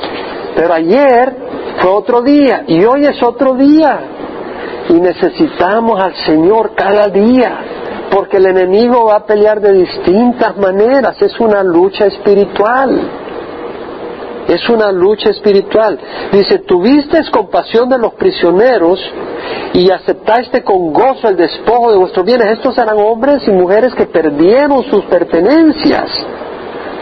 Pero 0.56 0.74
ayer 0.74 1.36
fue 1.80 1.90
otro 1.90 2.22
día 2.22 2.64
y 2.66 2.84
hoy 2.84 3.06
es 3.06 3.22
otro 3.22 3.54
día. 3.54 4.00
Y 4.88 4.94
necesitamos 4.94 6.02
al 6.02 6.14
Señor 6.26 6.72
cada 6.74 7.06
día. 7.08 7.58
Porque 8.10 8.36
el 8.36 8.46
enemigo 8.46 9.06
va 9.06 9.16
a 9.16 9.24
pelear 9.24 9.60
de 9.60 9.72
distintas 9.72 10.56
maneras. 10.56 11.20
Es 11.22 11.38
una 11.40 11.62
lucha 11.62 12.06
espiritual. 12.06 13.23
Es 14.48 14.68
una 14.68 14.92
lucha 14.92 15.30
espiritual. 15.30 15.98
Dice, 16.32 16.58
tuviste 16.60 17.18
compasión 17.30 17.88
de 17.88 17.98
los 17.98 18.14
prisioneros 18.14 19.00
y 19.72 19.90
aceptaste 19.90 20.62
con 20.62 20.92
gozo 20.92 21.28
el 21.28 21.36
despojo 21.36 21.90
de 21.90 21.98
vuestros 21.98 22.24
bienes. 22.26 22.52
Estos 22.52 22.76
eran 22.76 22.98
hombres 22.98 23.42
y 23.46 23.50
mujeres 23.50 23.94
que 23.94 24.06
perdieron 24.06 24.84
sus 24.84 25.04
pertenencias 25.06 26.10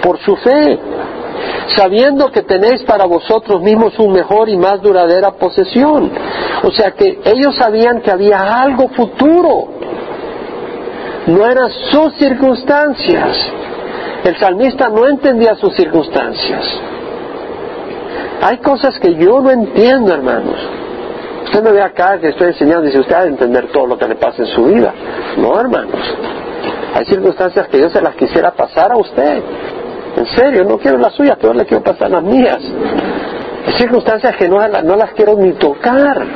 por 0.02 0.18
su 0.18 0.36
fe, 0.36 0.78
sabiendo 1.76 2.30
que 2.30 2.42
tenéis 2.42 2.82
para 2.84 3.06
vosotros 3.06 3.60
mismos 3.60 3.98
un 3.98 4.12
mejor 4.12 4.48
y 4.48 4.56
más 4.56 4.80
duradera 4.80 5.32
posesión. 5.32 6.10
O 6.62 6.70
sea 6.70 6.92
que 6.92 7.20
ellos 7.24 7.56
sabían 7.56 8.00
que 8.00 8.10
había 8.10 8.62
algo 8.62 8.88
futuro, 8.88 9.68
no 11.26 11.46
eran 11.46 11.70
sus 11.90 12.14
circunstancias. 12.14 13.36
El 14.24 14.38
salmista 14.38 14.88
no 14.88 15.06
entendía 15.06 15.56
sus 15.56 15.74
circunstancias. 15.74 16.80
Hay 18.42 18.58
cosas 18.58 18.98
que 18.98 19.14
yo 19.14 19.40
no 19.40 19.50
entiendo, 19.50 20.12
hermanos. 20.12 20.56
Usted 21.44 21.62
me 21.62 21.72
ve 21.72 21.82
acá 21.82 22.18
que 22.18 22.28
estoy 22.28 22.48
enseñando 22.48 22.82
dice, 22.82 22.98
usted 22.98 23.16
de 23.22 23.28
entender 23.28 23.68
todo 23.72 23.86
lo 23.86 23.96
que 23.96 24.08
le 24.08 24.16
pasa 24.16 24.42
en 24.42 24.48
su 24.48 24.64
vida. 24.64 24.92
No, 25.36 25.60
hermanos. 25.60 26.00
Hay 26.94 27.04
circunstancias 27.04 27.68
que 27.68 27.78
yo 27.78 27.88
se 27.90 28.00
las 28.00 28.16
quisiera 28.16 28.50
pasar 28.50 28.90
a 28.90 28.96
usted. 28.96 29.42
En 30.16 30.26
serio, 30.26 30.64
no 30.64 30.76
quiero 30.78 30.98
las 30.98 31.14
suyas, 31.14 31.38
pero 31.40 31.54
le 31.54 31.64
quiero 31.64 31.84
pasar 31.84 32.10
las 32.10 32.22
mías. 32.22 32.58
Hay 33.66 33.72
circunstancias 33.74 34.36
que 34.36 34.48
no, 34.48 34.56
no 34.66 34.96
las 34.96 35.12
quiero 35.12 35.36
ni 35.36 35.52
tocar. 35.52 36.26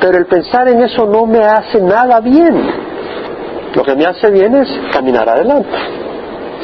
Pero 0.00 0.18
el 0.18 0.26
pensar 0.26 0.68
en 0.68 0.82
eso 0.82 1.06
no 1.06 1.24
me 1.24 1.38
hace 1.38 1.80
nada 1.80 2.20
bien. 2.20 2.54
Lo 3.74 3.84
que 3.84 3.94
me 3.94 4.06
hace 4.06 4.28
bien 4.30 4.54
es 4.56 4.68
caminar 4.92 5.28
adelante, 5.28 5.70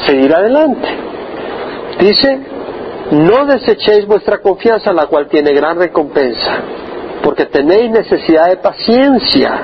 seguir 0.05 0.35
adelante. 0.35 0.89
Dice, 2.01 2.41
no 3.11 3.47
desechéis 3.47 4.07
vuestra 4.07 4.39
confianza, 4.39 4.93
la 4.93 5.07
cual 5.07 5.29
tiene 5.29 5.53
gran 5.53 5.79
recompensa, 5.79 6.57
porque 7.23 7.47
tenéis 7.47 7.91
necesidad 7.91 8.49
de 8.49 8.57
paciencia 8.57 9.63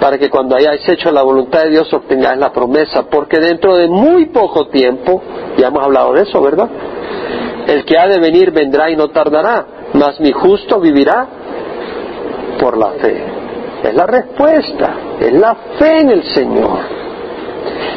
para 0.00 0.18
que 0.18 0.30
cuando 0.30 0.56
hayáis 0.56 0.88
hecho 0.88 1.10
la 1.12 1.22
voluntad 1.22 1.64
de 1.64 1.70
Dios 1.70 1.92
obtengáis 1.92 2.38
la 2.38 2.52
promesa, 2.52 3.04
porque 3.10 3.38
dentro 3.38 3.76
de 3.76 3.86
muy 3.86 4.26
poco 4.26 4.68
tiempo, 4.68 5.22
ya 5.58 5.68
hemos 5.68 5.84
hablado 5.84 6.14
de 6.14 6.22
eso, 6.22 6.40
¿verdad? 6.40 6.68
El 7.66 7.84
que 7.84 7.98
ha 7.98 8.08
de 8.08 8.18
venir 8.18 8.50
vendrá 8.50 8.90
y 8.90 8.96
no 8.96 9.08
tardará, 9.08 9.66
mas 9.92 10.18
mi 10.20 10.32
justo 10.32 10.80
vivirá 10.80 11.28
por 12.58 12.78
la 12.78 12.92
fe. 12.92 13.24
Es 13.84 13.94
la 13.94 14.06
respuesta, 14.06 14.94
es 15.20 15.32
la 15.32 15.54
fe 15.78 16.00
en 16.00 16.10
el 16.10 16.24
Señor. 16.24 16.78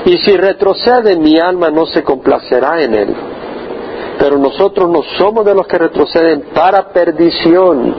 Y 0.05 0.17
si 0.17 0.35
retrocede 0.35 1.15
mi 1.15 1.39
alma 1.39 1.69
no 1.69 1.85
se 1.85 2.03
complacerá 2.03 2.81
en 2.81 2.93
él 2.93 3.15
pero 4.19 4.37
nosotros 4.37 4.89
no 4.89 5.01
somos 5.17 5.45
de 5.45 5.53
los 5.53 5.67
que 5.67 5.77
retroceden 5.77 6.45
para 6.53 6.89
perdición. 6.89 7.93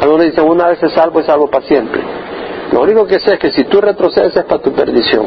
Algunos 0.00 0.26
dicen, 0.26 0.44
una 0.48 0.68
vez 0.68 0.82
es 0.82 0.92
salvo, 0.92 1.20
es 1.20 1.26
salvo 1.26 1.48
para 1.48 1.66
siempre. 1.66 2.00
Lo 2.72 2.82
único 2.82 3.06
que 3.06 3.20
sé 3.20 3.34
es 3.34 3.38
que 3.38 3.52
si 3.52 3.64
tú 3.64 3.80
retrocedes 3.80 4.36
es 4.36 4.44
para 4.44 4.62
tu 4.62 4.72
perdición. 4.72 5.26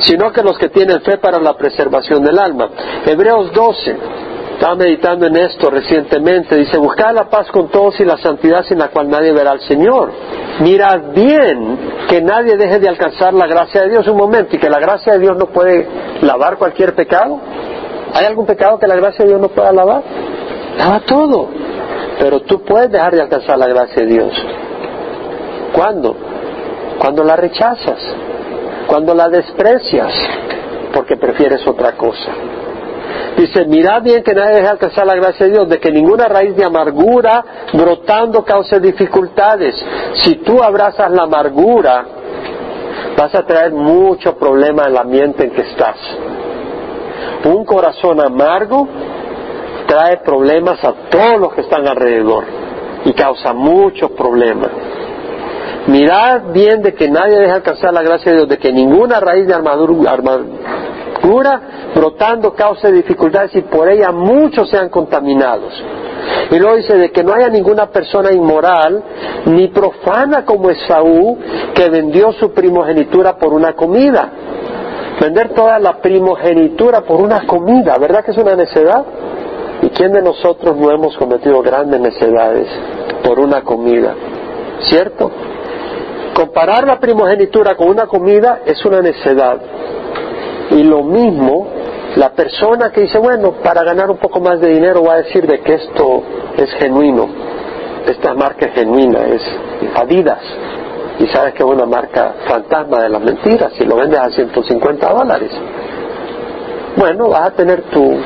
Sino 0.00 0.32
que 0.32 0.42
los 0.42 0.58
que 0.58 0.68
tienen 0.68 1.00
fe 1.02 1.18
para 1.18 1.38
la 1.38 1.56
preservación 1.56 2.24
del 2.24 2.38
alma. 2.38 2.68
Hebreos 3.06 3.52
12, 3.52 3.96
estaba 4.54 4.76
meditando 4.76 5.26
en 5.26 5.36
esto 5.36 5.68
recientemente, 5.68 6.56
dice, 6.56 6.78
buscad 6.78 7.12
la 7.12 7.28
paz 7.28 7.50
con 7.50 7.68
todos 7.68 7.98
y 8.00 8.04
la 8.04 8.16
santidad 8.18 8.64
sin 8.64 8.78
la 8.78 8.88
cual 8.88 9.10
nadie 9.10 9.32
verá 9.32 9.50
al 9.50 9.60
Señor. 9.60 10.12
Mirad 10.60 11.12
bien 11.12 11.78
que 12.08 12.22
nadie 12.22 12.56
deje 12.56 12.78
de 12.78 12.88
alcanzar 12.88 13.34
la 13.34 13.46
gracia 13.46 13.82
de 13.82 13.90
Dios 13.90 14.06
un 14.06 14.16
momento 14.16 14.54
y 14.54 14.58
que 14.58 14.70
la 14.70 14.78
gracia 14.78 15.14
de 15.14 15.18
Dios 15.18 15.36
no 15.36 15.46
puede 15.46 15.86
lavar 16.22 16.56
cualquier 16.56 16.94
pecado. 16.94 17.40
¿Hay 18.14 18.26
algún 18.26 18.46
pecado 18.46 18.78
que 18.78 18.86
la 18.86 18.94
gracia 18.94 19.24
de 19.24 19.30
Dios 19.30 19.40
no 19.40 19.48
pueda 19.48 19.72
lavar? 19.72 20.02
Lava 20.78 21.00
todo. 21.00 21.48
Pero 22.18 22.40
tú 22.42 22.62
puedes 22.62 22.90
dejar 22.90 23.12
de 23.12 23.22
alcanzar 23.22 23.58
la 23.58 23.66
gracia 23.66 24.02
de 24.02 24.06
Dios. 24.06 24.32
¿Cuándo? 25.72 26.16
Cuando 26.98 27.24
la 27.24 27.34
rechazas, 27.34 27.98
cuando 28.86 29.14
la 29.14 29.28
desprecias, 29.28 30.12
porque 30.92 31.16
prefieres 31.16 31.66
otra 31.66 31.96
cosa. 31.96 32.30
Dice, 33.36 33.64
mirad 33.66 34.02
bien 34.02 34.22
que 34.22 34.32
nadie 34.32 34.56
deje 34.56 34.68
alcanzar 34.68 35.06
la 35.06 35.16
gracia 35.16 35.46
de 35.46 35.52
Dios, 35.52 35.68
de 35.68 35.80
que 35.80 35.90
ninguna 35.90 36.28
raíz 36.28 36.54
de 36.54 36.64
amargura 36.64 37.44
brotando 37.72 38.44
cause 38.44 38.78
dificultades. 38.78 39.74
Si 40.22 40.36
tú 40.36 40.62
abrazas 40.62 41.10
la 41.10 41.24
amargura, 41.24 42.04
vas 43.16 43.34
a 43.34 43.44
traer 43.44 43.72
mucho 43.72 44.36
problema 44.36 44.84
en 44.84 44.90
el 44.90 44.98
ambiente 44.98 45.44
en 45.44 45.50
que 45.50 45.62
estás. 45.62 45.96
Un 47.44 47.64
corazón 47.64 48.20
amargo 48.20 48.88
trae 49.86 50.18
problemas 50.18 50.82
a 50.84 50.92
todos 51.10 51.38
los 51.38 51.54
que 51.54 51.60
están 51.62 51.86
alrededor 51.86 52.44
y 53.04 53.12
causa 53.12 53.52
muchos 53.52 54.10
problemas. 54.12 54.70
Mirad 55.86 56.52
bien 56.52 56.80
de 56.82 56.94
que 56.94 57.10
nadie 57.10 57.38
deje 57.38 57.52
alcanzar 57.52 57.92
la 57.92 58.02
gracia 58.02 58.32
de 58.32 58.38
Dios, 58.38 58.48
de 58.48 58.58
que 58.58 58.72
ninguna 58.72 59.20
raíz 59.20 59.46
de 59.46 59.54
amargura 59.54 60.14
brotando 61.94 62.54
cause 62.54 62.90
dificultades 62.90 63.54
y 63.54 63.62
por 63.62 63.88
ella 63.88 64.10
muchos 64.10 64.70
sean 64.70 64.88
contaminados. 64.88 65.72
Y 66.50 66.58
luego 66.58 66.76
dice 66.76 66.96
de 66.96 67.10
que 67.10 67.22
no 67.22 67.34
haya 67.34 67.48
ninguna 67.48 67.86
persona 67.90 68.32
inmoral 68.32 69.02
ni 69.46 69.68
profana 69.68 70.44
como 70.44 70.70
Esaú 70.70 71.38
que 71.74 71.88
vendió 71.90 72.32
su 72.32 72.52
primogenitura 72.52 73.36
por 73.36 73.52
una 73.52 73.74
comida. 73.74 74.30
Vender 75.20 75.50
toda 75.54 75.78
la 75.78 75.98
primogenitura 75.98 77.02
por 77.02 77.20
una 77.20 77.46
comida, 77.46 77.96
¿verdad 77.98 78.24
que 78.24 78.32
es 78.32 78.38
una 78.38 78.56
necedad? 78.56 79.04
¿Y 79.82 79.90
quién 79.90 80.12
de 80.12 80.22
nosotros 80.22 80.76
no 80.76 80.90
hemos 80.90 81.16
cometido 81.16 81.62
grandes 81.62 82.00
necedades 82.00 82.66
por 83.22 83.38
una 83.38 83.62
comida? 83.62 84.14
¿Cierto? 84.80 85.30
Comparar 86.34 86.86
la 86.86 86.98
primogenitura 86.98 87.76
con 87.76 87.88
una 87.88 88.06
comida 88.06 88.62
es 88.66 88.84
una 88.84 89.00
necedad. 89.00 89.60
Y 90.70 90.82
lo 90.82 91.02
mismo, 91.02 91.68
la 92.16 92.30
persona 92.30 92.90
que 92.90 93.02
dice, 93.02 93.18
bueno, 93.18 93.52
para 93.62 93.84
ganar 93.84 94.10
un 94.10 94.18
poco 94.18 94.40
más 94.40 94.60
de 94.60 94.70
dinero 94.70 95.04
va 95.04 95.14
a 95.14 95.22
decir 95.22 95.46
de 95.46 95.60
que 95.60 95.74
esto 95.74 96.22
es 96.56 96.72
genuino, 96.74 97.28
esta 98.06 98.34
marca 98.34 98.66
es 98.66 98.74
genuina, 98.74 99.20
es 99.26 99.42
Adidas. 99.94 100.42
Y 101.18 101.26
sabes 101.28 101.54
que 101.54 101.62
es 101.62 101.68
una 101.68 101.86
marca 101.86 102.34
fantasma 102.46 103.02
de 103.02 103.08
las 103.08 103.20
mentiras 103.20 103.72
y 103.78 103.84
lo 103.84 103.96
vendes 103.96 104.18
a 104.18 104.30
150 104.30 105.12
dólares. 105.12 105.50
Bueno, 106.96 107.28
vas 107.28 107.48
a 107.48 107.50
tener 107.52 107.82
tu 107.90 108.16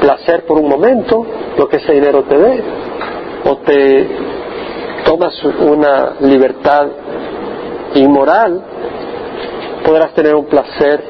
placer 0.00 0.44
por 0.46 0.58
un 0.58 0.68
momento, 0.68 1.24
lo 1.56 1.68
que 1.68 1.76
ese 1.76 1.92
dinero 1.92 2.22
te 2.24 2.38
dé, 2.38 2.64
o 3.44 3.56
te 3.58 4.08
tomas 5.04 5.34
una 5.44 6.14
libertad 6.20 6.86
inmoral, 7.94 8.62
podrás 9.84 10.12
tener 10.14 10.34
un 10.34 10.46
placer 10.46 11.02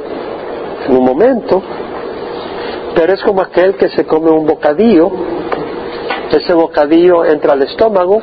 en 0.88 0.96
un 0.96 1.04
momento, 1.04 1.62
pero 2.94 3.12
es 3.14 3.22
como 3.22 3.42
aquel 3.42 3.76
que 3.76 3.88
se 3.90 4.04
come 4.06 4.30
un 4.30 4.46
bocadillo, 4.46 5.10
ese 6.30 6.54
bocadillo 6.54 7.24
entra 7.24 7.52
al 7.52 7.62
estómago, 7.62 8.20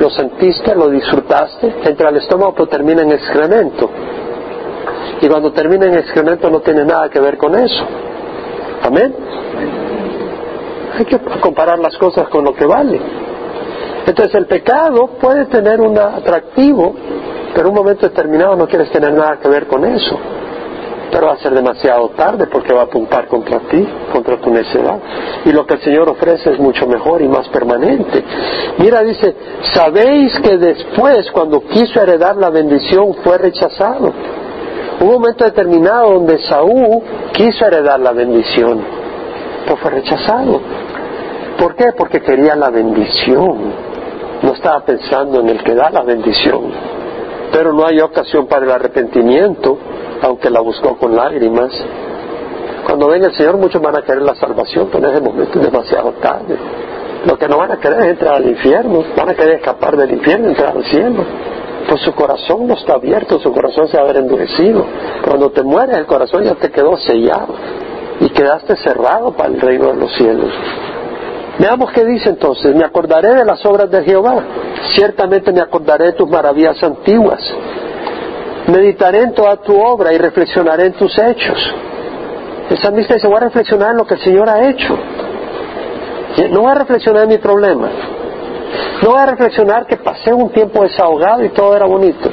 lo 0.00 0.10
sentiste, 0.10 0.74
lo 0.74 0.88
disfrutaste, 0.88 1.74
entra 1.84 2.08
al 2.08 2.16
estómago 2.16 2.54
pero 2.54 2.68
termina 2.68 3.02
en 3.02 3.12
excremento. 3.12 3.90
Y 5.20 5.28
cuando 5.28 5.52
termina 5.52 5.86
en 5.86 5.94
excremento 5.94 6.48
no 6.48 6.60
tiene 6.60 6.84
nada 6.84 7.10
que 7.10 7.20
ver 7.20 7.36
con 7.36 7.54
eso. 7.54 7.84
Amén. 8.82 9.14
Hay 10.98 11.04
que 11.04 11.18
comparar 11.40 11.78
las 11.78 11.96
cosas 11.98 12.28
con 12.28 12.44
lo 12.44 12.54
que 12.54 12.64
vale. 12.64 13.00
Entonces 14.06 14.34
el 14.34 14.46
pecado 14.46 15.08
puede 15.20 15.44
tener 15.46 15.80
un 15.80 15.98
atractivo, 15.98 16.94
pero 17.54 17.68
en 17.68 17.68
un 17.68 17.74
momento 17.74 18.08
determinado 18.08 18.56
no 18.56 18.66
quieres 18.66 18.90
tener 18.90 19.12
nada 19.12 19.38
que 19.38 19.48
ver 19.48 19.66
con 19.66 19.84
eso 19.84 20.18
pero 21.10 21.26
va 21.26 21.32
a 21.32 21.38
ser 21.38 21.52
demasiado 21.52 22.10
tarde 22.10 22.46
porque 22.46 22.72
va 22.72 22.82
a 22.82 22.84
apuntar 22.84 23.26
contra 23.26 23.58
ti, 23.60 23.86
contra 24.12 24.36
tu 24.36 24.50
necedad. 24.50 24.98
Y 25.44 25.52
lo 25.52 25.66
que 25.66 25.74
el 25.74 25.80
Señor 25.80 26.08
ofrece 26.08 26.52
es 26.52 26.58
mucho 26.58 26.86
mejor 26.86 27.20
y 27.22 27.28
más 27.28 27.48
permanente. 27.48 28.24
Mira, 28.78 29.02
dice, 29.02 29.34
sabéis 29.74 30.38
que 30.40 30.56
después, 30.56 31.30
cuando 31.32 31.62
quiso 31.62 32.00
heredar 32.00 32.36
la 32.36 32.50
bendición, 32.50 33.14
fue 33.24 33.38
rechazado. 33.38 34.12
Un 35.00 35.08
momento 35.08 35.44
determinado 35.44 36.12
donde 36.12 36.38
Saúl 36.38 37.02
quiso 37.32 37.64
heredar 37.66 37.98
la 38.00 38.12
bendición, 38.12 38.84
pero 39.64 39.76
fue 39.78 39.90
rechazado. 39.90 40.60
¿Por 41.58 41.74
qué? 41.74 41.92
Porque 41.96 42.20
quería 42.20 42.54
la 42.54 42.70
bendición. 42.70 43.90
No 44.42 44.52
estaba 44.52 44.80
pensando 44.80 45.40
en 45.40 45.48
el 45.50 45.62
que 45.62 45.74
da 45.74 45.90
la 45.90 46.02
bendición. 46.02 46.70
Pero 47.52 47.72
no 47.72 47.84
hay 47.84 48.00
ocasión 48.00 48.46
para 48.46 48.64
el 48.64 48.70
arrepentimiento 48.70 49.78
aunque 50.22 50.50
la 50.50 50.60
buscó 50.60 50.96
con 50.96 51.14
lágrimas. 51.14 51.72
Cuando 52.86 53.08
venga 53.08 53.28
el 53.28 53.34
Señor, 53.34 53.56
muchos 53.56 53.80
van 53.80 53.96
a 53.96 54.02
querer 54.02 54.22
la 54.22 54.34
salvación, 54.34 54.88
pero 54.90 55.06
en 55.06 55.14
ese 55.14 55.22
momento 55.22 55.58
es 55.60 55.70
demasiado 55.70 56.12
tarde. 56.20 56.56
Lo 57.26 57.38
que 57.38 57.48
no 57.48 57.58
van 57.58 57.72
a 57.72 57.76
querer 57.76 58.00
es 58.00 58.06
entrar 58.06 58.36
al 58.36 58.48
infierno, 58.48 59.04
van 59.16 59.28
a 59.28 59.34
querer 59.34 59.56
escapar 59.56 59.96
del 59.96 60.12
infierno 60.12 60.48
entrar 60.48 60.76
al 60.76 60.84
cielo. 60.84 61.24
Pues 61.88 62.00
su 62.02 62.14
corazón 62.14 62.66
no 62.66 62.74
está 62.74 62.94
abierto, 62.94 63.38
su 63.38 63.52
corazón 63.52 63.88
se 63.88 63.96
va 63.96 64.04
a 64.04 64.06
ver 64.06 64.16
endurecido. 64.18 64.84
Cuando 65.24 65.50
te 65.50 65.62
mueres, 65.62 65.98
el 65.98 66.06
corazón 66.06 66.44
ya 66.44 66.54
te 66.54 66.70
quedó 66.70 66.96
sellado 66.96 67.54
y 68.20 68.28
quedaste 68.30 68.76
cerrado 68.76 69.32
para 69.32 69.50
el 69.50 69.60
reino 69.60 69.88
de 69.88 69.96
los 69.96 70.14
cielos. 70.14 70.52
Veamos 71.58 71.90
qué 71.92 72.04
dice 72.04 72.30
entonces, 72.30 72.74
me 72.74 72.84
acordaré 72.84 73.34
de 73.34 73.44
las 73.44 73.64
obras 73.66 73.90
de 73.90 74.02
Jehová, 74.02 74.42
ciertamente 74.94 75.52
me 75.52 75.60
acordaré 75.60 76.06
de 76.06 76.12
tus 76.12 76.28
maravillas 76.28 76.82
antiguas 76.82 77.40
meditaré 78.70 79.22
en 79.22 79.34
toda 79.34 79.56
tu 79.56 79.78
obra 79.80 80.12
y 80.12 80.18
reflexionaré 80.18 80.86
en 80.86 80.92
tus 80.94 81.16
hechos. 81.18 81.58
El 82.70 82.78
salmista 82.78 83.14
dice, 83.14 83.26
voy 83.26 83.36
a 83.38 83.40
reflexionar 83.40 83.90
en 83.90 83.96
lo 83.96 84.06
que 84.06 84.14
el 84.14 84.20
Señor 84.20 84.48
ha 84.48 84.68
hecho. 84.68 84.96
No 86.50 86.60
voy 86.60 86.70
a 86.70 86.74
reflexionar 86.74 87.24
en 87.24 87.28
mi 87.30 87.38
problema. 87.38 87.88
No 89.02 89.10
voy 89.10 89.18
a 89.18 89.26
reflexionar 89.26 89.86
que 89.86 89.96
pasé 89.96 90.32
un 90.32 90.50
tiempo 90.50 90.82
desahogado 90.82 91.44
y 91.44 91.48
todo 91.50 91.74
era 91.74 91.86
bonito. 91.86 92.30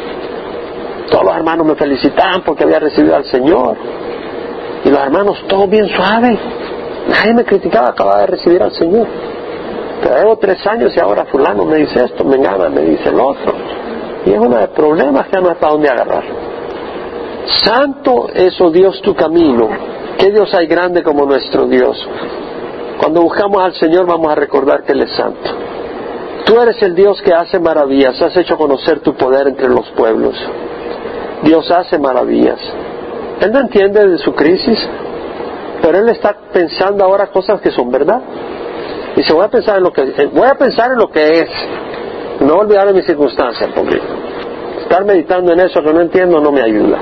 Todos 1.09 1.23
los 1.23 1.35
hermanos 1.35 1.65
me 1.65 1.75
felicitaban 1.75 2.43
porque 2.43 2.63
había 2.63 2.79
recibido 2.79 3.15
al 3.15 3.25
Señor. 3.25 3.75
Y 4.83 4.89
los 4.89 4.99
hermanos, 4.99 5.43
todo 5.47 5.67
bien 5.67 5.87
suave. 5.89 6.37
Nadie 7.09 7.33
me 7.33 7.43
criticaba, 7.43 7.89
acababa 7.89 8.21
de 8.21 8.27
recibir 8.27 8.61
al 8.61 8.71
Señor. 8.73 9.07
Pero 10.03 10.17
llevo 10.17 10.37
tres 10.37 10.65
años 10.67 10.95
y 10.95 10.99
ahora 10.99 11.25
fulano 11.25 11.65
me 11.65 11.77
dice 11.77 12.05
esto, 12.05 12.23
me 12.23 12.35
engana, 12.35 12.69
me 12.69 12.81
dice 12.81 13.09
el 13.09 13.19
otro. 13.19 13.53
Y 14.27 14.33
es 14.33 14.39
uno 14.39 14.55
de 14.55 14.61
los 14.63 14.69
problemas 14.71 15.27
que 15.27 15.39
no 15.39 15.51
está 15.51 15.69
dónde 15.69 15.89
agarrar. 15.89 16.23
Santo 17.63 18.27
es, 18.33 18.59
oh 18.59 18.69
Dios, 18.69 19.01
tu 19.01 19.15
camino. 19.15 19.69
¿Qué 20.17 20.31
Dios 20.31 20.53
hay 20.53 20.67
grande 20.67 21.01
como 21.01 21.25
nuestro 21.25 21.65
Dios? 21.65 21.97
Cuando 22.99 23.21
buscamos 23.21 23.63
al 23.63 23.73
Señor 23.75 24.05
vamos 24.05 24.29
a 24.29 24.35
recordar 24.35 24.83
que 24.83 24.91
Él 24.91 25.03
es 25.03 25.11
santo. 25.15 25.49
Tú 26.45 26.59
eres 26.59 26.81
el 26.81 26.93
Dios 26.93 27.21
que 27.21 27.33
hace 27.33 27.57
maravillas, 27.57 28.21
has 28.21 28.35
hecho 28.35 28.57
conocer 28.57 28.99
tu 28.99 29.13
poder 29.13 29.47
entre 29.47 29.69
los 29.69 29.87
pueblos. 29.91 30.35
Dios 31.43 31.71
hace 31.71 31.97
maravillas. 31.97 32.59
Él 33.39 33.51
no 33.53 33.59
entiende 33.59 34.09
de 34.09 34.17
su 34.17 34.33
crisis, 34.33 34.77
pero 35.81 35.99
Él 35.99 36.09
está 36.09 36.35
pensando 36.51 37.05
ahora 37.05 37.27
cosas 37.27 37.61
que 37.61 37.71
son 37.71 37.89
verdad. 37.91 38.21
Dice, 39.15 39.31
voy 39.31 39.45
a 39.45 39.49
pensar 39.49 39.77
en 39.77 39.83
lo 39.83 39.93
que, 39.93 40.25
voy 40.33 40.47
a 40.49 40.55
pensar 40.55 40.91
en 40.91 40.97
lo 40.97 41.09
que 41.09 41.27
es, 41.39 41.49
no 42.47 42.59
olvidar 42.59 42.87
de 42.87 42.93
mis 42.93 43.05
circunstancias, 43.05 43.69
porque 43.75 43.99
estar 44.81 45.03
meditando 45.03 45.51
en 45.51 45.59
eso 45.59 45.83
que 45.83 45.93
no 45.93 45.99
entiendo 45.99 46.39
no 46.39 46.51
me 46.51 46.61
ayuda. 46.61 46.97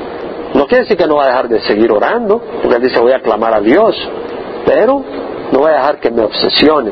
No 0.56 0.66
quiere 0.66 0.84
decir 0.84 0.98
que 0.98 1.06
no 1.06 1.18
va 1.18 1.26
a 1.26 1.28
dejar 1.28 1.50
de 1.50 1.60
seguir 1.62 1.92
orando, 1.92 2.42
porque 2.62 2.78
él 2.78 2.82
dice 2.82 3.00
voy 3.00 3.12
a 3.12 3.22
clamar 3.22 3.54
a 3.54 3.62
Dios, 3.62 3.96
pero 4.66 5.04
no 5.52 5.60
voy 5.60 5.70
a 5.70 5.76
dejar 5.76 6.00
que 6.00 6.10
me 6.10 6.24
obsesione. 6.24 6.92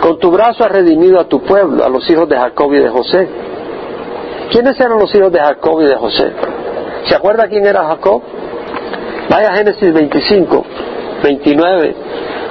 Con 0.00 0.18
tu 0.18 0.30
brazo 0.30 0.64
has 0.64 0.72
redimido 0.72 1.20
a 1.20 1.24
tu 1.24 1.42
pueblo, 1.42 1.84
a 1.84 1.88
los 1.90 2.08
hijos 2.08 2.26
de 2.30 2.36
Jacob 2.36 2.72
y 2.72 2.78
de 2.78 2.88
José. 2.88 3.28
¿Quiénes 4.50 4.80
eran 4.80 4.98
los 4.98 5.14
hijos 5.14 5.30
de 5.30 5.40
Jacob 5.40 5.82
y 5.82 5.84
de 5.84 5.96
José? 5.96 6.32
¿Se 7.08 7.14
acuerda 7.14 7.46
quién 7.48 7.66
era 7.66 7.84
Jacob? 7.84 8.22
Vaya 9.28 9.52
Génesis 9.52 9.92
25, 9.92 10.64
29. 11.22 11.96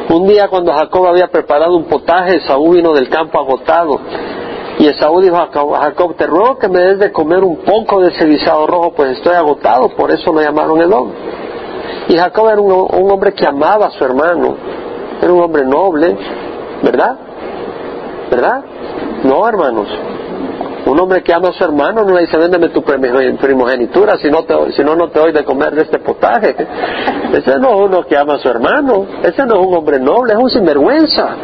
Un 0.09 0.27
día 0.27 0.47
cuando 0.49 0.71
Jacob 0.71 1.07
había 1.07 1.27
preparado 1.27 1.75
un 1.75 1.85
potaje, 1.85 2.41
Saúl 2.41 2.75
vino 2.75 2.93
del 2.93 3.09
campo 3.09 3.39
agotado 3.39 3.99
y 4.79 4.87
Esaú 4.87 5.19
dijo 5.19 5.35
a 5.35 5.49
Jacob, 5.81 6.15
te 6.15 6.25
ruego 6.25 6.57
que 6.57 6.69
me 6.69 6.79
des 6.79 6.99
de 6.99 7.11
comer 7.11 7.43
un 7.43 7.57
poco 7.57 7.99
de 7.99 8.11
ese 8.11 8.25
guisado 8.25 8.65
rojo, 8.65 8.93
pues 8.95 9.17
estoy 9.17 9.35
agotado, 9.35 9.89
por 9.89 10.09
eso 10.09 10.31
me 10.31 10.41
llamaron 10.41 10.81
Edom. 10.81 11.11
Y 12.07 12.15
Jacob 12.15 12.47
era 12.47 12.61
un, 12.61 13.11
hombre 13.11 13.33
que 13.33 13.45
amaba 13.45 13.87
a 13.87 13.91
su 13.91 14.05
hermano, 14.05 14.55
era 15.21 15.33
un 15.33 15.41
hombre 15.41 15.65
noble, 15.65 16.15
¿verdad? 16.81 17.17
¿Verdad? 18.31 18.63
No, 19.25 19.45
hermanos. 19.45 19.89
Un 20.85 20.97
hombre 20.97 21.23
que 21.23 21.33
ama 21.33 21.49
a 21.49 21.53
su 21.53 21.63
hermano 21.65 22.05
no 22.05 22.15
le 22.15 22.21
dice, 22.21 22.37
véndeme 22.37 22.69
tu 22.69 22.81
primogenitura, 22.81 24.17
si 24.17 24.31
no, 24.31 24.45
si 24.71 24.81
no, 24.81 24.95
no 24.95 25.09
te 25.09 25.19
doy 25.19 25.33
de 25.33 25.43
comer 25.43 25.75
de 25.75 25.81
este 25.81 25.99
potaje. 25.99 26.55
Ese 27.33 27.59
no 27.59 27.69
es 27.69 27.75
uno 27.89 28.05
que 28.05 28.17
ama 28.17 28.35
a 28.35 28.39
su 28.39 28.47
hermano, 28.47 29.05
ese 29.23 29.45
no 29.45 29.59
es 29.59 29.67
un 29.67 29.73
hombre 29.73 29.99
noble, 29.99 30.33
es 30.33 30.39
un 30.39 30.49
sinvergüenza. 30.49 31.35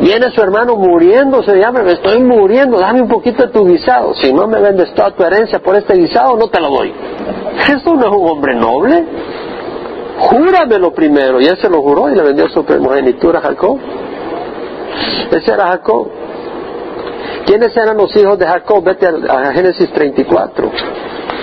Viene 0.00 0.30
su 0.30 0.40
hermano 0.40 0.76
muriéndose, 0.76 1.58
llama, 1.58 1.82
me 1.82 1.92
estoy 1.92 2.22
muriendo, 2.22 2.78
dame 2.78 3.02
un 3.02 3.08
poquito 3.08 3.42
de 3.42 3.52
tu 3.52 3.66
guisado. 3.66 4.14
Si 4.14 4.32
no 4.32 4.46
me 4.46 4.60
vendes 4.60 4.94
toda 4.94 5.10
tu 5.10 5.24
herencia 5.24 5.58
por 5.58 5.74
este 5.74 5.94
guisado, 5.94 6.36
no 6.36 6.48
te 6.48 6.60
lo 6.60 6.70
doy. 6.70 6.92
Eso 7.68 7.94
no 7.94 8.06
es 8.06 8.12
un 8.12 8.28
hombre 8.28 8.54
noble. 8.54 9.04
Júramelo 10.18 10.92
primero. 10.92 11.40
Y 11.40 11.46
él 11.46 11.58
se 11.58 11.68
lo 11.68 11.82
juró 11.82 12.08
y 12.10 12.14
le 12.14 12.22
vendió 12.22 12.48
su 12.48 12.64
primogenitura 12.64 13.40
a 13.40 13.42
Jacob. 13.42 13.78
Ese 15.30 15.52
era 15.52 15.68
Jacob. 15.68 16.08
¿Quiénes 17.46 17.76
eran 17.76 17.96
los 17.96 18.14
hijos 18.16 18.38
de 18.38 18.46
Jacob? 18.46 18.84
Vete 18.84 19.06
a, 19.06 19.52
Génesis 19.52 19.90
34. 19.92 20.70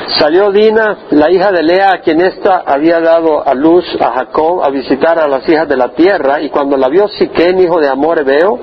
Salió 0.08 0.52
Dina, 0.52 1.08
la 1.10 1.32
hija 1.32 1.52
de 1.52 1.64
Lea, 1.64 1.90
a 1.96 2.02
quien 2.02 2.22
ésta 2.22 2.64
había 2.66 3.00
dado 3.00 3.46
a 3.46 3.56
luz 3.56 3.84
a 4.00 4.12
Jacob, 4.12 4.64
a 4.64 4.70
visitar 4.70 5.18
a 5.18 5.28
las 5.28 5.50
hijas 5.50 5.68
de 5.68 5.76
la 5.76 5.90
tierra, 5.90 6.42
y 6.42 6.50
cuando 6.50 6.78
la 6.78 6.90
vio 6.90 7.08
Siquén, 7.08 7.60
hijo 7.60 7.80
de 7.82 7.90
Amor 7.90 8.20
Ebeo, 8.20 8.60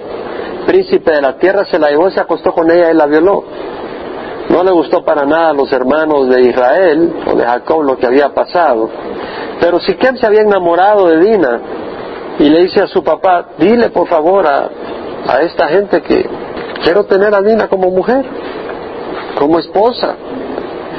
príncipe 0.67 1.11
de 1.11 1.21
la 1.21 1.39
tierra, 1.39 1.65
se 1.69 1.81
la 1.81 1.91
llevó 1.91 2.09
y 2.09 2.13
se 2.13 2.21
acostó 2.21 2.53
con 2.53 2.71
ella 2.71 2.93
y 2.93 2.95
la 2.95 3.07
violó. 3.07 3.45
No 4.51 4.63
le 4.63 4.71
gustó 4.71 5.05
para 5.05 5.25
nada 5.25 5.51
a 5.51 5.53
los 5.53 5.73
hermanos 5.73 6.29
de 6.29 6.43
Israel 6.43 7.13
o 7.27 7.35
de 7.35 7.45
Jacob 7.45 7.83
lo 7.83 7.99
que 7.99 8.07
había 8.07 8.29
pasado. 8.33 8.89
Pero 9.61 9.81
Siquem 9.81 10.17
se 10.17 10.27
había 10.27 10.43
enamorado 10.43 11.09
de 11.09 11.19
Dina 11.19 11.61
y 12.39 12.49
le 12.49 12.63
dice 12.63 12.83
a 12.83 12.87
su 12.87 13.03
papá, 13.03 13.51
dile 13.59 13.91
por 13.91 14.07
favor 14.07 14.47
a, 14.47 14.71
a 15.27 15.43
esta 15.43 15.69
gente 15.69 16.03
que 16.03 16.25
quiero 16.85 17.05
tener 17.05 17.35
a 17.35 17.43
Dina 17.43 17.67
como 17.69 17.91
mujer, 17.91 18.25
como 19.39 19.59
esposa. 19.59 20.15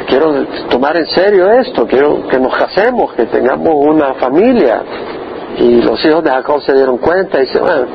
Quiero 0.08 0.46
tomar 0.70 0.98
en 0.98 1.08
serio 1.08 1.50
esto, 1.52 1.86
quiero 1.88 2.28
que 2.28 2.40
nos 2.40 2.56
casemos, 2.56 3.14
que 3.14 3.26
tengamos 3.26 3.74
una 3.76 4.14
familia. 4.16 4.82
Y 5.58 5.82
los 5.82 6.04
hijos 6.06 6.24
de 6.24 6.32
Jacob 6.32 6.62
se 6.64 6.74
dieron 6.74 6.98
cuenta 6.98 7.38
y 7.38 7.46
dicen, 7.46 7.62
bueno, 7.62 7.86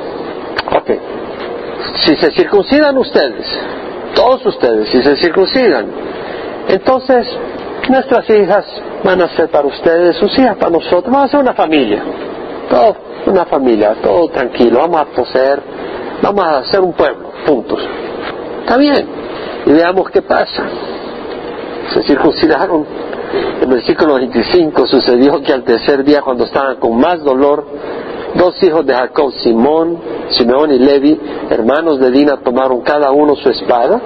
ok, 0.76 0.90
si 2.05 2.16
se 2.16 2.30
circuncidan 2.32 2.96
ustedes, 2.96 3.46
todos 4.14 4.44
ustedes, 4.46 4.88
si 4.90 5.03
se 5.03 5.16
circuncidan, 5.16 5.86
entonces 6.68 7.26
nuestras 7.88 8.28
hijas 8.30 8.64
van 9.05 9.22
a 9.22 9.28
ser 9.28 9.49
para 9.49 9.66
ustedes, 9.66 10.16
sus 10.16 10.36
hijas 10.38 10.57
para 10.57 10.70
nosotros, 10.70 11.05
vamos 11.05 11.24
a 11.24 11.28
ser 11.28 11.40
una 11.40 11.55
familia, 11.55 12.03
todo, 12.70 12.96
una 13.26 13.44
familia, 13.46 13.94
todo 14.03 14.28
tranquilo, 14.28 14.80
vamos 14.80 15.01
a 15.01 15.05
poseer, 15.07 15.61
vamos 16.22 16.44
a 16.44 16.64
ser 16.64 16.80
un 16.80 16.92
pueblo, 16.92 17.32
juntos. 17.46 17.80
Está 18.61 18.76
bien, 18.76 19.09
y 19.66 19.72
veamos 19.72 20.11
qué 20.11 20.22
pasa. 20.22 20.62
Se 21.93 22.03
circuncidaron. 22.03 22.86
En 23.57 23.62
el 23.62 23.68
versículo 23.68 24.14
25 24.14 24.86
sucedió 24.86 25.43
que 25.43 25.53
al 25.53 25.64
tercer 25.64 26.05
día, 26.05 26.22
cuando 26.22 26.45
estaban 26.45 26.76
con 26.76 26.99
más 26.99 27.22
dolor, 27.22 27.66
dos 28.34 28.62
hijos 28.62 28.86
de 28.86 28.95
Jacob, 28.95 29.32
Simón, 29.32 29.99
Simeón 30.30 30.72
y 30.72 30.78
Levi, 30.78 31.20
hermanos 31.51 31.99
de 32.01 32.11
Dina, 32.11 32.39
tomaron 32.39 32.80
cada 32.82 33.11
uno 33.11 33.36
su 33.36 33.51
espada 33.51 34.01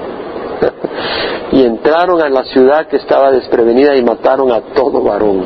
y 1.52 1.62
entraron 1.64 2.20
a 2.20 2.28
la 2.28 2.44
ciudad 2.44 2.86
que 2.86 2.96
estaba 2.96 3.30
desprevenida 3.30 3.96
y 3.96 4.02
mataron 4.02 4.50
a 4.52 4.60
todo 4.74 5.02
varón. 5.02 5.44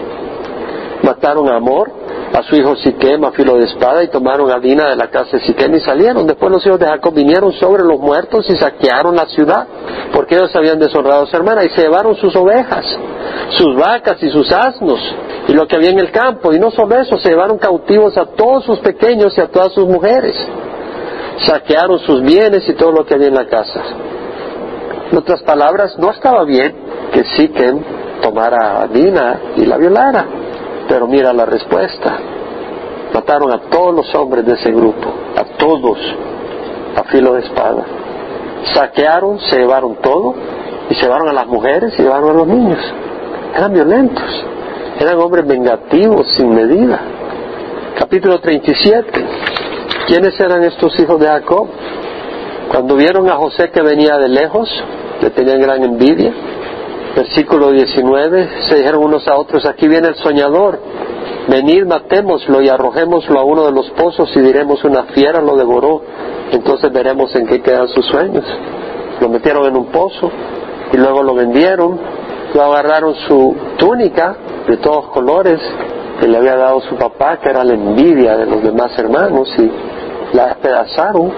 Mataron 1.03 1.49
a 1.49 1.57
Amor, 1.57 1.91
a 2.37 2.43
su 2.43 2.55
hijo 2.55 2.77
Siquem 2.77 3.25
a 3.25 3.33
filo 3.33 3.57
de 3.57 3.65
espada 3.65 4.05
y 4.05 4.09
tomaron 4.09 4.51
a 4.51 4.59
Dina 4.59 4.91
de 4.91 4.97
la 4.97 5.07
casa 5.07 5.39
de 5.39 5.47
Siquem 5.47 5.75
y 5.75 5.81
salieron. 5.81 6.27
Después 6.27 6.53
los 6.53 6.67
hijos 6.67 6.79
de 6.79 6.85
Jacob 6.85 7.15
vinieron 7.15 7.51
sobre 7.55 7.83
los 7.83 7.99
muertos 7.99 8.45
y 8.51 8.57
saquearon 8.57 9.17
la 9.17 9.25
ciudad 9.25 9.67
porque 10.13 10.35
ellos 10.35 10.55
habían 10.55 10.79
deshonrado 10.79 11.23
a 11.23 11.27
su 11.27 11.35
hermana 11.35 11.65
y 11.65 11.71
se 11.71 11.81
llevaron 11.81 12.15
sus 12.17 12.37
ovejas, 12.37 12.85
sus 13.53 13.75
vacas 13.75 14.23
y 14.23 14.29
sus 14.29 14.53
asnos 14.53 15.01
y 15.49 15.55
lo 15.55 15.67
que 15.67 15.77
había 15.77 15.89
en 15.89 15.99
el 15.99 16.11
campo. 16.11 16.53
Y 16.53 16.59
no 16.59 16.71
solo 16.71 17.01
eso, 17.01 17.17
se 17.17 17.31
llevaron 17.31 17.57
cautivos 17.57 18.19
a 18.19 18.27
todos 18.27 18.65
sus 18.65 18.81
pequeños 18.81 19.33
y 19.39 19.41
a 19.41 19.49
todas 19.49 19.73
sus 19.73 19.87
mujeres. 19.87 20.37
Saquearon 21.43 22.01
sus 22.01 22.21
bienes 22.21 22.69
y 22.69 22.75
todo 22.75 22.93
lo 22.93 23.07
que 23.07 23.15
había 23.15 23.29
en 23.29 23.35
la 23.35 23.47
casa. 23.47 23.81
En 25.11 25.17
otras 25.17 25.43
palabras, 25.43 25.99
no 25.99 26.11
estaba 26.11 26.45
bien 26.45 26.75
que 27.15 27.25
Siquem 27.35 27.81
tomara 28.21 28.83
a 28.83 28.87
Dina 28.89 29.41
y 29.57 29.65
la 29.65 29.79
violara. 29.79 30.27
Pero 30.89 31.07
mira 31.07 31.33
la 31.33 31.45
respuesta. 31.45 32.19
Mataron 33.13 33.53
a 33.53 33.71
todos 33.71 33.95
los 33.95 34.15
hombres 34.15 34.45
de 34.45 34.55
ese 34.55 34.71
grupo, 34.73 35.09
a 35.37 35.45
todos, 35.57 35.99
a 36.97 37.05
filo 37.05 37.35
de 37.35 37.41
espada. 37.41 37.85
Saquearon, 38.75 39.39
se 39.41 39.59
llevaron 39.59 39.97
todo, 40.03 40.35
y 40.91 40.95
se 40.95 41.03
llevaron 41.03 41.29
a 41.29 41.33
las 41.33 41.47
mujeres 41.47 41.93
y 41.99 42.03
llevaron 42.03 42.31
a 42.31 42.35
los 42.35 42.47
niños. 42.47 42.79
Eran 43.55 43.73
violentos, 43.73 44.45
eran 45.01 45.19
hombres 45.19 45.47
vengativos 45.47 46.27
sin 46.37 46.55
medida. 46.55 47.01
Capítulo 47.99 48.39
37. 48.41 49.25
¿Quiénes 50.07 50.39
eran 50.39 50.63
estos 50.65 50.99
hijos 51.01 51.19
de 51.19 51.27
Jacob? 51.27 51.69
Cuando 52.71 52.97
vieron 52.97 53.29
a 53.29 53.37
José 53.37 53.71
que 53.71 53.83
venía 53.83 54.19
de 54.19 54.29
lejos, 54.29 54.69
le 55.21 55.31
tenían 55.31 55.61
gran 55.61 55.83
envidia. 55.83 56.33
Versículo 57.17 57.71
19, 57.71 58.49
se 58.69 58.75
dijeron 58.77 59.03
unos 59.03 59.27
a 59.27 59.37
otros, 59.37 59.65
aquí 59.65 59.89
viene 59.89 60.09
el 60.09 60.17
soñador, 60.17 60.79
venid, 61.49 61.87
matémoslo 61.87 62.61
y 62.61 62.69
arrojémoslo 62.69 63.41
a 63.41 63.43
uno 63.43 63.65
de 63.65 63.73
los 63.73 63.89
pozos 63.93 64.29
y 64.37 64.41
diremos 64.41 64.85
una 64.85 65.05
fiera 65.05 65.41
lo 65.41 65.57
devoró, 65.57 66.03
entonces 66.53 66.93
veremos 66.93 67.35
en 67.35 67.47
qué 67.47 67.63
quedan 67.63 67.89
sus 67.89 68.05
sueños. 68.05 68.45
Lo 69.19 69.31
metieron 69.31 69.65
en 69.65 69.79
un 69.79 69.87
pozo 69.87 70.31
y 70.93 70.99
luego 70.99 71.23
lo 71.23 71.35
vendieron, 71.35 71.99
lo 72.53 72.63
agarraron 72.63 73.15
su 73.27 73.57
túnica 73.79 74.37
de 74.69 74.77
todos 74.77 75.07
colores 75.07 75.59
que 76.21 76.29
le 76.29 76.37
había 76.37 76.57
dado 76.57 76.83
su 76.83 76.97
papá, 76.97 77.39
que 77.39 77.49
era 77.49 77.65
la 77.65 77.73
envidia 77.73 78.37
de 78.37 78.45
los 78.45 78.63
demás 78.63 78.91
hermanos, 78.99 79.49
y 79.57 80.37
la 80.37 80.49
despedazaron 80.49 81.33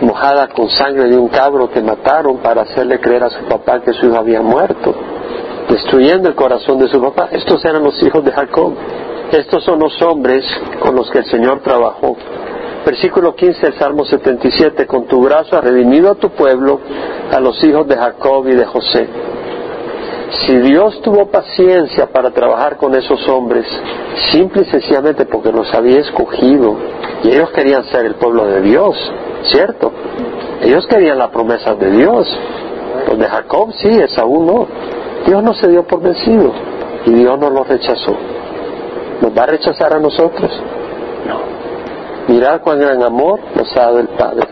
mojada 0.00 0.48
con 0.48 0.68
sangre 0.68 1.08
de 1.08 1.16
un 1.16 1.28
cabro 1.28 1.70
que 1.70 1.80
mataron 1.80 2.38
para 2.38 2.62
hacerle 2.62 2.98
creer 2.98 3.22
a 3.22 3.30
su 3.30 3.44
papá 3.44 3.80
que 3.80 3.92
su 3.92 4.06
hijo 4.06 4.16
había 4.16 4.42
muerto, 4.42 4.94
destruyendo 5.72 6.28
el 6.28 6.34
corazón 6.34 6.78
de 6.78 6.88
su 6.88 7.00
papá. 7.00 7.28
Estos 7.32 7.64
eran 7.64 7.82
los 7.82 8.00
hijos 8.02 8.22
de 8.24 8.32
Jacob. 8.32 8.74
Estos 9.32 9.64
son 9.64 9.78
los 9.78 10.00
hombres 10.02 10.44
con 10.80 10.94
los 10.94 11.10
que 11.10 11.18
el 11.18 11.24
Señor 11.26 11.60
trabajó. 11.60 12.16
Versículo 12.84 13.34
15 13.34 13.60
del 13.60 13.78
Salmo 13.78 14.04
77, 14.04 14.86
con 14.86 15.06
tu 15.06 15.22
brazo 15.22 15.56
has 15.56 15.64
redimido 15.64 16.10
a 16.10 16.14
tu 16.16 16.30
pueblo, 16.30 16.80
a 17.30 17.40
los 17.40 17.62
hijos 17.64 17.86
de 17.86 17.96
Jacob 17.96 18.46
y 18.48 18.54
de 18.54 18.66
José. 18.66 19.08
Si 20.46 20.56
Dios 20.58 21.00
tuvo 21.02 21.30
paciencia 21.30 22.06
para 22.06 22.30
trabajar 22.30 22.76
con 22.76 22.94
esos 22.94 23.26
hombres, 23.28 23.64
simple 24.32 24.62
y 24.62 24.70
sencillamente 24.70 25.24
porque 25.26 25.52
los 25.52 25.72
había 25.72 26.00
escogido, 26.00 26.76
y 27.22 27.28
ellos 27.28 27.50
querían 27.50 27.84
ser 27.84 28.04
el 28.04 28.16
pueblo 28.16 28.46
de 28.46 28.62
Dios, 28.62 28.96
¿cierto? 29.44 29.92
Ellos 30.60 30.86
querían 30.86 31.18
la 31.18 31.30
promesa 31.30 31.74
de 31.74 31.90
Dios. 31.90 32.26
Los 33.08 33.18
de 33.18 33.26
Jacob 33.26 33.72
sí, 33.80 33.88
Esaú 33.88 34.44
no. 34.44 34.66
Dios 35.26 35.42
no 35.42 35.54
se 35.54 35.68
dio 35.68 35.84
por 35.84 36.00
vencido 36.00 36.52
y 37.06 37.10
Dios 37.12 37.38
no 37.38 37.50
los 37.50 37.66
rechazó. 37.66 38.16
¿Nos 39.20 39.36
va 39.36 39.44
a 39.44 39.46
rechazar 39.46 39.94
a 39.94 40.00
nosotros? 40.00 40.50
No. 41.26 42.32
Mirad 42.32 42.60
cuán 42.62 42.80
gran 42.80 43.02
amor 43.02 43.40
nos 43.54 43.76
ha 43.76 43.80
dado 43.80 44.00
el 44.00 44.08
Padre. 44.08 44.48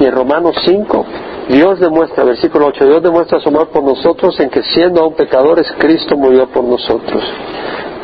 Y 0.00 0.04
en 0.04 0.12
Romanos 0.12 0.56
5, 0.64 1.06
Dios 1.48 1.78
demuestra, 1.78 2.24
versículo 2.24 2.66
8, 2.66 2.84
Dios 2.86 3.02
demuestra 3.02 3.40
su 3.40 3.48
amor 3.48 3.68
por 3.68 3.82
nosotros 3.82 4.38
en 4.40 4.50
que 4.50 4.62
siendo 4.62 5.02
aún 5.02 5.14
pecadores, 5.14 5.66
Cristo 5.78 6.16
murió 6.16 6.48
por 6.48 6.64
nosotros. 6.64 7.22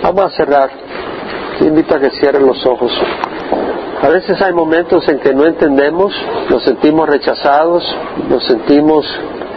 Vamos 0.03 0.25
a 0.25 0.31
cerrar. 0.31 0.71
invito 1.61 1.95
a 1.95 2.01
que 2.01 2.11
cierren 2.11 2.47
los 2.47 2.65
ojos. 2.67 2.93
A 4.03 4.09
veces 4.09 4.41
hay 4.43 4.53
momentos 4.53 5.09
en 5.09 5.19
que 5.21 5.33
no 5.33 5.47
entendemos, 5.47 6.13
nos 6.51 6.63
sentimos 6.65 7.09
rechazados, 7.09 7.83
nos 8.29 8.45
sentimos 8.45 9.07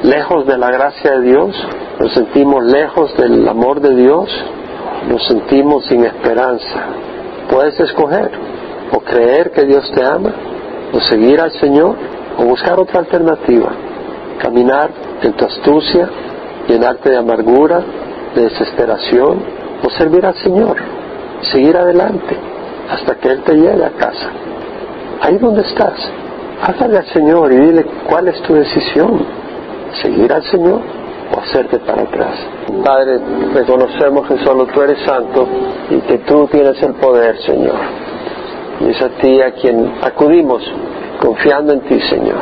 lejos 0.04 0.46
de 0.46 0.58
la 0.58 0.72
gracia 0.72 1.12
de 1.20 1.22
Dios, 1.22 1.68
nos 2.00 2.14
sentimos 2.14 2.64
lejos 2.66 3.16
del 3.18 3.48
amor 3.48 3.82
de 3.82 3.96
Dios, 3.96 4.30
nos 5.10 5.26
sentimos 5.28 5.86
sin 5.86 6.06
esperanza. 6.06 6.86
Puedes 7.50 7.80
escoger 7.80 8.32
o 8.92 9.00
creer 9.00 9.52
que 9.52 9.66
Dios 9.66 9.92
te 9.94 10.04
ama, 10.04 10.32
o 10.94 11.00
seguir 11.02 11.40
al 11.42 11.52
Señor, 11.52 11.96
o 12.38 12.44
buscar 12.46 12.80
otra 12.80 13.00
alternativa, 13.00 13.70
caminar 14.40 14.90
en 15.22 15.34
tu 15.34 15.46
astucia, 15.46 16.10
llenarte 16.68 17.10
de 17.10 17.18
amargura, 17.18 17.82
de 18.36 18.44
desesperación, 18.44 19.44
o 19.84 19.90
servir 19.92 20.26
al 20.26 20.36
Señor, 20.36 20.78
seguir 21.52 21.76
adelante 21.78 22.36
hasta 22.90 23.16
que 23.16 23.30
Él 23.30 23.44
te 23.44 23.54
llegue 23.54 23.86
a 23.86 23.92
casa. 23.92 24.30
Ahí 25.22 25.38
donde 25.38 25.62
estás, 25.62 25.94
háblale 26.62 26.98
al 26.98 27.06
Señor 27.08 27.52
y 27.52 27.58
dile 27.58 27.86
cuál 28.08 28.28
es 28.30 28.42
tu 28.42 28.54
decisión, 28.54 29.39
seguir 30.02 30.32
al 30.32 30.44
Señor 30.44 30.82
o 31.36 31.40
hacerte 31.40 31.80
para 31.80 32.04
atrás. 32.04 32.36
Padre, 32.84 33.20
reconocemos 33.54 34.28
que 34.28 34.38
solo 34.44 34.66
tú 34.68 34.82
eres 34.82 35.00
santo 35.06 35.48
y 35.90 36.00
que 36.02 36.20
tú 36.20 36.48
tienes 36.48 36.82
el 36.82 36.94
poder, 36.96 37.38
Señor. 37.42 37.78
Y 38.80 38.90
es 38.90 39.02
a 39.02 39.10
ti 39.10 39.42
a 39.42 39.52
quien 39.52 39.94
acudimos, 40.02 40.64
confiando 41.22 41.74
en 41.74 41.82
ti, 41.82 42.00
Señor, 42.02 42.42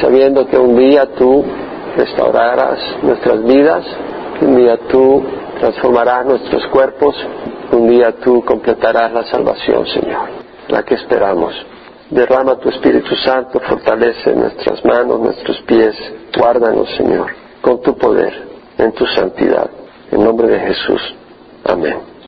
sabiendo 0.00 0.46
que 0.46 0.56
un 0.56 0.76
día 0.76 1.06
tú 1.18 1.44
restaurarás 1.96 2.78
nuestras 3.02 3.42
vidas, 3.44 3.84
un 4.40 4.56
día 4.56 4.78
tú 4.88 5.22
transformarás 5.60 6.26
nuestros 6.26 6.66
cuerpos, 6.68 7.14
un 7.72 7.88
día 7.88 8.12
tú 8.12 8.44
completarás 8.44 9.12
la 9.12 9.24
salvación, 9.24 9.86
Señor, 9.86 10.28
la 10.68 10.82
que 10.82 10.94
esperamos. 10.94 11.54
Derrama 12.12 12.56
tu 12.56 12.68
Espíritu 12.68 13.16
Santo, 13.16 13.58
fortalece 13.60 14.34
nuestras 14.34 14.84
manos, 14.84 15.18
nuestros 15.18 15.58
pies, 15.62 15.96
guárdanos, 16.36 16.86
Señor, 16.94 17.32
con 17.62 17.80
tu 17.80 17.96
poder, 17.96 18.48
en 18.76 18.92
tu 18.92 19.06
santidad. 19.06 19.70
En 20.10 20.22
nombre 20.22 20.46
de 20.46 20.60
Jesús. 20.60 21.00
Amén. 21.64 22.11